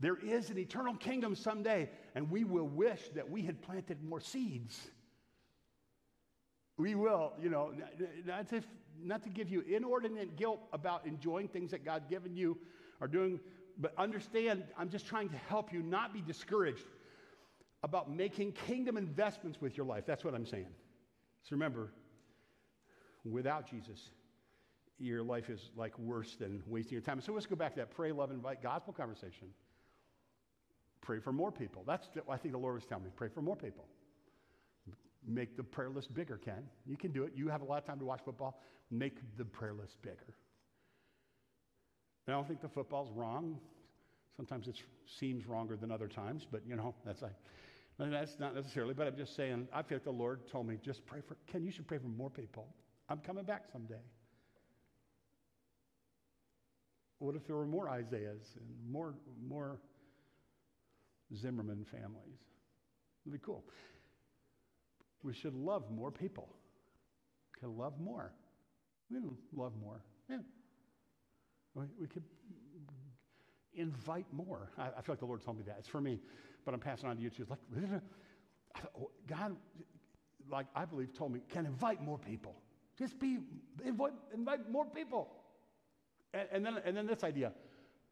there 0.00 0.16
is 0.16 0.50
an 0.50 0.58
eternal 0.58 0.94
kingdom 0.94 1.36
someday, 1.36 1.88
and 2.14 2.30
we 2.30 2.42
will 2.42 2.66
wish 2.66 3.00
that 3.14 3.30
we 3.30 3.42
had 3.42 3.62
planted 3.62 4.02
more 4.02 4.20
seeds. 4.20 4.88
We 6.76 6.94
will, 6.94 7.34
you 7.40 7.50
know, 7.50 7.72
not 8.26 8.48
to, 8.48 8.62
not 9.00 9.22
to 9.22 9.28
give 9.28 9.50
you 9.50 9.60
inordinate 9.60 10.36
guilt 10.36 10.60
about 10.72 11.06
enjoying 11.06 11.48
things 11.48 11.70
that 11.70 11.84
God's 11.84 12.06
given 12.06 12.34
you 12.34 12.56
or 13.00 13.06
doing, 13.06 13.38
but 13.78 13.92
understand, 13.98 14.64
I'm 14.76 14.88
just 14.88 15.06
trying 15.06 15.28
to 15.28 15.36
help 15.36 15.72
you 15.72 15.82
not 15.82 16.12
be 16.12 16.22
discouraged 16.22 16.84
about 17.82 18.10
making 18.10 18.52
kingdom 18.52 18.96
investments 18.96 19.60
with 19.60 19.76
your 19.76 19.86
life. 19.86 20.04
That's 20.06 20.24
what 20.24 20.34
I'm 20.34 20.46
saying. 20.46 20.68
So 21.42 21.48
remember, 21.52 21.92
without 23.24 23.68
Jesus, 23.68 24.10
your 24.98 25.22
life 25.22 25.48
is 25.48 25.70
like 25.76 25.98
worse 25.98 26.36
than 26.36 26.62
wasting 26.66 26.92
your 26.92 27.00
time. 27.00 27.20
So 27.20 27.32
let's 27.32 27.46
go 27.46 27.56
back 27.56 27.72
to 27.74 27.80
that 27.80 27.90
pray, 27.90 28.12
love, 28.12 28.30
invite 28.30 28.62
gospel 28.62 28.92
conversation. 28.92 29.48
Pray 31.00 31.18
for 31.18 31.32
more 31.32 31.50
people. 31.50 31.82
That's 31.86 32.08
what 32.24 32.34
I 32.34 32.36
think 32.36 32.52
the 32.52 32.58
Lord 32.58 32.74
was 32.74 32.84
telling 32.84 33.04
me. 33.04 33.10
Pray 33.16 33.28
for 33.28 33.40
more 33.40 33.56
people. 33.56 33.86
Make 35.26 35.56
the 35.56 35.62
prayer 35.62 35.88
list 35.88 36.12
bigger, 36.12 36.36
Ken. 36.36 36.62
You 36.86 36.96
can 36.96 37.12
do 37.12 37.24
it. 37.24 37.32
You 37.34 37.48
have 37.48 37.62
a 37.62 37.64
lot 37.64 37.78
of 37.78 37.86
time 37.86 37.98
to 37.98 38.04
watch 38.04 38.20
football. 38.24 38.60
Make 38.90 39.16
the 39.38 39.44
prayer 39.44 39.72
list 39.72 40.00
bigger. 40.02 40.34
I 42.28 42.32
don't 42.32 42.46
think 42.46 42.60
the 42.60 42.68
football's 42.68 43.10
wrong. 43.12 43.58
Sometimes 44.36 44.68
it 44.68 44.76
seems 45.18 45.46
wronger 45.46 45.76
than 45.76 45.90
other 45.90 46.08
times, 46.08 46.46
but 46.50 46.62
you 46.66 46.76
know, 46.76 46.94
that's 47.04 47.22
like, 47.22 47.34
that's 48.08 48.38
not 48.38 48.54
necessarily, 48.54 48.94
but 48.94 49.06
I'm 49.06 49.16
just 49.16 49.36
saying, 49.36 49.68
I 49.72 49.82
feel 49.82 49.96
like 49.96 50.04
the 50.04 50.10
Lord 50.10 50.48
told 50.50 50.66
me, 50.66 50.78
just 50.82 51.04
pray 51.04 51.20
for, 51.26 51.36
Ken, 51.46 51.62
you 51.62 51.70
should 51.70 51.86
pray 51.86 51.98
for 51.98 52.08
more 52.08 52.30
people. 52.30 52.66
I'm 53.08 53.18
coming 53.18 53.44
back 53.44 53.64
someday. 53.70 54.00
What 57.18 57.34
if 57.34 57.46
there 57.46 57.56
were 57.56 57.66
more 57.66 57.90
Isaiahs 57.90 58.56
and 58.56 58.92
more, 58.92 59.14
more 59.46 59.78
Zimmerman 61.36 61.84
families? 61.90 62.38
It'd 63.26 63.38
be 63.38 63.44
cool. 63.44 63.64
We 65.22 65.34
should 65.34 65.54
love 65.54 65.90
more 65.90 66.10
people. 66.10 66.48
We 67.54 67.60
could 67.60 67.76
love 67.76 68.00
more. 68.00 68.32
We 69.10 69.18
love 69.54 69.72
more. 69.78 70.02
Yeah. 70.30 70.38
We, 71.74 71.84
we 72.00 72.06
could 72.06 72.24
invite 73.74 74.26
more. 74.32 74.70
I, 74.76 74.84
I, 74.84 75.02
feel 75.02 75.12
like 75.12 75.20
the 75.20 75.26
Lord 75.26 75.42
told 75.42 75.56
me 75.56 75.64
that. 75.66 75.76
It's 75.78 75.88
for 75.88 76.00
me 76.00 76.20
but 76.64 76.74
I'm 76.74 76.80
passing 76.80 77.08
on 77.08 77.16
to 77.16 77.22
you 77.22 77.30
too. 77.30 77.42
It's 77.42 77.50
like, 77.50 77.60
oh, 79.00 79.10
God, 79.28 79.56
like 80.50 80.66
I 80.74 80.84
believe, 80.84 81.12
told 81.14 81.32
me, 81.32 81.40
can 81.48 81.66
invite 81.66 82.02
more 82.02 82.18
people. 82.18 82.54
Just 82.98 83.18
be, 83.18 83.38
invite, 83.84 84.12
invite 84.34 84.70
more 84.70 84.84
people. 84.84 85.28
And, 86.34 86.48
and, 86.52 86.66
then, 86.66 86.78
and 86.84 86.96
then 86.96 87.06
this 87.06 87.24
idea, 87.24 87.52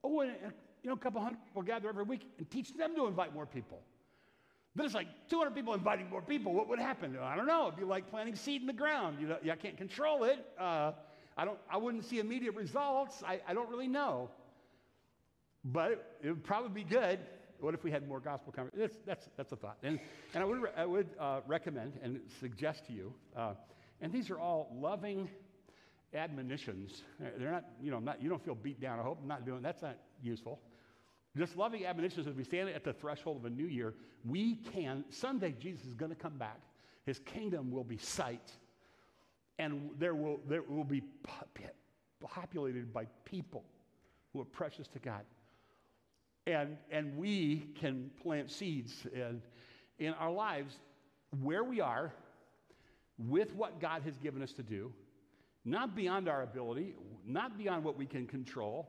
oh, 0.02 0.20
and, 0.20 0.32
and, 0.42 0.52
you 0.82 0.90
know, 0.90 0.94
a 0.94 0.98
couple 0.98 1.20
hundred 1.20 1.44
people 1.44 1.62
gather 1.62 1.88
every 1.88 2.04
week 2.04 2.22
and 2.38 2.48
teach 2.50 2.76
them 2.76 2.94
to 2.96 3.06
invite 3.06 3.34
more 3.34 3.46
people. 3.46 3.80
Then 4.74 4.86
it's 4.86 4.94
like 4.94 5.08
200 5.28 5.54
people 5.54 5.74
inviting 5.74 6.08
more 6.08 6.22
people. 6.22 6.54
What 6.54 6.68
would 6.68 6.78
happen? 6.78 7.16
I 7.20 7.34
don't 7.36 7.46
know. 7.46 7.66
It'd 7.66 7.78
be 7.78 7.84
like 7.84 8.08
planting 8.10 8.36
seed 8.36 8.60
in 8.60 8.66
the 8.66 8.72
ground. 8.72 9.18
You 9.20 9.28
know, 9.28 9.38
I 9.50 9.56
can't 9.56 9.76
control 9.76 10.24
it. 10.24 10.44
Uh, 10.58 10.92
I, 11.36 11.44
don't, 11.44 11.58
I 11.70 11.76
wouldn't 11.76 12.04
see 12.04 12.20
immediate 12.20 12.54
results. 12.54 13.22
I, 13.26 13.40
I 13.46 13.54
don't 13.54 13.68
really 13.68 13.88
know. 13.88 14.30
But 15.64 15.92
it, 15.92 16.06
it 16.22 16.28
would 16.30 16.44
probably 16.44 16.82
be 16.82 16.88
good 16.88 17.18
what 17.60 17.74
if 17.74 17.84
we 17.84 17.90
had 17.90 18.06
more 18.08 18.20
gospel 18.20 18.52
conversations? 18.52 18.98
That's, 19.04 19.28
that's, 19.36 19.52
a 19.52 19.56
thought. 19.56 19.78
And, 19.82 19.98
and 20.34 20.42
I 20.42 20.46
would, 20.46 20.60
I 20.76 20.86
would 20.86 21.08
uh, 21.18 21.40
recommend 21.46 21.94
and 22.02 22.20
suggest 22.40 22.86
to 22.86 22.92
you, 22.92 23.12
uh, 23.36 23.54
and 24.00 24.12
these 24.12 24.30
are 24.30 24.38
all 24.38 24.74
loving 24.80 25.28
admonitions. 26.14 27.02
They're 27.18 27.50
not, 27.50 27.64
you 27.82 27.90
know, 27.90 27.98
not, 27.98 28.22
you 28.22 28.28
don't 28.28 28.44
feel 28.44 28.54
beat 28.54 28.80
down. 28.80 29.00
I 29.00 29.02
hope 29.02 29.18
I'm 29.20 29.28
not 29.28 29.44
doing 29.44 29.62
that's 29.62 29.82
not 29.82 29.96
useful. 30.22 30.60
Just 31.36 31.56
loving 31.56 31.84
admonitions 31.84 32.26
as 32.26 32.34
we 32.34 32.44
stand 32.44 32.68
at 32.68 32.84
the 32.84 32.92
threshold 32.92 33.36
of 33.36 33.44
a 33.44 33.50
new 33.50 33.66
year, 33.66 33.94
we 34.24 34.56
can, 34.72 35.04
someday 35.10 35.54
Jesus 35.58 35.84
is 35.86 35.94
going 35.94 36.10
to 36.10 36.16
come 36.16 36.38
back. 36.38 36.60
His 37.06 37.18
kingdom 37.20 37.70
will 37.70 37.84
be 37.84 37.98
sight, 37.98 38.52
and 39.58 39.90
there 39.98 40.14
will, 40.14 40.40
there 40.48 40.62
will 40.62 40.84
be 40.84 41.02
populated 42.22 42.92
by 42.92 43.06
people 43.24 43.64
who 44.32 44.40
are 44.40 44.46
precious 44.46 44.86
to 44.88 44.98
God 44.98 45.22
and, 46.48 46.78
and 46.90 47.16
we 47.16 47.66
can 47.78 48.10
plant 48.22 48.50
seeds 48.50 49.06
in, 49.12 49.42
in 49.98 50.14
our 50.14 50.30
lives 50.30 50.74
where 51.42 51.62
we 51.62 51.80
are 51.80 52.12
with 53.18 53.54
what 53.54 53.80
God 53.80 54.02
has 54.02 54.16
given 54.16 54.42
us 54.42 54.52
to 54.52 54.62
do, 54.62 54.90
not 55.64 55.94
beyond 55.94 56.26
our 56.28 56.42
ability, 56.42 56.94
not 57.26 57.58
beyond 57.58 57.84
what 57.84 57.98
we 57.98 58.06
can 58.06 58.26
control, 58.26 58.88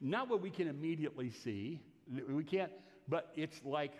not 0.00 0.28
what 0.28 0.42
we 0.42 0.50
can 0.50 0.68
immediately 0.68 1.30
see. 1.30 1.80
We 2.28 2.44
can't, 2.44 2.72
but 3.08 3.32
it's 3.36 3.64
like 3.64 3.92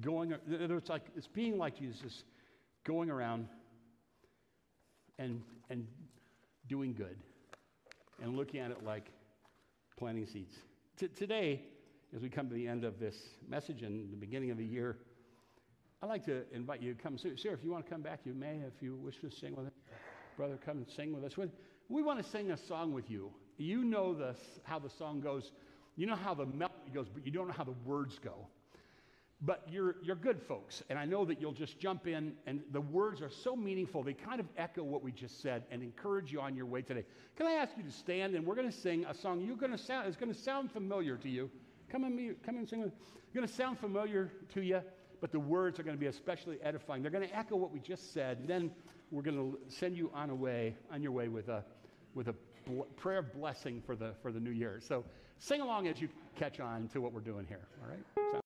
going, 0.00 0.34
it's 0.48 0.88
like, 0.88 1.02
it's 1.16 1.28
being 1.28 1.56
like 1.56 1.78
Jesus, 1.78 2.24
going 2.82 3.10
around 3.10 3.46
and, 5.18 5.40
and 5.70 5.86
doing 6.68 6.94
good 6.94 7.16
and 8.20 8.36
looking 8.36 8.58
at 8.58 8.72
it 8.72 8.82
like 8.84 9.06
planting 9.96 10.26
seeds. 10.26 10.56
T- 10.98 11.08
today, 11.08 11.62
as 12.14 12.22
we 12.22 12.28
come 12.28 12.48
to 12.48 12.54
the 12.54 12.68
end 12.68 12.84
of 12.84 13.00
this 13.00 13.16
message 13.48 13.82
and 13.82 14.12
the 14.12 14.16
beginning 14.16 14.50
of 14.50 14.56
the 14.56 14.64
year, 14.64 14.98
I'd 16.00 16.08
like 16.08 16.24
to 16.26 16.44
invite 16.52 16.80
you 16.80 16.94
to 16.94 17.02
come. 17.02 17.18
Sarah, 17.18 17.54
if 17.54 17.64
you 17.64 17.72
want 17.72 17.84
to 17.84 17.90
come 17.90 18.02
back, 18.02 18.20
you 18.24 18.34
may. 18.34 18.60
If 18.66 18.80
you 18.80 18.94
wish 18.94 19.20
to 19.22 19.30
sing 19.30 19.56
with 19.56 19.66
us, 19.66 19.72
brother, 20.36 20.58
come 20.64 20.76
and 20.76 20.88
sing 20.88 21.12
with 21.12 21.24
us. 21.24 21.32
We 21.88 22.02
want 22.02 22.22
to 22.22 22.28
sing 22.28 22.52
a 22.52 22.56
song 22.56 22.92
with 22.92 23.10
you. 23.10 23.30
You 23.56 23.84
know 23.84 24.14
this, 24.14 24.38
how 24.62 24.78
the 24.78 24.90
song 24.90 25.20
goes. 25.20 25.50
You 25.96 26.06
know 26.06 26.14
how 26.14 26.34
the 26.34 26.46
melody 26.46 26.90
goes, 26.92 27.08
but 27.08 27.26
you 27.26 27.32
don't 27.32 27.48
know 27.48 27.54
how 27.54 27.64
the 27.64 27.74
words 27.84 28.20
go. 28.22 28.46
But 29.40 29.66
you're, 29.68 29.96
you're 30.02 30.16
good 30.16 30.40
folks, 30.40 30.82
and 30.88 30.98
I 30.98 31.04
know 31.04 31.24
that 31.24 31.40
you'll 31.40 31.52
just 31.52 31.78
jump 31.78 32.06
in, 32.06 32.34
and 32.46 32.62
the 32.72 32.80
words 32.80 33.20
are 33.20 33.28
so 33.28 33.56
meaningful. 33.56 34.02
They 34.02 34.14
kind 34.14 34.40
of 34.40 34.46
echo 34.56 34.84
what 34.84 35.02
we 35.02 35.10
just 35.12 35.42
said 35.42 35.64
and 35.70 35.82
encourage 35.82 36.32
you 36.32 36.40
on 36.40 36.54
your 36.54 36.66
way 36.66 36.82
today. 36.82 37.04
Can 37.36 37.46
I 37.46 37.52
ask 37.52 37.76
you 37.76 37.82
to 37.82 37.90
stand, 37.90 38.34
and 38.34 38.46
we're 38.46 38.54
going 38.54 38.70
to 38.70 38.76
sing 38.76 39.04
a 39.06 39.14
song 39.14 39.40
you're 39.40 39.56
going 39.56 39.72
to 39.72 39.78
sound, 39.78 40.06
it's 40.06 40.16
going 40.16 40.32
to 40.32 40.38
sound 40.38 40.70
familiar 40.70 41.16
to 41.16 41.28
you. 41.28 41.50
Come 41.94 42.02
and, 42.02 42.42
come 42.42 42.56
and 42.56 42.68
sing. 42.68 42.82
It's 42.82 43.32
going 43.32 43.46
to 43.46 43.52
sound 43.52 43.78
familiar 43.78 44.32
to 44.52 44.62
you, 44.62 44.80
but 45.20 45.30
the 45.30 45.38
words 45.38 45.78
are 45.78 45.84
going 45.84 45.96
to 45.96 46.00
be 46.00 46.08
especially 46.08 46.58
edifying. 46.60 47.02
They're 47.02 47.10
going 47.12 47.28
to 47.28 47.36
echo 47.36 47.54
what 47.54 47.70
we 47.70 47.78
just 47.78 48.12
said. 48.12 48.38
And 48.38 48.48
then 48.48 48.72
we're 49.12 49.22
going 49.22 49.36
to 49.36 49.56
send 49.68 49.96
you 49.96 50.10
on, 50.12 50.30
a 50.30 50.34
way, 50.34 50.74
on 50.92 51.04
your 51.04 51.12
way 51.12 51.28
with 51.28 51.48
a, 51.48 51.64
with 52.16 52.26
a 52.26 52.34
bl- 52.66 52.82
prayer 52.96 53.22
blessing 53.22 53.80
for 53.86 53.94
the, 53.94 54.12
for 54.22 54.32
the 54.32 54.40
new 54.40 54.50
year. 54.50 54.80
So 54.82 55.04
sing 55.38 55.60
along 55.60 55.86
as 55.86 56.00
you 56.00 56.08
catch 56.34 56.58
on 56.58 56.88
to 56.88 57.00
what 57.00 57.12
we're 57.12 57.20
doing 57.20 57.46
here, 57.48 57.68
all 57.80 57.88
right? 57.88 58.32
So 58.32 58.40